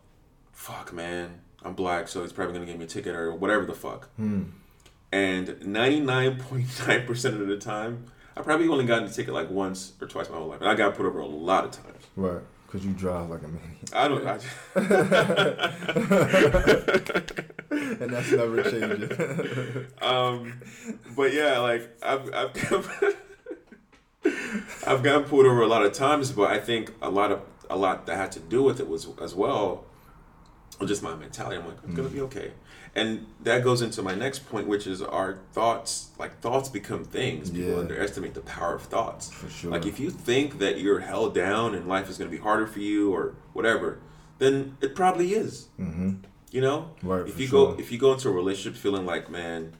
[0.52, 3.74] fuck, man, I'm black, so he's probably gonna give me a ticket or whatever the
[3.74, 4.08] fuck.
[4.16, 4.46] Hmm.
[5.12, 8.06] And 99.9% of the time,
[8.36, 10.60] I probably only got a ticket like once or twice my whole life.
[10.60, 12.04] And I got put over a lot of times.
[12.16, 12.42] Right.
[12.66, 13.76] Because you drive like a maniac.
[13.92, 14.26] I don't.
[14.26, 14.40] I,
[18.00, 19.86] and that's never changing.
[20.02, 20.60] um,
[21.16, 22.52] but yeah, like I've I've
[24.86, 27.76] I've gotten pulled over a lot of times, but I think a lot of a
[27.76, 29.84] lot that had to do with it was as well,
[30.84, 31.56] just my mentality.
[31.56, 32.52] I'm like, I'm gonna be okay,
[32.94, 36.08] and that goes into my next point, which is our thoughts.
[36.18, 37.50] Like thoughts become things.
[37.50, 37.78] People Yeah.
[37.78, 39.30] underestimate the power of thoughts.
[39.32, 39.70] For sure.
[39.70, 42.80] Like if you think that you're held down and life is gonna be harder for
[42.80, 43.98] you or whatever,
[44.38, 45.68] then it probably is.
[45.78, 46.14] mm-hmm.
[46.50, 47.28] You know, Right.
[47.28, 47.74] if you sure.
[47.74, 49.72] go if you go into a relationship feeling like man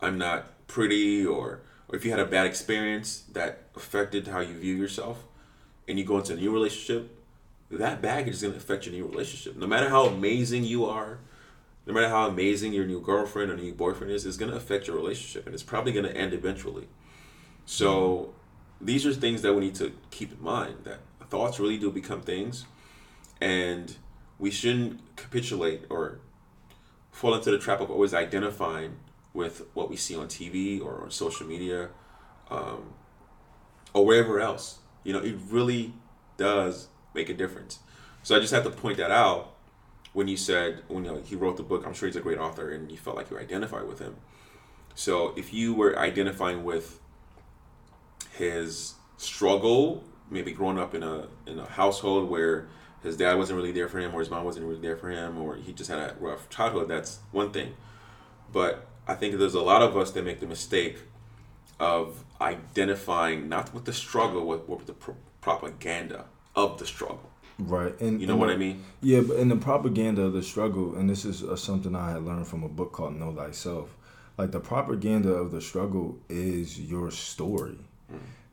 [0.00, 4.54] i'm not pretty or or if you had a bad experience that affected how you
[4.54, 5.24] view yourself
[5.86, 7.12] and you go into a new relationship
[7.70, 9.56] that baggage is going to affect your new relationship.
[9.56, 11.18] No matter how amazing you are
[11.86, 14.88] no matter how amazing your new girlfriend or new boyfriend is it's going to affect
[14.88, 16.88] your relationship and it's probably going to end eventually.
[17.64, 18.34] So
[18.80, 20.98] these are things that we need to keep in mind that
[21.30, 22.66] thoughts really do become things
[23.40, 23.96] and
[24.38, 26.18] we shouldn't capitulate or
[27.10, 28.96] fall into the trap of always identifying
[29.36, 31.90] with what we see on TV or on social media
[32.50, 32.94] um,
[33.92, 34.78] or wherever else.
[35.04, 35.92] You know, it really
[36.38, 37.78] does make a difference.
[38.22, 39.54] So I just have to point that out
[40.14, 41.86] when you said when you know, he wrote the book.
[41.86, 44.16] I'm sure he's a great author, and you felt like you identified with him.
[44.94, 46.98] So if you were identifying with
[48.32, 52.68] his struggle, maybe growing up in a in a household where
[53.02, 55.38] his dad wasn't really there for him, or his mom wasn't really there for him,
[55.38, 56.88] or he just had a rough childhood.
[56.88, 57.74] That's one thing.
[58.52, 60.98] But I think there's a lot of us that make the mistake
[61.78, 66.24] of identifying not with the struggle, with, with the pro- propaganda
[66.54, 67.30] of the struggle.
[67.58, 67.98] Right.
[68.00, 68.84] And You know and what the- I mean?
[69.00, 72.22] Yeah, but in the propaganda of the struggle, and this is uh, something I had
[72.24, 73.94] learned from a book called Know Thyself.
[74.38, 77.78] Like the propaganda of the struggle is your story,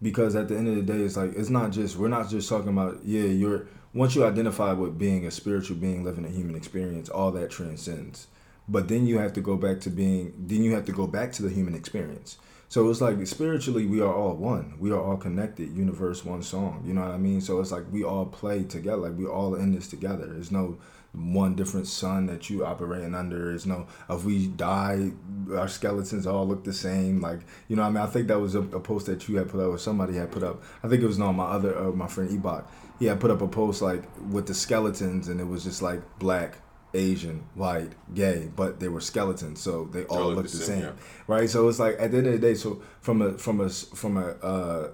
[0.01, 2.47] because at the end of the day, it's like it's not just we're not just
[2.47, 6.55] talking about yeah you're once you identify with being a spiritual being living a human
[6.55, 8.27] experience, all that transcends.
[8.68, 11.31] But then you have to go back to being then you have to go back
[11.34, 12.38] to the human experience.
[12.69, 14.73] So it's like spiritually we are all one.
[14.80, 15.76] We are all connected.
[15.76, 16.84] Universe, one song.
[16.88, 17.40] You know what I mean?
[17.41, 18.98] So it's like we all play together.
[18.98, 20.26] Like we all in this together.
[20.26, 20.77] There's no
[21.14, 23.49] one different sun that you operating under.
[23.49, 25.11] There's no if we die,
[25.56, 27.22] our skeletons all look the same.
[27.22, 28.03] Like you know what I mean?
[28.03, 30.31] I think that was a, a post that you had put up or somebody had
[30.31, 30.64] put up.
[30.84, 32.65] I think it was on my other uh, my friend Ebot.
[32.99, 36.02] He had put up a post like with the skeletons and it was just like
[36.18, 36.57] black,
[36.93, 40.91] Asian, white, gay, but they were skeletons, so they all looked the same, yeah.
[41.27, 41.49] right?
[41.49, 44.17] So it's like at the end of the day, so from a from a from
[44.17, 44.91] a uh,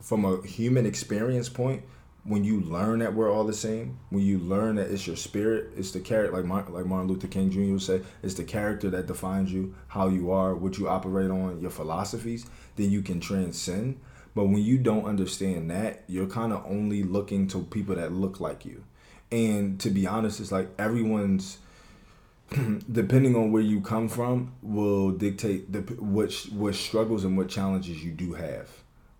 [0.00, 1.82] from a human experience point,
[2.24, 5.70] when you learn that we're all the same, when you learn that it's your spirit,
[5.76, 7.72] it's the character, like Martin, like Martin Luther King Jr.
[7.72, 11.60] would say, it's the character that defines you, how you are, what you operate on,
[11.60, 12.46] your philosophies.
[12.76, 14.00] Then you can transcend.
[14.34, 18.40] But when you don't understand that, you're kind of only looking to people that look
[18.40, 18.84] like you.
[19.32, 21.58] And to be honest, it's like everyone's
[22.92, 28.04] depending on where you come from will dictate the what what struggles and what challenges
[28.04, 28.68] you do have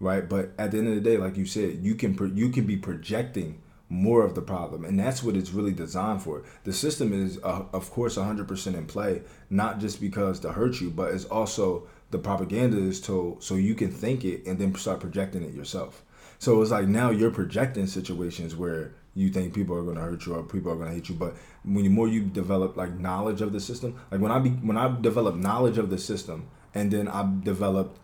[0.02, 0.28] right?
[0.28, 2.76] But at the end of the day like you said you can you can be
[2.76, 6.42] projecting more of the problem and that's what it's really designed for.
[6.64, 10.90] The system is uh, of course 100% in play not just because to hurt you
[10.90, 15.00] but it's also the propaganda is told so you can think it and then start
[15.00, 16.02] projecting it yourself.
[16.38, 20.24] So it's like now you're projecting situations where you think people are going to hurt
[20.26, 21.34] you or people are going to hate you but
[21.64, 24.76] when you more you develop like knowledge of the system like when i be when
[24.76, 27.98] i develop knowledge of the system and then i developed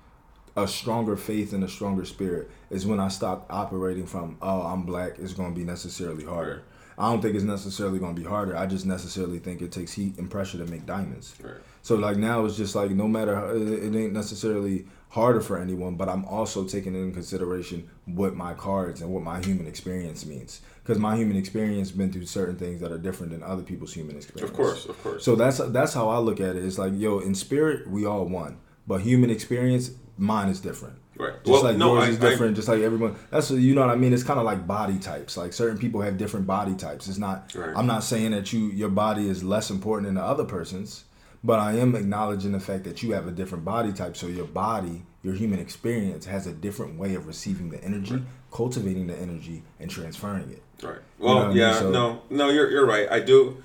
[0.57, 4.83] a stronger faith and a stronger spirit is when i stopped operating from oh i'm
[4.83, 6.63] black it's going to be necessarily harder
[6.99, 9.93] i don't think it's necessarily going to be harder i just necessarily think it takes
[9.93, 11.55] heat and pressure to make diamonds right.
[11.83, 16.09] so like now it's just like no matter it ain't necessarily harder for anyone, but
[16.09, 20.61] I'm also taking into consideration what my cards and what my human experience means.
[20.89, 24.17] Because my human experience been through certain things that are different than other people's human
[24.17, 24.51] experience.
[24.51, 25.23] Of course, of course.
[25.23, 26.65] So that's that's how I look at it.
[26.65, 28.57] It's like, yo, in spirit, we all one,
[28.87, 30.95] but human experience, mine is different.
[31.19, 31.35] Right.
[31.45, 32.53] Just well, like no, yours I, is different.
[32.53, 33.17] I, just like everyone.
[33.31, 34.15] That's what you know what I mean.
[34.15, 35.37] It's kind of like body types.
[35.37, 37.07] Like certain people have different body types.
[37.07, 37.55] It's not.
[37.55, 37.77] Right.
[37.77, 41.05] I'm not saying that you your body is less important than the other person's
[41.43, 44.17] but I am acknowledging the fact that you have a different body type.
[44.17, 48.25] So your body, your human experience, has a different way of receiving the energy, right.
[48.51, 50.63] cultivating the energy, and transferring it.
[50.85, 50.99] Right.
[51.19, 51.69] Well, you know yeah.
[51.69, 51.81] I mean?
[51.81, 53.11] so, no, no, you're you're right.
[53.11, 53.63] I do.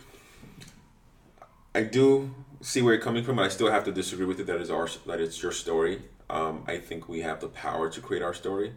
[1.76, 4.48] I do see where you're coming from, but I still have to disagree with it.
[4.48, 6.02] That is our that it's your story.
[6.30, 8.74] Um, I think we have the power to create our story,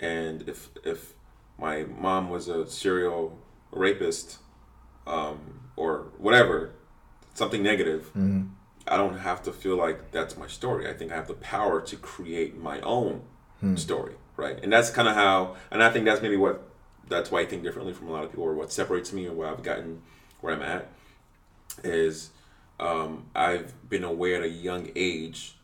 [0.00, 1.14] and if if
[1.58, 3.38] my mom was a serial
[3.70, 4.38] rapist,
[5.06, 6.72] um, or whatever,
[7.34, 8.44] something negative, mm-hmm.
[8.86, 10.88] I don't have to feel like that's my story.
[10.88, 13.22] I think I have the power to create my own
[13.62, 13.78] mm.
[13.78, 14.58] story, right?
[14.62, 16.68] And that's kind of how, and I think that's maybe what,
[17.08, 19.32] that's why I think differently from a lot of people, or what separates me or
[19.32, 20.02] where I've gotten
[20.40, 20.90] where I'm at,
[21.82, 22.30] is
[22.78, 25.56] um, I've been aware at a young age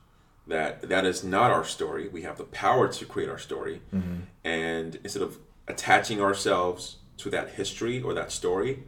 [0.46, 2.08] that that is not our story.
[2.08, 4.20] We have the power to create our story, mm-hmm.
[4.44, 5.38] and instead of
[5.68, 8.82] attaching ourselves to that history or that story,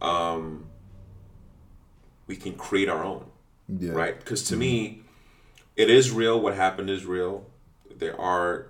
[0.00, 0.66] um,
[2.26, 3.26] we can create our own.
[3.68, 3.92] Yeah.
[3.92, 4.18] Right?
[4.18, 4.60] Because to mm-hmm.
[4.60, 5.02] me,
[5.76, 6.40] it is real.
[6.40, 7.46] What happened is real.
[7.94, 8.66] There are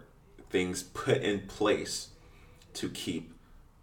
[0.51, 2.09] things put in place
[2.75, 3.35] to keep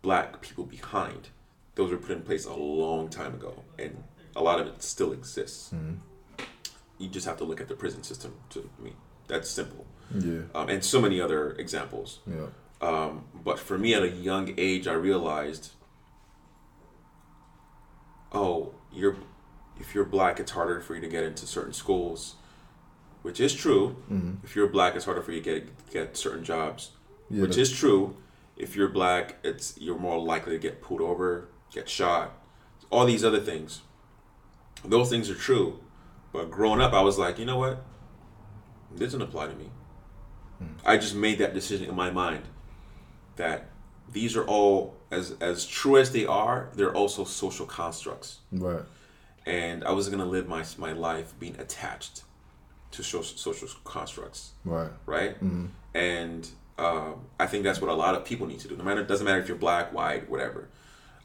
[0.01, 1.29] black people behind.
[1.75, 4.03] Those were put in place a long time ago, and
[4.35, 5.71] a lot of it still exists.
[5.73, 5.95] Mm-hmm.
[6.97, 8.35] You just have to look at the prison system.
[8.51, 8.93] To me,
[9.27, 9.85] that's simple.
[10.13, 10.41] Yeah.
[10.53, 12.19] Um, and so many other examples.
[12.27, 12.47] Yeah.
[12.81, 15.71] Um, but for me, at a young age, I realized,
[18.33, 19.15] oh, you're
[19.81, 22.35] if you're black, it's harder for you to get into certain schools,
[23.23, 23.95] which is true.
[24.11, 24.35] Mm-hmm.
[24.43, 26.91] If you're black, it's harder for you to get get certain jobs,
[27.29, 28.15] yeah, which is true.
[28.55, 32.31] If you're black, it's you're more likely to get pulled over, get shot,
[32.91, 33.81] all these other things.
[34.85, 35.79] Those things are true,
[36.31, 37.83] but growing up, I was like, you know what?
[38.91, 39.69] This doesn't apply to me.
[40.61, 40.73] Mm-hmm.
[40.85, 42.43] I just made that decision in my mind
[43.35, 43.69] that
[44.11, 48.41] these are all as as true as they are, they're also social constructs.
[48.51, 48.83] Right
[49.45, 52.23] and I was gonna live my my life being attached
[52.91, 54.51] to social social constructs.
[54.65, 54.91] Right.
[55.05, 55.35] Right.
[55.35, 55.67] Mm-hmm.
[55.93, 58.75] And um, I think that's what a lot of people need to do.
[58.75, 60.69] No matter, it doesn't matter if you're black, white, whatever,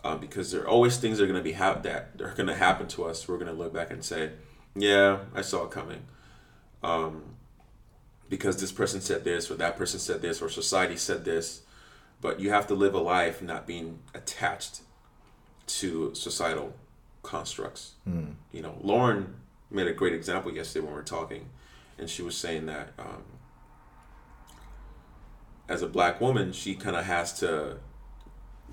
[0.05, 2.88] um, because there are always things that are gonna be ha- that are gonna happen
[2.88, 3.26] to us.
[3.26, 4.32] We're gonna look back and say,
[4.74, 6.02] "Yeah, I saw it coming,"
[6.82, 7.36] um,
[8.28, 11.62] because this person said this, or that person said this, or society said this.
[12.20, 14.80] But you have to live a life not being attached
[15.66, 16.74] to societal
[17.27, 17.94] constructs.
[18.09, 18.35] Mm.
[18.53, 19.35] You know, Lauren
[19.70, 21.51] made a great example yesterday when we were talking,
[21.98, 23.24] and she was saying that um,
[25.69, 27.78] as a black woman, she kind of has to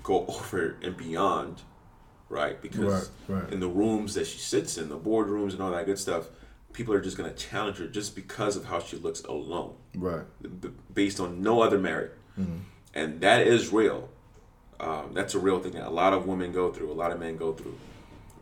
[0.02, 1.62] go over and beyond,
[2.28, 2.60] right?
[2.62, 3.52] Because right, right.
[3.52, 6.28] in the rooms that she sits in, the boardrooms and all that good stuff,
[6.72, 10.24] people are just going to challenge her just because of how she looks alone, right?
[10.92, 12.58] Based on no other merit, mm-hmm.
[12.94, 14.08] and that is real.
[14.80, 17.20] Um, that's a real thing that a lot of women go through, a lot of
[17.20, 17.76] men go through.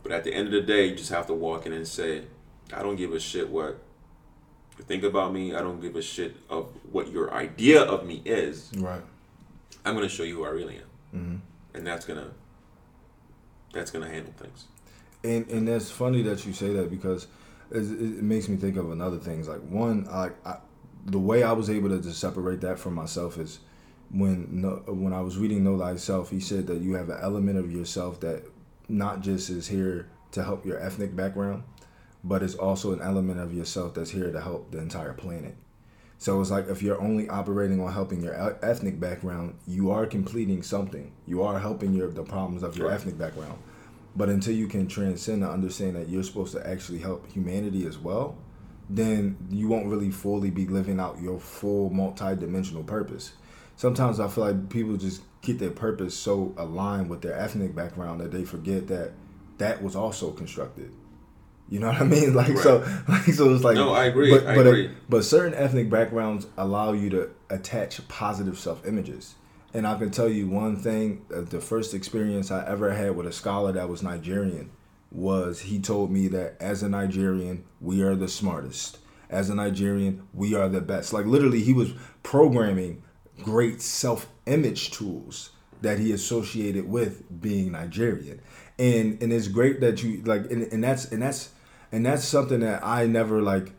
[0.03, 2.23] But at the end of the day, you just have to walk in and say,
[2.73, 3.79] I don't give a shit what
[4.79, 5.55] you think about me.
[5.55, 8.71] I don't give a shit of what your idea of me is.
[8.77, 9.03] Right.
[9.85, 10.83] I'm gonna show you who I really am,
[11.15, 11.37] mm-hmm.
[11.75, 12.31] and that's gonna
[13.73, 14.67] that's gonna handle things.
[15.25, 17.27] And and that's funny that you say that because
[17.71, 19.49] it, it makes me think of another things.
[19.49, 20.59] Like one, I, I
[21.05, 23.59] the way I was able to, to separate that from myself is
[24.11, 27.59] when no, when I was reading Know Thyself, he said that you have an element
[27.59, 28.45] of yourself that
[28.93, 31.65] not just is here to help your ethnic background,
[32.23, 35.57] but it's also an element of yourself that's here to help the entire planet.
[36.19, 40.63] So it's like if you're only operating on helping your ethnic background, you are completing
[40.63, 41.11] something.
[41.27, 42.95] You are helping your the problems of your right.
[42.95, 43.59] ethnic background.
[44.15, 47.99] But until you can transcend and understand that you're supposed to actually help humanity as
[47.99, 48.37] well,
[48.89, 53.33] then you won't really fully be living out your full multi-dimensional purpose.
[53.83, 58.21] Sometimes I feel like people just get their purpose so aligned with their ethnic background
[58.21, 59.11] that they forget that
[59.59, 60.93] that was also constructed.
[61.69, 62.33] You know what I mean?
[62.43, 62.59] Like right.
[62.59, 63.53] so, like so.
[63.53, 64.31] It's like no, I agree.
[64.31, 64.91] But I but, agree.
[65.09, 69.35] But certain ethnic backgrounds allow you to attach positive self images.
[69.75, 73.27] And I can tell you one thing: uh, the first experience I ever had with
[73.27, 74.71] a scholar that was Nigerian
[75.11, 78.99] was he told me that as a Nigerian, we are the smartest.
[79.29, 81.13] As a Nigerian, we are the best.
[81.13, 83.03] Like literally, he was programming
[83.43, 85.51] great self image tools
[85.83, 88.41] that he associated with being Nigerian.
[88.79, 91.51] And and it's great that you like and, and that's and that's
[91.91, 93.73] and that's something that I never like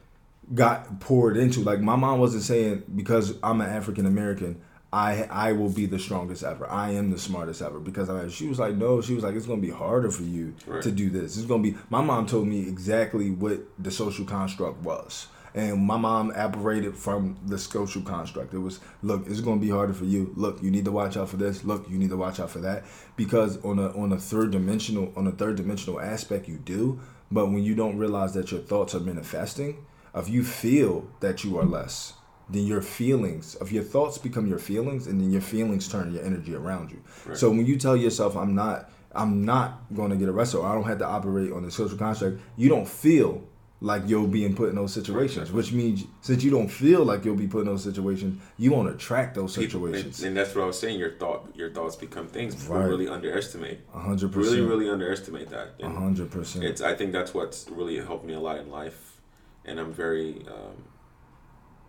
[0.54, 1.62] got poured into.
[1.62, 4.62] Like my mom wasn't saying because I'm an African American,
[4.92, 6.70] I I will be the strongest ever.
[6.70, 9.48] I am the smartest ever because I, she was like, no, she was like, it's
[9.48, 10.84] gonna be harder for you right.
[10.84, 11.38] to do this.
[11.38, 11.76] It's gonna be.
[11.90, 17.38] My mom told me exactly what the social construct was, and my mom operated from
[17.46, 18.54] the social construct.
[18.54, 20.34] It was, look, it's gonna be harder for you.
[20.36, 21.64] Look, you need to watch out for this.
[21.64, 22.86] Look, you need to watch out for that
[23.16, 27.00] because on a on a third dimensional on a third dimensional aspect, you do.
[27.32, 29.86] But when you don't realize that your thoughts are manifesting,
[30.16, 32.14] if you feel that you are less
[32.50, 36.24] then your feelings of your thoughts become your feelings and then your feelings turn your
[36.24, 37.38] energy around you right.
[37.38, 40.74] so when you tell yourself i'm not i'm not going to get arrested or i
[40.74, 43.42] don't have to operate on the social contract you don't feel
[43.84, 47.36] like you'll be put in those situations which means since you don't feel like you'll
[47.36, 50.66] be put in those situations you won't attract those situations and, and, that's what i
[50.66, 52.56] was saying your thought your thoughts become things.
[52.56, 52.88] People right.
[52.88, 53.86] really underestimate.
[53.92, 55.78] 100% really really underestimate that.
[55.80, 59.20] 100% it's i think that's what's really helped me a lot in life.
[59.66, 60.86] And i'm very um,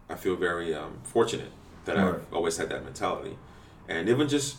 [0.09, 1.51] I feel very um, fortunate
[1.85, 2.16] that right.
[2.16, 3.39] I've always had that mentality,
[3.89, 4.57] and even just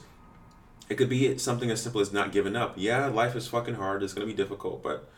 [0.90, 2.76] it could be something as simple as not giving up.
[2.78, 4.04] Yeah, life is fucking hard.
[4.04, 5.10] It's gonna be difficult, but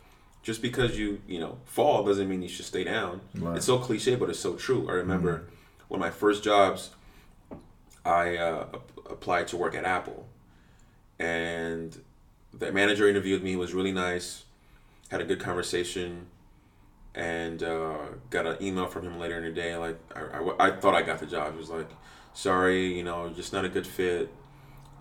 [0.47, 3.19] just because you you know fall doesn't mean you should stay down.
[3.35, 3.57] Right.
[3.57, 4.89] It's so cliche, but it's so true.
[4.89, 5.85] I remember mm-hmm.
[5.89, 6.91] one of my first jobs,
[8.05, 8.67] I uh,
[9.09, 10.25] applied to work at Apple,
[11.19, 12.01] and
[12.53, 13.49] the manager interviewed me.
[13.51, 14.45] He was really nice.
[15.11, 16.27] Had a good conversation
[17.13, 19.75] and uh, got an email from him later in the day.
[19.75, 21.51] Like I, I, I, thought I got the job.
[21.51, 21.89] He was like,
[22.33, 24.29] "Sorry, you know, just not a good fit.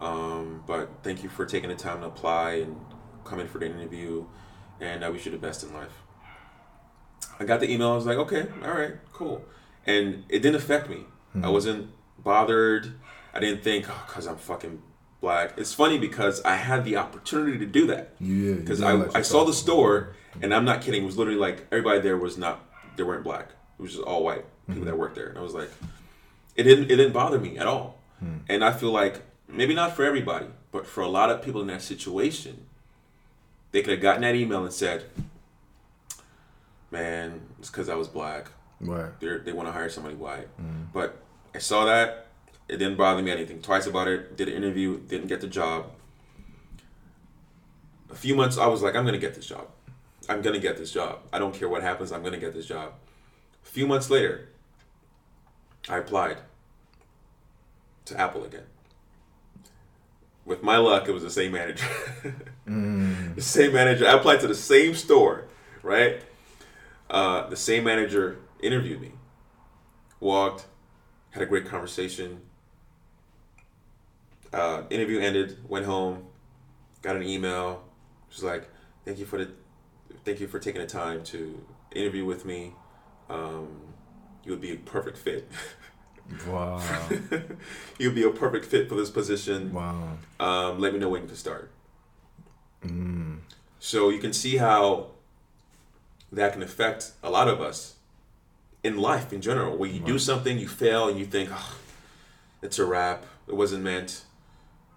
[0.01, 2.77] Um, but thank you for taking the time to apply and
[3.23, 4.27] come in for the interview,
[4.81, 5.93] and I wish you the best in life."
[7.39, 7.93] I got the email.
[7.93, 9.45] I was like, "Okay, all right, cool,"
[9.87, 10.97] and it didn't affect me.
[10.97, 11.45] Mm-hmm.
[11.45, 12.95] I wasn't bothered.
[13.35, 14.83] I didn't think, "Oh, cause I'm fucking."
[15.23, 15.55] Black.
[15.57, 18.15] It's funny because I had the opportunity to do that.
[18.21, 18.55] Yeah.
[18.55, 21.03] Because I, I saw the store and I'm not kidding.
[21.03, 22.65] It was literally like everybody there was not
[22.97, 23.51] they weren't black.
[23.79, 24.91] It was just all white people mm-hmm.
[24.91, 25.29] that worked there.
[25.29, 25.71] And I was like,
[26.55, 27.99] it didn't it didn't bother me at all.
[28.23, 28.41] Mm.
[28.49, 31.67] And I feel like maybe not for everybody, but for a lot of people in
[31.69, 32.67] that situation,
[33.77, 35.05] they could have gotten that email and said,
[36.91, 38.47] "Man, it's because I was black.
[38.81, 39.11] Right.
[39.21, 40.87] They they want to hire somebody white." Mm.
[40.95, 41.21] But
[41.55, 42.29] I saw that.
[42.69, 43.61] It didn't bother me anything.
[43.61, 44.35] Twice about it.
[44.35, 44.99] Did an interview.
[45.01, 45.91] Didn't get the job.
[48.11, 49.67] A few months, I was like, I'm gonna get this job.
[50.27, 51.19] I'm gonna get this job.
[51.31, 52.13] I don't care what happens.
[52.13, 52.95] I'm gonna get this job.
[53.63, 54.49] A few months later,
[55.87, 56.39] I applied
[58.07, 58.65] to Apple again.
[60.47, 61.85] With my luck, it was the same manager.
[62.67, 63.35] mm.
[63.35, 64.07] The same manager.
[64.07, 65.49] I applied to the same store,
[65.83, 66.23] right?
[67.11, 69.13] Uh, the same manager interviewed me.
[70.21, 70.67] Walked,
[71.31, 72.41] had a great conversation.
[74.53, 75.59] Uh, interview ended.
[75.69, 76.27] Went home.
[77.03, 77.85] Got an email.
[78.31, 78.71] She's like,
[79.05, 79.51] "Thank you for the
[80.25, 82.73] thank you for taking the time to interview with me.
[83.29, 83.81] Um,
[84.45, 85.49] you would be a perfect fit.
[86.47, 86.83] Wow.
[87.99, 89.73] You'd be a perfect fit for this position.
[89.73, 90.19] Wow.
[90.41, 91.71] Um, let me know when you can start.
[92.85, 93.39] Mm.
[93.79, 95.09] So you can see how
[96.33, 97.97] that can affect a lot of us
[98.83, 99.77] in life in general.
[99.77, 100.07] Where you right.
[100.07, 101.79] do something, you fail, and you think, oh,
[102.63, 103.25] it's a wrap.
[103.49, 104.25] It wasn't meant.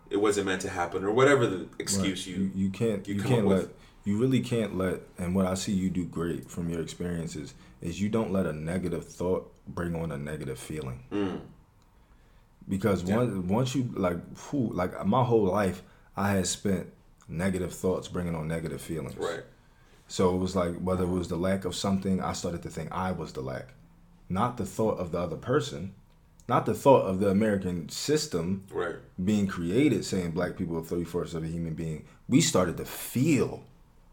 [0.10, 2.35] It wasn't meant to happen, or whatever the excuse right.
[2.35, 3.73] you, you you can't you, you can't let with
[4.10, 8.02] you really can't let and what i see you do great from your experiences is
[8.02, 11.40] you don't let a negative thought bring on a negative feeling mm.
[12.68, 13.18] because yeah.
[13.18, 14.18] once once you like
[14.49, 15.84] whew, like my whole life
[16.18, 16.91] i had spent
[17.27, 19.44] negative thoughts bringing on negative feelings right
[20.07, 22.91] so it was like whether it was the lack of something i started to think
[22.91, 23.68] i was the lack
[24.27, 25.94] not the thought of the other person
[26.48, 28.95] not the thought of the American system Right.
[29.23, 32.06] being created saying black people are three fourths of a human being.
[32.27, 33.64] We started to feel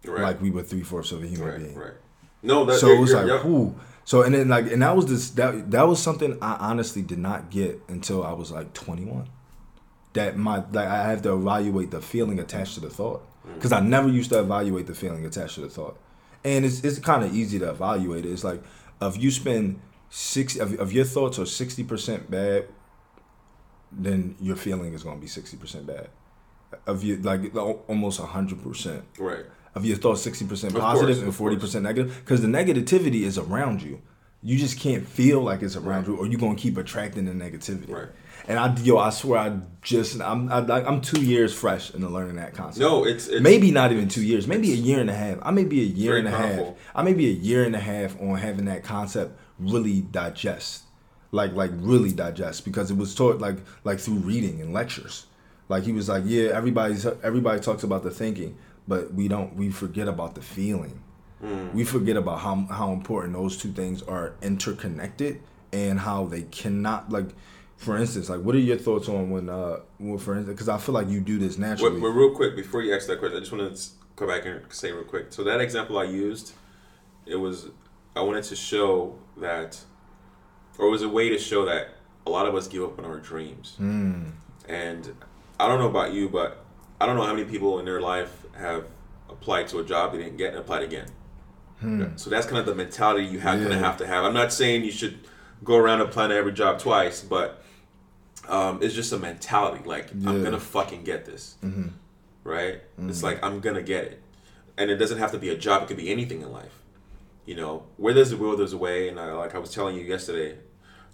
[0.06, 0.22] Right.
[0.22, 1.58] like we were three fourths of a human right.
[1.58, 1.74] being.
[1.74, 1.94] Right.
[2.42, 3.74] No, that, So it was like, whoo.
[4.04, 7.18] So and then like, and that was this that that was something I honestly did
[7.18, 9.28] not get until I was like 21.
[10.12, 13.54] That my like I have to evaluate the feeling attached to the thought mm.
[13.54, 15.98] because I never used to evaluate the feeling attached to the thought,
[16.44, 18.30] and it's it's kind of easy to evaluate it.
[18.30, 18.62] It's like
[19.02, 22.68] if you spend six of, of your thoughts are 60 percent bad,
[23.90, 26.08] then your feeling is going to be 60 percent bad.
[26.86, 29.46] Of you like al- almost 100 percent Right.
[29.76, 33.38] Of your thoughts sixty percent positive course, and forty percent negative because the negativity is
[33.38, 34.02] around you.
[34.42, 36.08] You just can't feel like it's around Right.
[36.08, 37.88] you, or you're gonna keep attracting the negativity.
[37.90, 38.08] Right.
[38.48, 42.36] And I, yo, I swear, I just, I'm, I, I'm two years fresh into learning
[42.36, 42.80] that concept.
[42.80, 45.38] No, it's, it's maybe not even two years, maybe a year and a half.
[45.42, 46.64] I may be a year and a powerful.
[46.66, 46.74] half.
[46.94, 50.84] I may be a year and a half on having that concept really digest,
[51.32, 55.26] like like really digest because it was taught like like through reading and lectures.
[55.68, 58.56] Like he was like, yeah, everybody's everybody talks about the thinking,
[58.88, 61.02] but we don't we forget about the feeling.
[61.74, 65.42] We forget about how how important those two things are interconnected
[65.72, 67.26] and how they cannot like.
[67.76, 70.78] For instance, like, what are your thoughts on when, uh, when for instance, because I
[70.78, 72.00] feel like you do this naturally.
[72.00, 74.62] but real quick, before you ask that question, I just want to go back and
[74.72, 75.26] say real quick.
[75.28, 76.54] So that example I used,
[77.26, 77.68] it was
[78.16, 79.78] I wanted to show that,
[80.78, 81.88] or it was a way to show that
[82.26, 83.76] a lot of us give up on our dreams.
[83.78, 85.14] And
[85.60, 86.64] I don't know about you, but
[86.98, 88.86] I don't know how many people in their life have
[89.28, 91.06] applied to a job they didn't get and applied again.
[91.80, 92.16] Hmm.
[92.16, 93.78] So that's kind of the mentality you have kind of Yeah.
[93.78, 94.24] have to have.
[94.24, 95.18] I'm not saying you should
[95.62, 97.62] go around applying to every job twice, but
[98.48, 99.84] um, it's just a mentality.
[99.84, 101.88] Like I'm gonna fucking get this, mm-hmm.
[102.44, 102.80] right?
[103.08, 103.26] It's mm-hmm.
[103.26, 104.22] like I'm gonna get it,
[104.78, 105.82] and it doesn't have to be a job.
[105.82, 106.82] It could be anything in life.
[107.44, 109.08] You know, where there's a will, there's a way.
[109.08, 110.58] And I, like I was telling you yesterday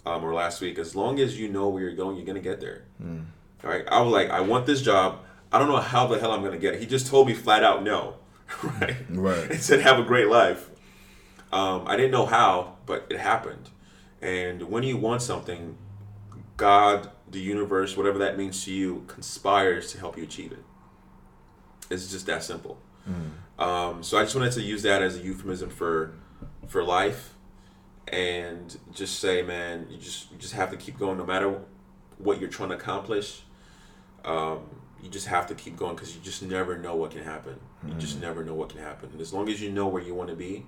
[0.05, 2.59] um, or last week, as long as you know where you're going, you're gonna get
[2.59, 2.85] there.
[3.01, 3.21] Hmm.
[3.63, 3.85] All right.
[3.89, 5.19] I was like, I want this job.
[5.53, 6.79] I don't know how the hell I'm gonna get it.
[6.79, 8.15] He just told me flat out no,
[8.63, 8.95] right?
[9.09, 9.51] Right.
[9.51, 10.69] And said have a great life.
[11.51, 13.69] Um, I didn't know how, but it happened.
[14.21, 15.77] And when you want something,
[16.57, 20.63] God, the universe, whatever that means to you, conspires to help you achieve it.
[21.91, 22.79] It's just that simple.
[23.59, 26.15] Um, so I just wanted to use that as a euphemism for
[26.67, 27.35] for life,
[28.07, 31.59] and just say, man, you just you just have to keep going, no matter
[32.17, 33.43] what you're trying to accomplish.
[34.25, 34.61] Um,
[35.03, 37.59] you just have to keep going because you just never know what can happen.
[37.85, 39.09] You just never know what can happen.
[39.11, 40.65] And as long as you know where you want to be,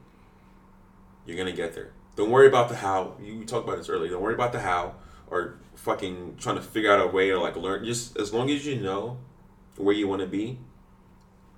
[1.26, 1.92] you're gonna get there.
[2.18, 3.16] Don't worry about the how.
[3.22, 4.12] You talked about this earlier.
[4.12, 4.96] Don't worry about the how
[5.28, 7.86] or fucking trying to figure out a way to like learn.
[7.86, 9.18] Just as long as you know
[9.78, 10.60] where you want to be,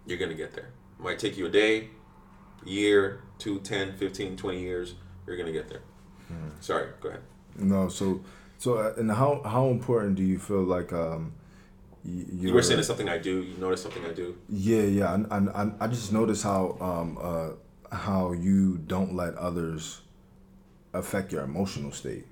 [0.06, 0.70] you're gonna get there.
[1.00, 1.90] It might take you a day,
[2.66, 4.96] year, two, 10, 15, 20 years.
[5.26, 5.82] You're gonna get there.
[6.60, 7.22] Sorry, go ahead.
[7.58, 8.22] No, so
[8.58, 11.37] so uh, and how how important do you feel like um y-
[12.08, 13.42] You were saying it's something I do.
[13.44, 14.38] You notice something I do.
[14.50, 17.50] yeah yeah I, I, I- I just notice how um uh
[17.96, 20.02] how you don't let others
[20.94, 22.26] affect your emotional state.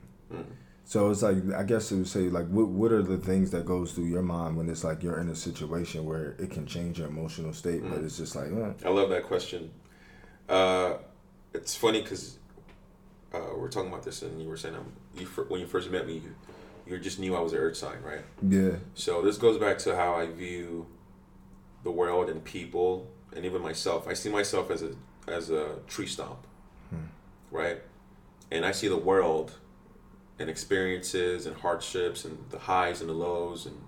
[0.88, 3.65] So it's like I guess it would say like what what are the things that
[3.65, 6.99] goes through your mind when it's like you're in a situation where it can change
[6.99, 9.72] your emotional state, but it's just like eh, I love that question.
[10.47, 10.97] Uh,
[11.53, 12.38] it's funny because
[13.34, 16.06] uh, we're talking about this, and you were saying um, you when you first met
[16.06, 16.35] me, you,
[16.88, 18.24] you just knew I was an Earth sign, right?
[18.48, 20.88] yeah So this goes back to how I view
[21.84, 24.07] the world and people, and even myself.
[24.07, 24.91] I see myself as a
[25.28, 26.45] as a tree stump,
[26.90, 27.06] hmm.
[27.52, 27.82] right?
[28.52, 29.53] And I see the world
[30.38, 33.82] and experiences and hardships and the highs and the lows and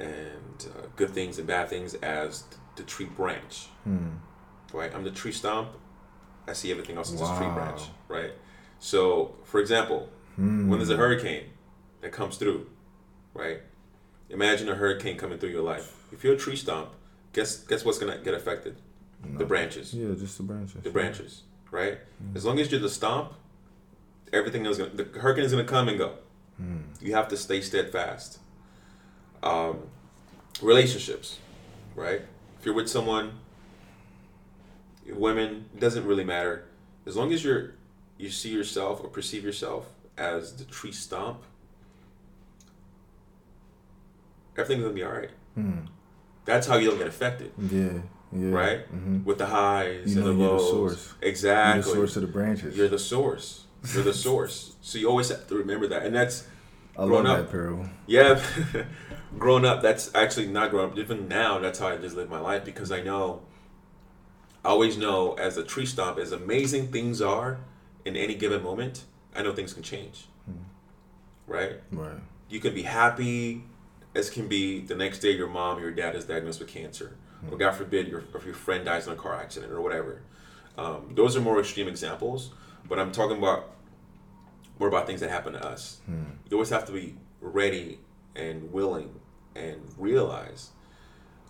[0.00, 2.44] and uh, good things and bad things as
[2.76, 4.10] the tree branch, hmm.
[4.72, 4.94] right?
[4.94, 5.70] I'm the tree stump.
[6.46, 8.32] I see everything else as a tree branch, right?
[8.78, 10.68] So, for example, hmm.
[10.68, 11.44] when there's a hurricane
[12.00, 12.68] that comes through,
[13.34, 13.60] right?
[14.30, 15.94] Imagine a hurricane coming through your life.
[16.12, 16.90] If you're a tree stump,
[17.32, 18.76] guess guess what's gonna get affected?
[19.36, 19.92] The branches.
[19.92, 21.98] yeah just the branches The branches, right?
[22.36, 23.32] As long as you're the stump,
[24.32, 26.14] everything is gonna the hurricane is gonna come and go.
[27.00, 28.38] You have to stay steadfast.
[29.42, 29.78] Um,
[30.60, 31.38] relationships,
[31.94, 32.22] right?
[32.58, 33.38] If you're with someone,
[35.08, 36.64] women, it doesn't really matter.
[37.06, 37.74] As long as you're
[38.18, 41.42] you see yourself or perceive yourself as the tree stump,
[44.58, 45.30] everything's gonna be all right.
[46.44, 48.00] That's how you don't get affected, yeah
[48.32, 48.80] yeah right?
[48.86, 50.70] hmm With the highs You and the know you're the lows.
[50.70, 51.14] source.
[51.22, 51.82] Exactly.
[51.92, 53.64] the source of the branches You're the source.
[53.94, 54.76] You're the source.
[54.80, 56.46] So you always have to remember that, and that's
[56.96, 57.50] I love grown that up.
[57.50, 58.42] parable yeah.
[59.38, 60.98] grown up, that's actually not grown up.
[60.98, 63.42] Even now, that's how I just live my life because I know.
[64.64, 67.58] I always know as a tree stump, as amazing things are
[68.04, 69.04] in any given moment,
[69.36, 70.26] I know things can change.
[71.46, 71.76] right?
[71.92, 72.18] Right.
[72.50, 73.62] You can be happy
[74.14, 77.16] as can be the next day your mom or your dad is diagnosed with cancer,
[77.50, 80.22] or God forbid your if your friend dies in a car accident or whatever.
[80.76, 82.50] Um, those are more extreme examples,
[82.88, 83.70] but I'm talking about
[84.78, 86.00] more about things that happen to us.
[86.50, 87.98] You always have to be ready
[88.36, 89.20] and willing
[89.56, 90.70] and realize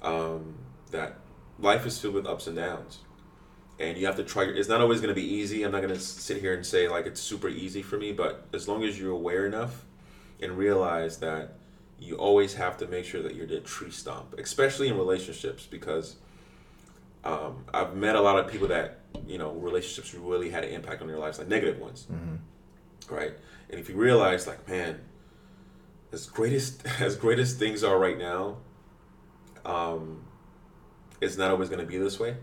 [0.02, 0.55] um,
[0.90, 1.18] that
[1.59, 2.98] life is filled with ups and downs.
[3.78, 5.62] And you have to try it's not always going to be easy.
[5.62, 8.47] I'm not going to sit here and say like it's super easy for me but
[8.52, 9.85] as long as you're aware enough
[10.40, 11.57] and realize that
[11.99, 16.16] you always have to make sure that you're the tree stump especially in relationships because
[17.25, 21.03] um, i've met a lot of people that you know relationships really had an impact
[21.03, 22.07] on their lives like negative ones
[23.11, 23.33] right
[23.70, 25.01] and if you realize like man
[26.12, 28.57] as greatest as great as things are right now
[29.65, 30.25] um,
[31.20, 32.37] it's not always going to be this way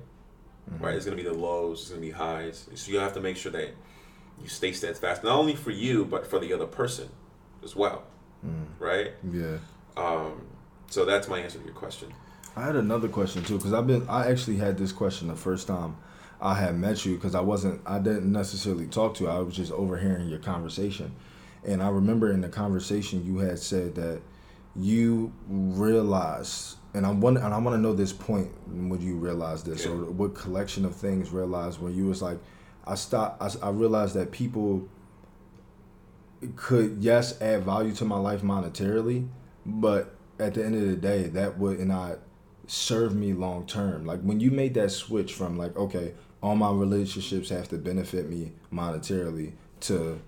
[0.79, 0.95] right?
[0.95, 2.67] It's gonna be the lows, it's gonna be highs.
[2.75, 3.69] So you have to make sure that
[4.41, 7.09] you stay steadfast, not only for you but for the other person
[7.63, 8.03] as well,
[8.79, 9.11] right?
[9.31, 9.57] Yeah.
[9.97, 10.41] Um,
[10.89, 12.13] so that's my answer to your question.
[12.55, 14.07] I had another question too, because I've been.
[14.07, 15.97] I actually had this question the first time
[16.39, 17.81] I had met you, because I wasn't.
[17.85, 19.29] I didn't necessarily talk to you.
[19.29, 21.13] I was just overhearing your conversation,
[21.65, 24.21] and I remember in the conversation you had said that
[24.75, 29.65] you realized, and I want, and I want to know this point when you realized
[29.65, 29.91] this, Yeah.
[29.91, 32.37] or what collection of things realized when you was like,
[32.85, 33.41] I stopped.
[33.41, 34.87] I, I realized that people
[36.55, 39.27] could yes add value to my life monetarily,
[39.65, 42.19] but at the end of the day, that would not
[42.67, 44.05] serve me long term.
[44.05, 48.29] Like when you made that switch from like, okay, all my relationships have to benefit
[48.29, 50.21] me monetarily to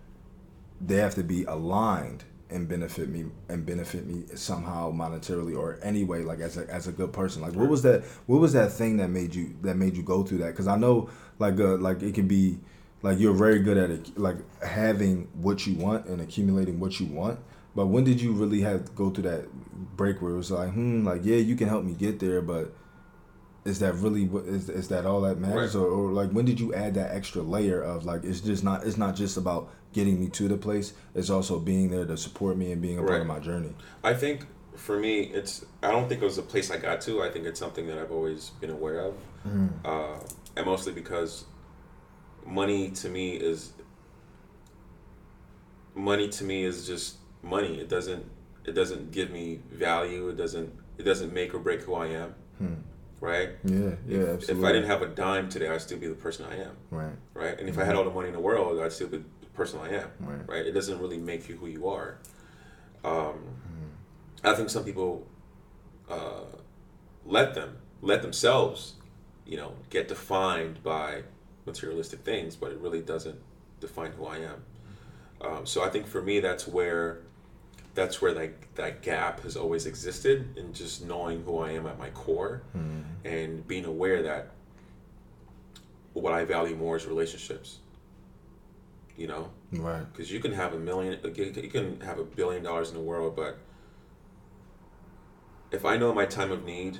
[0.79, 6.23] they have to be aligned and benefit me and benefit me somehow monetarily or anyway
[6.23, 8.97] like as a, as a good person like what was that what was that thing
[8.97, 11.09] that made you that made you go through that because i know
[11.39, 12.57] like uh like it can be
[13.01, 17.05] like you're very good at it like having what you want and accumulating what you
[17.07, 17.39] want.
[17.75, 19.47] But when did you really have to go through that
[19.95, 22.73] break where it was like hmm like yeah you can help me get there but
[23.65, 25.75] is that really what is, is that all that matters?
[25.75, 25.81] Right.
[25.81, 28.85] or, or like when did you add that extra layer of like it's just not
[28.85, 32.57] it's not just about getting me to the place it's also being there to support
[32.57, 33.73] me and being a part of my journey?
[34.03, 34.45] I think
[34.77, 37.21] for me, it's I don't think it was a place I got to.
[37.21, 39.15] I think it's something that I've always been aware of,
[39.83, 40.19] uh,
[40.55, 41.45] and mostly because
[42.47, 43.73] money to me is
[45.95, 47.79] money to me is just money.
[47.79, 48.25] It doesn't
[48.65, 50.29] it doesn't give me value.
[50.29, 52.33] It doesn't it doesn't make or break who I am.
[53.19, 53.49] Right.
[53.63, 56.45] yeah yeah If absolutely I didn't have a dime today, I'd still be the person
[56.45, 56.75] I am.
[56.91, 57.59] right right?
[57.59, 59.79] And if I had all the money in the world, I'd still be the person
[59.79, 60.09] I am,
[60.47, 60.63] Right.
[60.65, 62.19] It doesn't really make you who you are.
[63.03, 63.39] Um,
[64.43, 65.25] I think some people
[66.09, 66.45] uh,
[67.25, 68.93] let them let themselves,
[69.47, 71.23] you know, get defined by
[71.67, 73.39] materialistic things, but it really doesn't
[73.79, 74.63] define who I am.
[75.39, 77.19] Um, so I think for me, that's where
[77.93, 81.99] that's where that that gap has always existed in just knowing who I am at
[81.99, 82.63] my core
[83.25, 84.51] and being aware that
[86.13, 87.77] what I value more is relationships.
[89.15, 92.89] You know, right because you can have a million, you can have a billion dollars
[92.89, 93.57] in the world, but
[95.71, 96.99] if I know my time of need,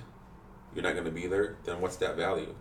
[0.74, 2.54] you're not going to be there, then what's that value?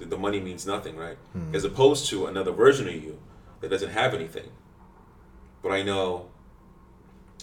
[0.00, 1.16] The, the money means nothing, right?
[1.54, 3.20] As opposed to another version of you
[3.60, 4.50] that doesn't have anything,
[5.62, 6.30] but I know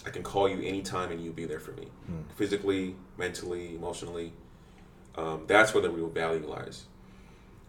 [0.04, 1.88] I can call you anytime and you'll be there for me,
[2.36, 4.32] physically, mentally, emotionally.
[5.16, 6.84] Um, that's where the real value lies.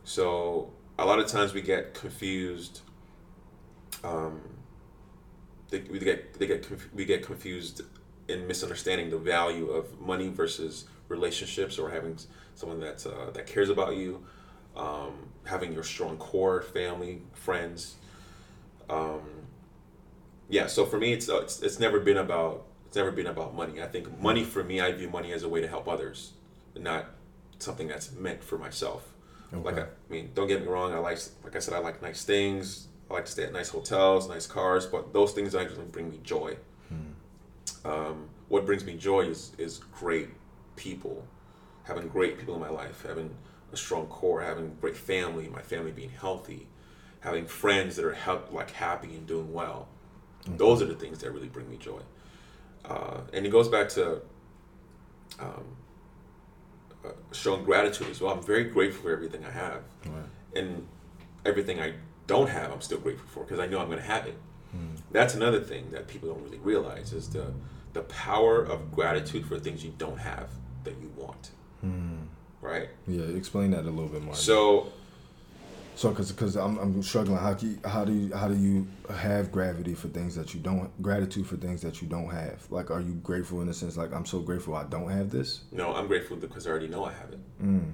[0.04, 2.82] So a lot of times we get confused.
[4.04, 4.42] Um,
[5.70, 7.82] they, we get they get conf- we get confused
[8.28, 12.18] in misunderstanding the value of money versus relationships or having
[12.56, 14.24] someone that's uh, that cares about you,
[14.76, 15.14] um,
[15.46, 17.96] having your strong core, family, friends.
[18.90, 19.22] Um,
[20.50, 23.56] yeah, so for me, it's, uh, it's it's never been about it's never been about
[23.56, 23.82] money.
[23.82, 26.34] I think money for me, I view money as a way to help others,
[26.76, 27.06] not
[27.60, 29.14] something that's meant for myself.
[29.52, 30.94] Like I, I mean, don't get me wrong.
[30.94, 32.88] I like like I said, I like nice things.
[33.10, 36.20] I like to stay at nice hotels, nice cars, but those things actually bring me
[36.24, 36.56] joy.
[37.86, 40.30] Um, what brings me joy is is great
[40.76, 41.26] people,
[41.84, 43.34] having great people in my life, having
[43.72, 46.68] a strong core, having a great family, my family being healthy,
[47.22, 49.88] having friends that are help, like happy and doing well.
[50.46, 52.02] Those are the things that really bring me joy.
[52.86, 54.22] Uh, and it goes back to
[55.40, 55.66] um,
[57.06, 58.34] uh, showing gratitude as well.
[58.34, 60.24] I'm very grateful for everything I have, right
[60.56, 60.88] and
[61.46, 61.94] everything I
[62.28, 64.36] don't have, I'm still grateful for because I know I'm going to have it.
[65.12, 67.54] That's another thing that people don't really realize is the
[67.94, 70.50] the power of gratitude for things you don't have
[70.84, 71.52] that you want.
[72.62, 72.90] Right.
[73.08, 74.92] yeah explain that a little bit more So,
[75.96, 77.38] So, cause, cause I'm, I'm struggling.
[77.38, 80.60] How do you, how do you, how do you have gravity for things that you
[80.60, 82.66] don't gratitude for things that you don't have?
[82.70, 85.62] Like, are you grateful in the sense like I'm so grateful I don't have this?
[85.72, 87.64] No, I'm grateful because I already know I have it.
[87.64, 87.92] Mm.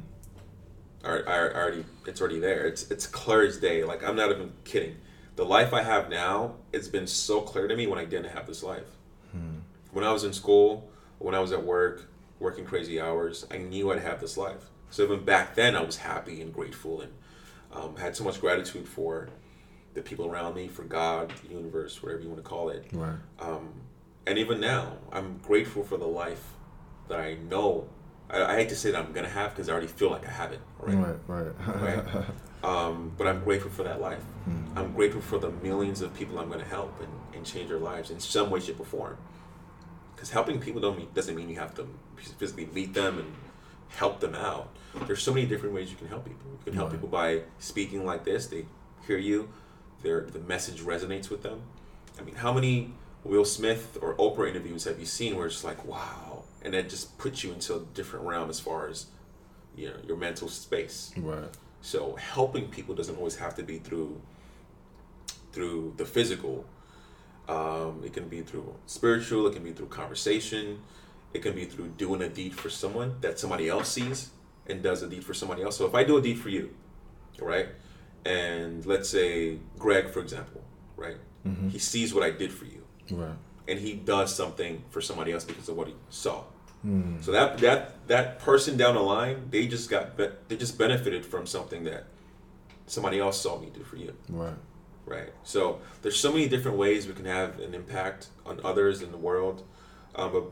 [1.04, 2.66] I, I, I already it's already there.
[2.66, 3.84] It's it's clear as day.
[3.84, 4.98] Like I'm not even kidding.
[5.36, 8.48] The life I have now, it's been so clear to me when I didn't have
[8.48, 8.88] this life.
[9.32, 9.58] Hmm.
[9.92, 10.90] When I was in school,
[11.20, 12.08] when I was at work,
[12.40, 14.70] working crazy hours, I knew I'd have this life.
[14.90, 17.12] So even back then, I was happy and grateful and
[17.72, 19.30] um, had so much gratitude for
[19.94, 22.86] the people around me, for God, the universe, whatever you want to call it.
[22.92, 23.16] Right.
[23.40, 23.74] Um,
[24.28, 26.44] and even now, I'm grateful for the life
[27.08, 27.88] that I know.
[28.30, 30.32] I, I hate to say that I'm gonna have because I already feel like I
[30.32, 30.98] have it already.
[30.98, 31.16] Right.
[31.28, 32.04] Right.
[32.06, 32.26] Right.
[32.66, 34.24] Um, but I'm grateful for that life.
[34.46, 34.78] Hmm.
[34.78, 37.78] I'm grateful for the millions of people I'm going to help and, and change their
[37.78, 39.18] lives in some way, shape, or form.
[40.26, 41.88] Because helping people don't mean, doesn't mean you have to
[42.40, 43.32] physically meet them and
[43.90, 44.76] help them out.
[45.06, 46.50] There's so many different ways you can help people.
[46.50, 48.48] You can help people by speaking like this.
[48.48, 48.66] They
[49.06, 49.50] hear you.
[50.02, 51.62] Their the message resonates with them.
[52.20, 55.64] I mean, how many Will Smith or Oprah interviews have you seen where it's just
[55.64, 59.06] like, wow, and it just puts you into a different realm as far as
[59.76, 61.14] you know your mental space.
[61.18, 61.50] right.
[61.82, 64.20] So helping people doesn't always have to be through
[65.52, 66.66] through the physical.
[67.48, 69.48] Um, it can be through spiritual.
[69.48, 70.80] It can be through conversation.
[71.34, 74.32] It can be through doing a deed for someone that somebody else sees
[74.68, 75.78] and does a deed for somebody else.
[75.78, 76.74] So if I do a deed for you,
[77.40, 77.68] right,
[78.26, 80.64] and let's say Greg, for example,
[80.98, 81.70] right, Mhm.
[81.70, 83.36] he sees what I did for you, Right.
[83.68, 86.46] and he does something for somebody else because of what he saw.
[86.86, 87.24] Mm.
[87.24, 91.26] So that that that person down the line, they just got be- they just benefited
[91.26, 92.06] from something that
[92.88, 94.54] somebody else saw me do for you, Right.
[95.06, 95.30] Right?
[95.44, 99.18] So there's so many different ways we can have an impact on others in the
[99.18, 99.64] world.
[100.16, 100.44] Um, but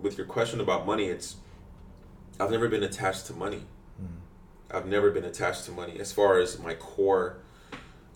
[0.00, 1.36] with your question about money, it's
[2.38, 3.62] I've never been attached to money.
[4.70, 7.38] I've never been attached to money as far as my core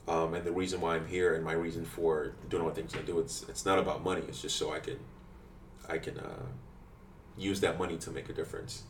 [0.08, 2.94] um, and the reason why I'm here and my reason for doing all the things
[2.94, 3.20] I do.
[3.20, 4.22] It's it's not about money.
[4.28, 4.98] It's just so I can
[5.88, 6.46] I can uh,
[7.38, 8.82] use that money to make a difference.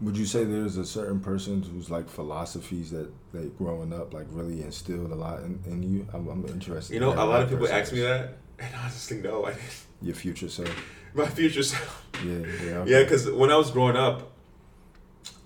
[0.00, 4.26] Would you say there's a certain person who's like philosophies that they growing up like
[4.30, 6.06] really instilled a lot in, in you?
[6.14, 6.94] I'm, I'm interested.
[6.94, 9.44] You in know, a lot of people ask me that, and honestly, no.
[9.44, 9.84] I didn't.
[10.02, 10.74] Your future self.
[11.14, 12.06] My future self.
[12.24, 12.38] Yeah.
[12.64, 12.84] Yeah.
[12.86, 14.32] Yeah, because when I was growing up,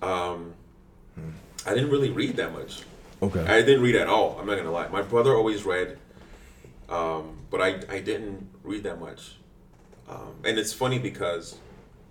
[0.01, 0.53] um,
[1.65, 2.83] I didn't really read that much.
[3.21, 3.41] Okay.
[3.41, 4.37] I didn't read at all.
[4.39, 4.87] I'm not gonna lie.
[4.87, 5.97] My brother always read,
[6.89, 9.37] um, but I I didn't read that much.
[10.07, 11.57] Um, and it's funny because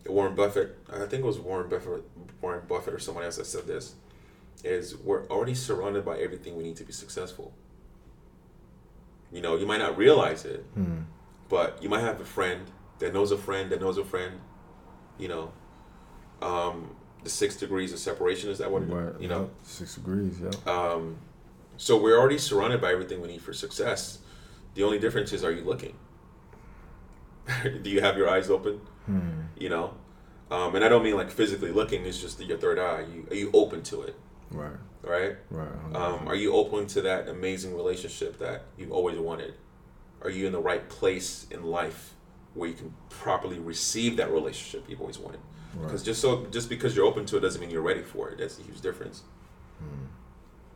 [0.07, 2.03] Warren Buffett, I think it was Warren Buffett,
[2.45, 3.95] Warren Buffett or someone else that said this,
[4.63, 7.55] is we're already surrounded by everything we need to be successful.
[9.33, 11.01] You know, you might not realize it, Hmm.
[11.49, 14.41] but you might have a friend that knows a friend that knows a friend.
[15.19, 15.53] You know,
[16.43, 19.19] um, the six degrees of separation is that what Right.
[19.19, 19.51] you know?
[19.63, 20.39] Six degrees.
[20.41, 20.51] Yeah.
[20.71, 21.17] Um,
[21.79, 24.19] so we're already surrounded by everything we need for success.
[24.75, 25.97] The only difference is, are you looking?
[27.83, 28.81] Do you have your eyes open?
[29.07, 29.41] Hmm.
[29.59, 29.95] You know,
[30.55, 32.05] um, and I don't mean like physically looking.
[32.07, 33.05] It's just your third eye.
[33.13, 34.15] You, are you open to it?
[34.51, 34.77] Right.
[35.03, 35.37] Right?
[35.51, 35.97] Right.
[35.97, 39.55] Um, are you open to that amazing relationship that you've always wanted?
[40.23, 42.15] Are you in the right place in life
[42.55, 45.41] where you can properly receive that relationship you've always wanted?
[45.75, 45.87] Right.
[45.87, 48.39] Because just so just because you're open to it doesn't mean you're ready for it.
[48.39, 49.23] That's a huge difference.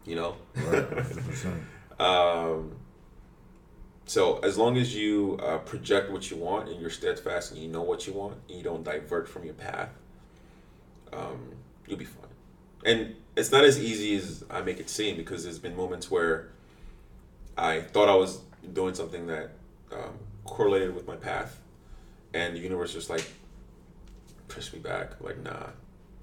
[0.05, 0.37] You know.
[0.57, 0.91] Right.
[0.91, 1.61] 100%.
[2.01, 2.77] Um,
[4.09, 7.69] so as long as you uh, project what you want and you're steadfast and you
[7.69, 9.91] know what you want and you don't divert from your path,
[11.13, 11.53] um,
[11.87, 12.25] you'll be fine.
[12.85, 16.49] And it's not as easy as I make it seem because there's been moments where
[17.57, 18.41] I thought I was
[18.73, 19.51] doing something that
[19.93, 20.15] um,
[20.45, 21.61] correlated with my path,
[22.35, 23.25] and the universe just like
[24.49, 25.69] pushed me back, like nah,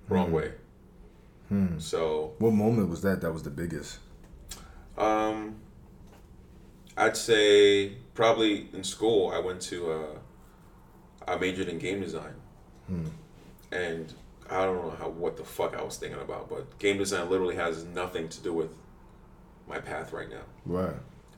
[0.09, 0.33] wrong Hmm.
[0.33, 0.51] way.
[1.49, 1.77] Hmm.
[1.79, 3.21] So What moment was that?
[3.21, 3.99] That was the biggest.
[4.97, 5.57] Um,
[6.97, 10.17] I'd say probably in school I went to uh,
[11.27, 12.33] I majored in game design,
[12.87, 13.07] Hmm.
[13.71, 14.13] and
[14.49, 17.55] I don't know how what the fuck I was thinking about, but game design literally
[17.55, 18.69] has nothing to do with
[19.67, 20.93] my path right now, Right.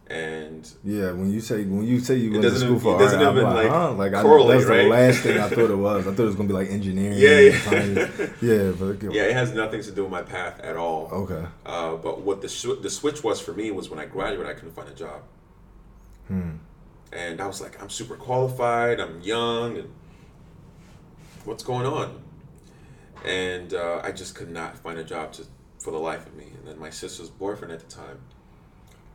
[0.09, 3.13] and Yeah, when you say when you say you went to school for it art,
[3.15, 3.93] I'm like, huh?
[3.93, 6.05] like I, correlate, that's the last thing I thought it was.
[6.05, 7.17] I thought it was gonna be like engineering.
[7.17, 8.07] Yeah, yeah.
[8.41, 11.07] yeah, but yeah, it has nothing to do with my path at all.
[11.23, 11.45] okay.
[11.65, 14.75] Uh, but what the the switch was for me was when I graduated, I couldn't
[14.75, 15.21] find a job.
[16.28, 16.52] Hmm.
[17.14, 19.90] and I was like, I'm super qualified, I'm young, and
[21.45, 22.22] what's going on?
[23.26, 25.45] And uh, I just could not find a job to,
[25.80, 26.52] for the life of me.
[26.58, 28.20] And then my sister's boyfriend at the time,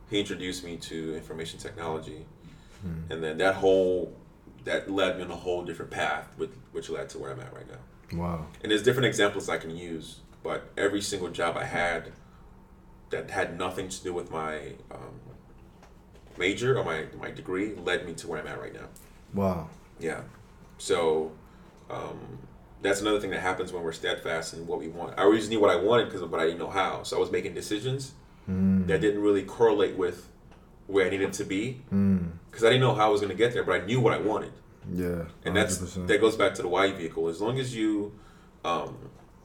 [0.09, 2.25] he introduced me to information technology,
[2.81, 3.11] Hmm.
[3.11, 4.13] and then that whole
[4.65, 7.53] that led me on a whole different path, which, which led to where I'm at
[7.53, 8.17] right now.
[8.17, 8.45] Wow.
[8.61, 12.11] And there's different examples I can use, but every single job I had
[13.09, 15.19] that had nothing to do with my um,
[16.37, 18.87] major or my my degree led me to where I'm at right now.
[19.33, 19.69] Wow.
[19.99, 20.21] Yeah.
[20.77, 21.31] So
[21.89, 22.19] um,
[22.81, 25.17] that's another thing that happens when we're steadfast in what we want.
[25.17, 27.03] I always knew what I wanted because but I didn't know how.
[27.03, 28.13] So I was making decisions
[28.49, 28.87] Mm.
[28.87, 30.27] that didn't really correlate with
[30.87, 32.31] where I needed to be Mm.
[32.51, 34.11] because I didn't know how I was going to get there, but I knew what
[34.13, 34.51] I wanted.
[34.91, 35.27] Yeah.
[35.45, 37.29] And that's that goes back to the why vehicle.
[37.29, 38.11] As long as you
[38.65, 38.97] um,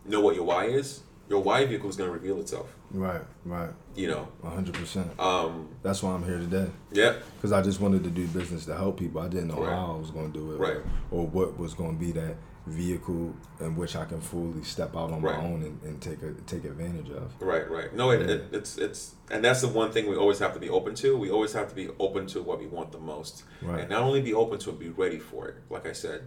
[0.04, 2.74] know what your why is, your why vehicle is going to reveal itself.
[2.90, 3.22] Right.
[3.44, 3.70] Right.
[3.94, 4.28] You know.
[4.42, 5.18] hundred percent.
[5.18, 6.68] Um, That's why I'm here today.
[6.92, 7.14] yeah.
[7.36, 9.20] Because I just wanted to do business to help people.
[9.20, 9.74] I didn't know Right.
[9.74, 10.76] how I was going to do it, Right.
[11.10, 12.36] or, or what was going to be that
[12.66, 15.38] vehicle in which I can fully step out on Right.
[15.38, 17.32] my own and, and take a, take advantage of.
[17.40, 17.94] Right, right.
[17.94, 18.34] No, it, Yeah.
[18.36, 21.16] it, it's it's and that's the one thing we always have to be open to.
[21.16, 23.80] We always have to be open to what we want the most, Right.
[23.80, 25.56] and not only be open to it, be ready for it.
[25.70, 26.22] Like I said,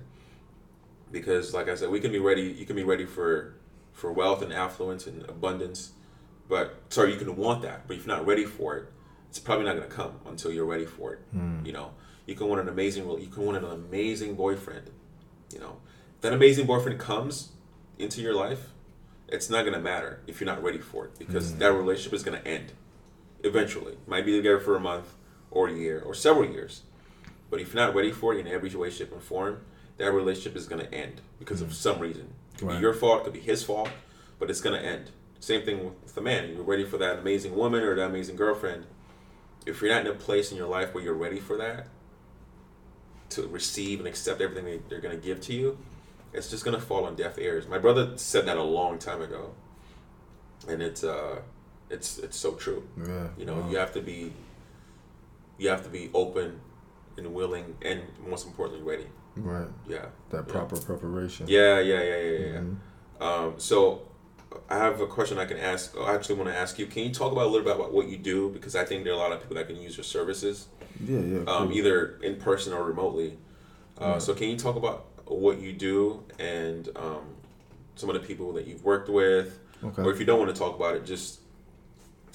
[1.12, 2.44] because like I said, we can be ready.
[2.44, 3.56] You can be ready for
[3.94, 5.92] for wealth and affluence and abundance,
[6.48, 8.86] but sorry, you can want that, but if you're not ready for it,
[9.30, 11.20] it's probably not going to come until you're ready for it.
[11.32, 11.66] Hmm.
[11.66, 11.92] You know,
[12.26, 14.90] you can want an amazing, you can want an amazing boyfriend.
[15.54, 15.78] You know,
[16.16, 17.50] if that amazing boyfriend comes
[17.98, 18.70] into your life,
[19.30, 22.24] it's not going to matter if you're not ready for it because that relationship is
[22.24, 22.74] going to end
[23.44, 23.96] eventually.
[24.08, 25.14] Might be together for a month
[25.50, 26.82] or a year or several years,
[27.50, 29.62] but if you're not ready for it in every way, shape, and form,
[29.98, 32.34] that relationship is going to end because of some reason.
[32.54, 32.76] It could Right.
[32.76, 33.90] be your fault, it could be his fault,
[34.40, 35.12] but it's going to end.
[35.42, 36.54] Same thing with the man.
[36.54, 38.86] You're ready for that amazing woman or that amazing girlfriend.
[39.66, 41.88] If you're not in a place in your life where you're ready for that,
[43.30, 45.80] to receive and accept everything they, they're going to give to you,
[46.32, 47.68] it's just going to fall on deaf ears.
[47.68, 49.54] My brother said that a long time ago,
[50.68, 51.42] and it's uh,
[51.90, 52.88] it's it's so true.
[52.98, 53.30] Yeah.
[53.36, 53.70] You know, wow.
[53.70, 54.34] you have to be
[55.58, 56.60] you have to be open
[57.18, 59.08] and willing, and most importantly, ready.
[59.36, 59.68] Right.
[59.88, 60.06] Yeah.
[60.30, 60.54] That Yeah.
[60.54, 61.48] proper preparation.
[61.50, 62.60] Yeah, yeah, yeah, yeah, yeah.
[62.60, 62.78] Mhm.
[63.20, 64.04] Um, so
[64.69, 65.95] I have a question I can ask.
[65.98, 66.86] I actually want to ask you.
[66.86, 68.49] Can you talk about a little bit about what you do?
[68.49, 70.68] Because I think there are a lot of people that can use your services,
[71.06, 71.19] Yeah.
[71.19, 71.38] Yeah.
[71.40, 71.73] um, cool.
[71.73, 73.38] either in person or remotely.
[73.99, 74.18] Uh, Yeah.
[74.19, 77.23] So can you talk about what you do and um,
[77.95, 80.02] some of the people that you've worked with, Okay.
[80.03, 81.40] or if you don't want to talk about it, just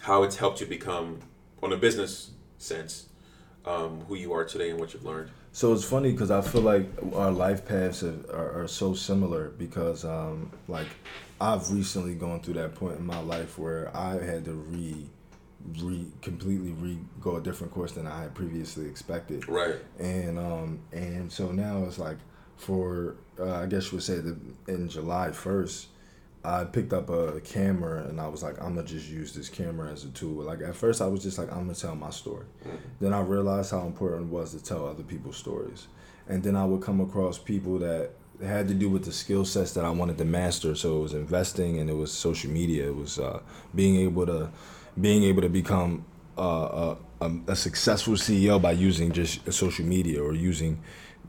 [0.00, 1.20] how it's helped you become,
[1.62, 3.06] on a business sense,
[3.66, 5.30] um, who you are today and what you've learned.
[5.56, 9.48] So it's funny because I feel like our life paths are, are, are so similar
[9.56, 10.88] because, um, like,
[11.40, 15.06] I've recently gone through that point in my life where I had to re,
[15.78, 19.76] re completely re go a different course than I had previously expected, Right.
[19.98, 22.18] and um, and so now it's like
[22.58, 24.36] for uh, I guess you would say that
[24.68, 25.86] in July first.
[26.46, 29.90] I picked up a camera and I was like, I'm gonna just use this camera
[29.90, 30.44] as a tool.
[30.44, 32.46] Like at first, I was just like, I'm gonna tell my story.
[33.00, 35.88] Then I realized how important it was to tell other people's stories.
[36.28, 38.10] And then I would come across people that
[38.40, 40.76] had to do with the skill sets that I wanted to master.
[40.76, 42.86] So it was investing and it was social media.
[42.86, 43.40] It was uh,
[43.74, 44.50] being able to
[45.00, 46.04] being able to become
[46.38, 50.80] uh, a, a, a successful CEO by using just social media or using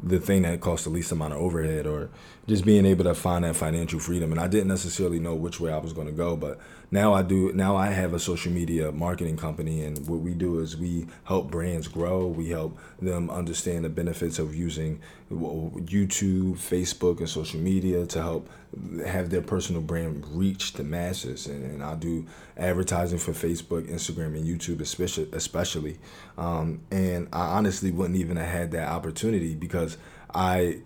[0.02, 2.10] the thing that costs the least amount of overhead or
[2.48, 4.32] just being able to find that financial freedom.
[4.32, 6.60] And i didn't necessarily know which way i was going to go but
[6.90, 9.84] now i do now i have a social media marketing company.
[9.84, 12.28] And what we do is we help brands grow.
[12.28, 18.50] We help them understand the benefits of using youtube facebook and social media to help
[19.06, 21.48] have their personal brand reach the masses.
[21.48, 22.26] And, and i do
[22.56, 26.00] advertising for facebook instagram and youtube especially especially.
[26.38, 29.98] Um, and i honestly wouldn't even have had that opportunity because
[30.34, 30.80] i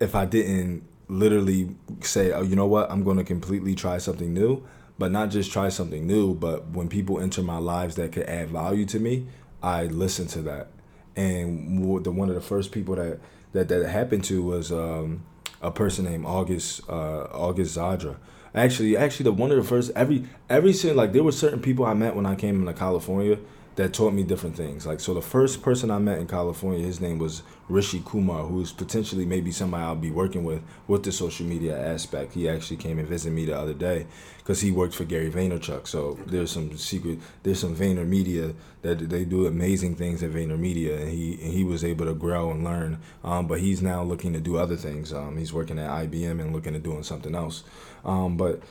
[0.00, 2.90] if i didn't literally say oh you know what?
[2.90, 4.66] I'm going to completely try something new.
[4.98, 8.48] But not just try something new but when people enter my lives that could add
[8.48, 9.26] value to me
[9.62, 10.68] i listen to that.
[11.16, 13.20] And the one of the first people that
[13.52, 15.24] that that happened to was um,
[15.62, 18.16] a person named August uh, August Zadra.
[18.54, 21.84] Actually, actually, the one of the first every every single like there were certain people
[21.84, 23.38] I met when I came into California
[23.76, 24.86] that taught me different things.
[24.86, 28.72] Like so, the first person I met in California, his name was Rishi Kumar, who's
[28.72, 32.32] potentially maybe somebody I'll be working with with the social media aspect.
[32.32, 34.06] He actually came and visited me the other day
[34.38, 35.86] because he worked for Gary Vaynerchuk.
[35.86, 40.58] So there's some secret, there's some Vayner Media that they do amazing things at Vayner
[40.58, 42.98] Media, and he and he was able to grow and learn.
[43.22, 45.12] Um, but he's now looking to do other things.
[45.12, 47.62] Um, he's working at IBM and looking at doing something else.
[48.06, 48.62] Um, but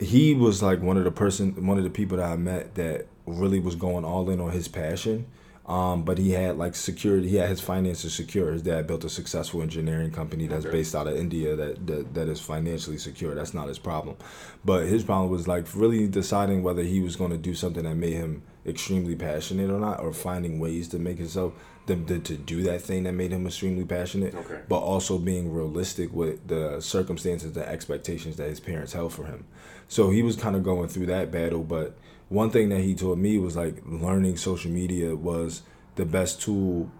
[0.00, 3.06] he was like one of the person, one of the people that I met that
[3.30, 5.26] really was going all in on his passion.
[5.66, 7.28] Um, but he had like security.
[7.28, 8.50] He had his finances secure.
[8.52, 10.78] His dad built a successful engineering company that's Okay.
[10.78, 13.36] based out of India that, that that is financially secure.
[13.36, 14.16] That's not his problem.
[14.64, 17.94] But his problem was like really deciding whether he was going to do something that
[17.94, 21.52] made him extremely passionate or not, or finding ways to make himself
[21.86, 24.34] to, to, to do that thing that made him extremely passionate.
[24.34, 24.60] Okay.
[24.68, 29.44] But also being realistic with the circumstances, the expectations that his parents held for him.
[29.86, 31.96] So he was kind of going through that battle, but
[32.30, 35.62] one thing that he told me was like learning social media was
[35.96, 36.90] the best tool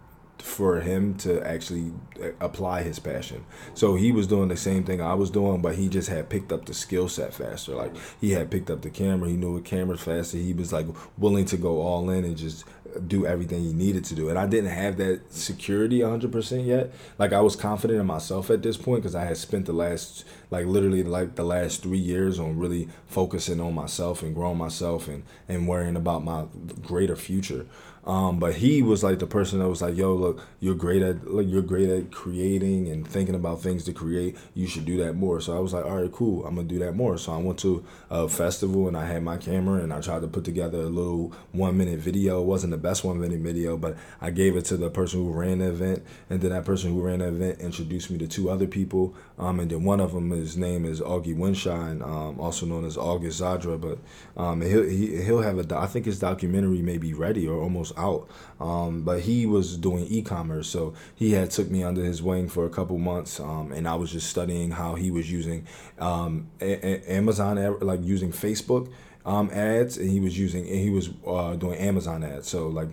[0.43, 1.93] for him to actually
[2.23, 3.45] uh, apply his passion.
[3.75, 6.53] So he was doing the same thing I was doing, but he just had picked
[6.53, 7.75] up the skill set faster.
[7.75, 10.39] Like he had picked up the camera, he knew the cameras faster.
[10.39, 10.87] He was like
[11.17, 12.65] willing to go all in and just
[13.07, 14.31] do everything he needed to do.
[14.31, 16.93] And I didn't have that security 100% yet.
[17.19, 20.25] Like I was confident in myself at this point because I had spent the last
[20.51, 25.09] like literally like the last 3 years on really focusing on myself and growing myself
[25.09, 26.47] and and worrying about my
[26.83, 27.67] greater future.
[28.05, 31.31] Um, but he was like the person that was like, "Yo, look, you're great at
[31.31, 34.37] like you're great at creating and thinking about things to create.
[34.55, 36.47] You should do that more." So I was like, "All right, cool.
[36.47, 39.37] I'm gonna do that more." So I went to a festival and I had my
[39.37, 42.41] camera and I tried to put together a little one minute video.
[42.41, 45.33] It wasn't the best one minute video, but I gave it to the person who
[45.33, 48.49] ran the event, and then that person who ran the event introduced me to two
[48.49, 49.15] other people.
[49.39, 52.97] Um, and then one of them, his name is Augie Winshine, um, also known as
[52.97, 53.99] August Zadra, but
[54.43, 57.90] um, he'll he, he'll have a I think his documentary may be ready or almost
[57.97, 58.29] out.
[58.61, 62.67] Um, but he was doing e-commerce, so he had took me under his wing for
[62.67, 65.67] a couple months, um, and I was just studying how he was using
[65.99, 68.93] um, a- a- Amazon, like using Facebook.
[69.23, 72.49] Um, ads and he was using and he was uh, doing Amazon ads.
[72.49, 72.89] So like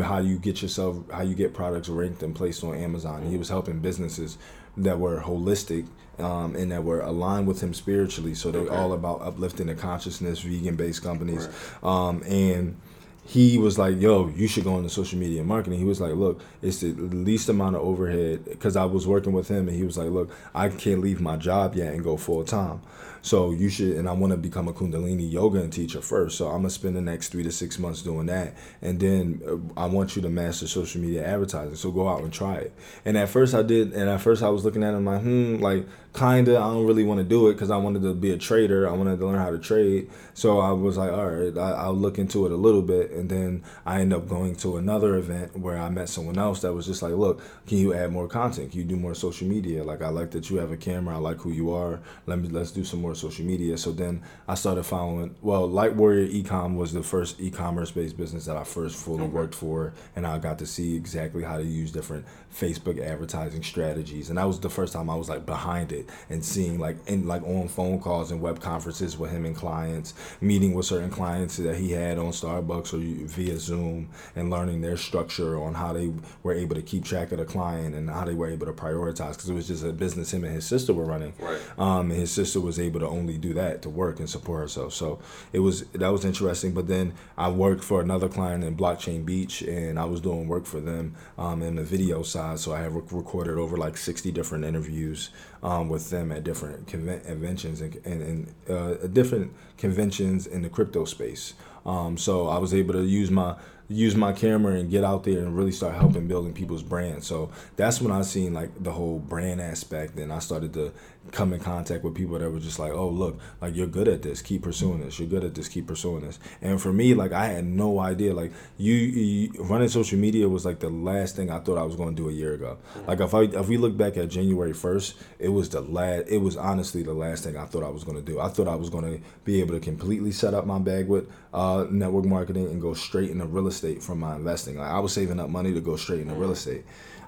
[0.00, 3.28] how you get yourself how you get products ranked and placed on Amazon.
[3.28, 4.38] He was helping businesses
[4.76, 5.88] that were holistic
[6.18, 8.34] um, and that were aligned with him spiritually.
[8.34, 8.74] So they're okay.
[8.74, 11.48] all about uplifting the consciousness, vegan based companies,
[11.82, 12.08] right.
[12.08, 12.76] um, and
[13.24, 16.40] he was like, "Yo, you should go into social media marketing." He was like, "Look,
[16.60, 19.96] it's the least amount of overhead." Because I was working with him, and he was
[19.96, 22.80] like, "Look, I can't leave my job yet and go full time."
[23.24, 26.36] So you should, and I want to become a Kundalini yoga and teacher first.
[26.36, 29.80] So I'm gonna spend the next three to six months doing that, and then uh,
[29.80, 31.76] I want you to master social media advertising.
[31.76, 32.72] So go out and try it.
[33.04, 35.56] And at first I did, and at first I was looking at him like, hmm,
[35.60, 36.58] like kinda.
[36.58, 38.88] I don't really want to do it because I wanted to be a trader.
[38.88, 40.10] I wanted to learn how to trade.
[40.34, 43.30] So I was like, all right, I, will look into it a little bit, and
[43.30, 46.86] then I end up going to another event where I met someone else that was
[46.86, 48.70] just like, look, can you add more content?
[48.70, 49.84] Can you do more social media?
[49.84, 51.14] Like I like that you have a camera.
[51.14, 52.00] I like who you are.
[52.26, 53.78] Let me let's do some more social media.
[53.78, 55.34] So then I started following.
[55.40, 59.54] Well, Light Warrior Ecom was the first e-commerce based business that I first fully worked
[59.54, 64.38] for, and I got to see exactly how to use different Facebook advertising strategies, and
[64.38, 67.42] that was the first time I was like behind it and seeing like in like
[67.44, 71.76] on phone calls and web conferences with him and clients, meeting with certain clients that
[71.76, 76.12] he had on Starbucks or via Zoom, and learning their structure on how they
[76.42, 79.32] were able to keep track of the client and how they were able to prioritize
[79.32, 81.32] because it was just a business him and his sister were running.
[81.38, 81.60] Right.
[81.78, 84.94] Um, and his sister was able to only do that to work and support herself.
[84.94, 85.20] So
[85.52, 86.72] it was that was interesting.
[86.72, 90.66] But then I worked for another client in Blockchain Beach, and I was doing work
[90.66, 92.58] for them um, in the video side.
[92.58, 95.30] So I have recorded over like sixty different interviews
[95.62, 101.04] um, with them at different conventions and, and, and uh, different conventions in the crypto
[101.04, 101.54] space.
[101.86, 103.56] Um, so I was able to use my
[103.88, 107.26] use my camera and get out there and really start helping building people's brands.
[107.26, 110.92] So that's when I seen like the whole brand aspect, and I started to
[111.30, 114.22] come in contact with people that were just like, oh look, like you're good at
[114.22, 115.18] this, keep pursuing this.
[115.18, 116.38] You're good at this, keep pursuing this.
[116.60, 118.34] And for me, like I had no idea.
[118.34, 121.96] Like you, you running social media was like the last thing I thought I was
[121.96, 122.78] going to do a year ago.
[123.06, 126.24] Like if I if we look back at January first, it was the last.
[126.28, 128.40] It was honestly the last thing I thought I was going to do.
[128.40, 131.30] I thought I was going to be able to completely set up my bag with
[131.54, 134.76] uh, network marketing and go straight into real estate from my investing.
[134.76, 136.84] Like I was saving up money to go straight into real estate.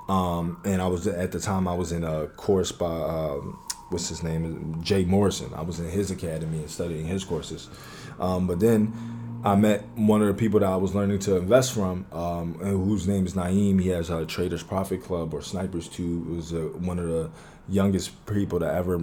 [0.09, 3.59] Um, and I was at the time I was in a course by um,
[3.91, 5.53] what's his name Jay Morrison.
[5.55, 7.69] I was in his academy and studying his courses.
[8.19, 8.93] Um, but then
[9.45, 13.07] I met one of the people that I was learning to invest from, um, whose
[13.07, 13.81] name is Naeem.
[13.81, 16.29] He has a Traders Profit Club or Snipers Tube.
[16.29, 17.31] It was uh, one of the
[17.69, 18.99] youngest people to ever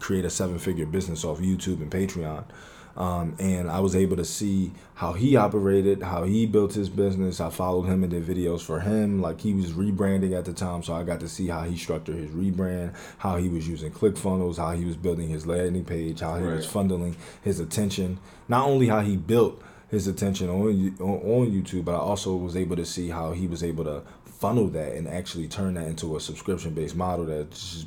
[0.00, 2.44] create a seven figure business off YouTube and Patreon.
[2.96, 7.40] Um, and I was able to see how he operated, how he built his business.
[7.40, 9.22] I followed him and did videos for him.
[9.22, 12.16] Like he was rebranding at the time, so I got to see how he structured
[12.16, 16.36] his rebrand, how he was using ClickFunnels, how he was building his landing page, how
[16.36, 16.56] he right.
[16.56, 18.18] was funneling his attention.
[18.48, 22.56] Not only how he built his attention on, on on YouTube, but I also was
[22.56, 24.02] able to see how he was able to
[24.42, 27.86] funnel that and actually turn that into a subscription based model that's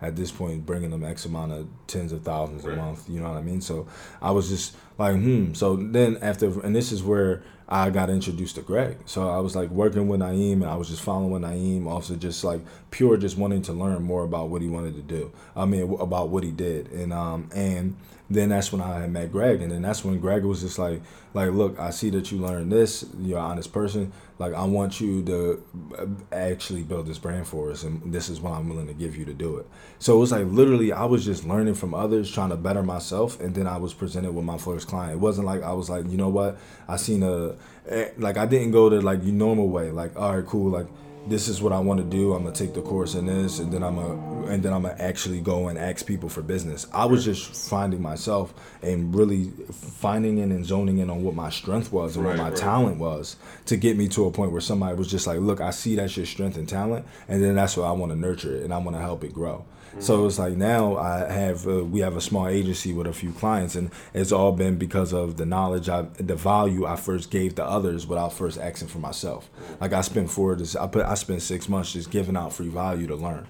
[0.00, 2.78] at this point bringing them X amount of tens of thousands right.
[2.78, 3.06] a month.
[3.10, 3.60] You know what I mean?
[3.60, 3.86] So
[4.22, 5.52] I was just like, hmm.
[5.52, 8.96] So then after, and this is where I got introduced to Greg.
[9.04, 12.42] So I was like working with Naeem and I was just following Naeem, also just
[12.42, 15.30] like pure, just wanting to learn more about what he wanted to do.
[15.54, 16.90] I mean, about what he did.
[16.90, 17.98] And, um, and
[18.28, 21.00] then that's when I met Greg, and then that's when Greg was just like,
[21.32, 23.04] like, look, I see that you learned this.
[23.20, 24.12] You're an honest person.
[24.38, 25.64] Like, I want you to
[25.98, 29.16] uh, actually build this brand for us, and this is what I'm willing to give
[29.16, 29.66] you to do it.
[29.98, 33.40] So it was like literally, I was just learning from others, trying to better myself,
[33.40, 35.12] and then I was presented with my first client.
[35.12, 36.58] It wasn't like I was like, you know what,
[36.88, 37.54] I seen a,
[37.88, 40.86] eh, like I didn't go to like your normal way, like, all right, cool, like
[41.28, 42.34] this is what I want to do.
[42.34, 44.96] I'm gonna take the course in this, and then I'm gonna and then I'm gonna
[44.98, 46.86] actually go and ask people for business.
[46.92, 51.50] I was just finding myself and really finding in and zoning in on what my
[51.50, 52.58] strength was and right, what my right.
[52.58, 53.36] talent was
[53.66, 56.16] to get me to a point where somebody was just like, "Look, I see that's
[56.16, 58.78] your strength and talent, and then that's what I want to nurture it, and I
[58.78, 59.64] want to help it grow."
[59.98, 63.32] So it's like now I have uh, we have a small agency with a few
[63.32, 67.54] clients, and it's all been because of the knowledge I, the value I first gave
[67.56, 69.48] to others without first asking for myself.
[69.80, 73.06] Like I spent four I put I spent six months just giving out free value
[73.06, 73.46] to learn.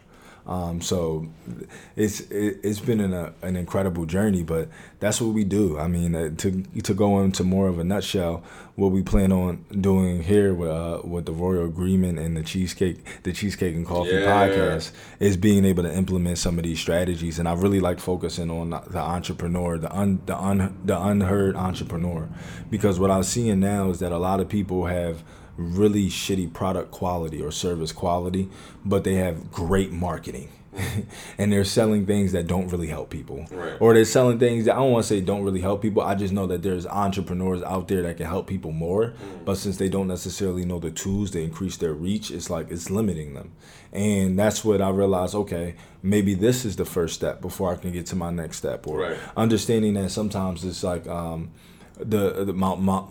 [0.47, 1.27] Um, so
[1.97, 4.68] it's it, has been an, a, an incredible journey, but
[5.01, 5.78] that's what we do.
[5.78, 8.44] I mean, uh, to to go into more of a nutshell,
[8.77, 13.05] what we plan on doing here with uh, with the Royal Agreement and the cheesecake,
[13.24, 14.48] the cheesecake and coffee yeah.
[14.48, 17.40] podcast, is being able to implement some of these strategies.
[17.40, 22.28] And I really like focusing on the entrepreneur, the un, the un, the unheard entrepreneur,
[22.70, 25.24] because what I'm seeing now is that a lot of people have
[25.56, 28.48] really shitty product quality or service quality,
[28.84, 30.50] but they have great marketing.
[31.38, 33.46] and they're selling things that don't really help people.
[33.50, 33.76] Right.
[33.80, 36.02] Or they're selling things that I don't want to say don't really help people.
[36.02, 39.06] I just know that there's entrepreneurs out there that can help people more.
[39.06, 39.44] Mm.
[39.44, 42.90] But since they don't necessarily know the tools to increase their reach, it's like it's
[42.90, 43.52] limiting them.
[43.92, 47.92] And that's what I realized, okay, maybe this is the first step before I can
[47.92, 48.86] get to my next step.
[48.86, 49.18] Or right.
[49.36, 51.50] understanding that sometimes it's like um,
[51.98, 53.04] the, the my, my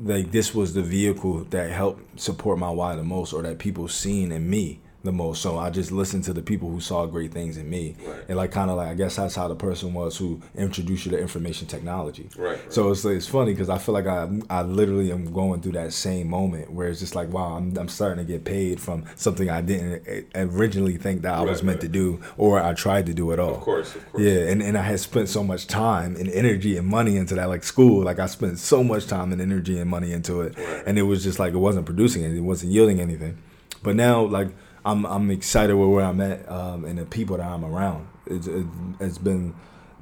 [0.00, 3.88] like this was the vehicle that helped support my why the most or that people
[3.88, 5.42] seen in me the most.
[5.42, 8.24] So I just listened to the people who saw great things in me, right.
[8.28, 11.12] and like kind of like I guess that's how the person was who introduced you
[11.12, 12.28] to information technology.
[12.36, 12.58] Right.
[12.58, 12.72] right.
[12.72, 15.92] So it's it's funny because I feel like I I literally am going through that
[15.92, 19.50] same moment where it's just like wow I'm I'm starting to get paid from something
[19.50, 23.14] I didn't originally think that I right, was meant to do or I tried to
[23.14, 23.54] do at all.
[23.54, 24.22] Of course, of course.
[24.22, 27.48] Yeah, and and I had spent so much time and energy and money into that
[27.48, 30.56] like school like I spent so much time and energy and money into it,
[30.86, 33.38] and it was just like it wasn't producing anything, it wasn't yielding anything.
[33.82, 34.48] But now like
[34.84, 38.08] I'm I'm excited with where I'm at um, and the people that I'm around.
[38.26, 38.66] It's it,
[39.00, 39.54] has been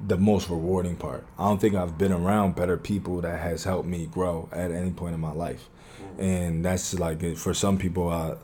[0.05, 1.25] the most rewarding part.
[1.37, 4.91] I don't think I've been around better people that has helped me grow at any
[4.91, 5.69] point in my life,
[6.01, 6.21] mm-hmm.
[6.21, 8.09] and that's like for some people.
[8.09, 8.35] I,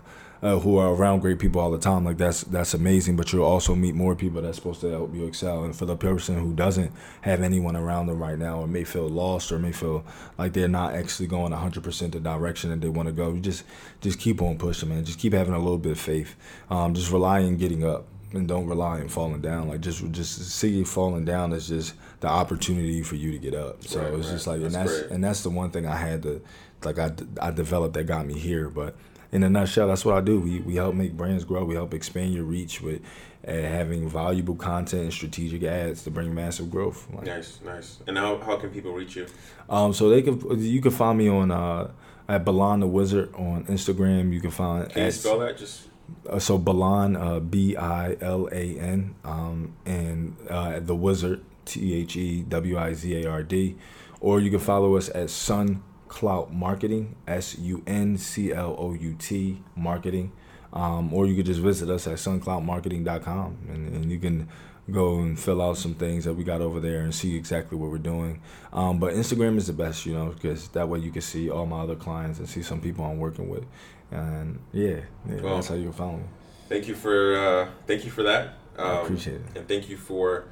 [0.41, 2.05] uh, who are around great people all the time.
[2.05, 3.15] Like that's that's amazing.
[3.15, 5.63] But you'll also meet more people that's supposed to help you excel.
[5.63, 6.91] And for the person who doesn't
[7.21, 10.05] have anyone around them right now, or may feel lost, or may feel
[10.37, 13.63] like they're not actually going 100% the direction that they want to go, you just
[14.01, 15.05] just keep on pushing, man.
[15.05, 16.35] Just keep having a little bit of faith.
[16.69, 18.05] Um, just rely on getting up.
[18.33, 19.69] And don't rely on falling down.
[19.69, 23.53] Like just just see you falling down as just the opportunity for you to get
[23.53, 23.85] up.
[23.85, 24.33] So right, it's right.
[24.33, 25.11] just like, that's and that's great.
[25.11, 26.41] and that's the one thing I had to,
[26.83, 27.11] like I,
[27.41, 28.69] I developed that got me here.
[28.69, 28.95] But
[29.31, 30.39] in a nutshell, that's what I do.
[30.39, 31.65] We, we help make brands grow.
[31.65, 33.01] We help expand your reach with
[33.47, 37.07] uh, having valuable content and strategic ads to bring massive growth.
[37.13, 37.99] Like, nice, nice.
[38.07, 39.27] And how, how can people reach you?
[39.69, 41.91] Um, so they can you can find me on uh,
[42.27, 44.33] at Bilan the Wizard on Instagram.
[44.33, 44.89] You can find.
[44.89, 45.87] Can at, you spell that just?
[46.29, 51.93] Uh, so Bilan, uh, B I L A N, um, and uh, the Wizard, T
[51.95, 53.75] H E W I Z A R D,
[54.21, 58.93] or you can follow us at Sun Clout Marketing, S U N C L O
[58.93, 60.31] U T Marketing.
[60.73, 64.49] Um, or you could just visit us at suncloutmarketing.com and, and you can
[64.91, 67.89] go and fill out some things that we got over there and see exactly what
[67.89, 68.41] we're doing.
[68.71, 71.65] Um, but Instagram is the best, you know, because that way you can see all
[71.65, 73.65] my other clients and see some people I'm working with.
[74.11, 76.23] And yeah, yeah well, that's how you can follow me.
[76.69, 78.55] Thank you for uh, thank you for that.
[78.77, 79.41] Um, I appreciate it.
[79.55, 80.47] And thank you for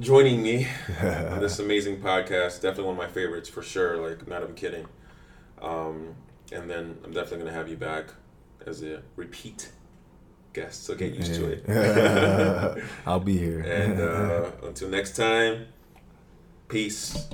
[0.00, 0.66] joining me
[1.02, 2.60] on this amazing podcast.
[2.60, 3.96] Definitely one of my favorites for sure.
[3.96, 4.86] Like, not even kidding.
[5.60, 6.14] Um,
[6.52, 8.06] and then I'm definitely gonna have you back
[8.66, 9.70] as a repeat
[10.52, 10.84] guest.
[10.84, 11.38] So get used yeah.
[11.38, 12.84] to it.
[13.06, 13.60] I'll be here.
[13.60, 15.66] and uh, until next time,
[16.68, 17.28] peace.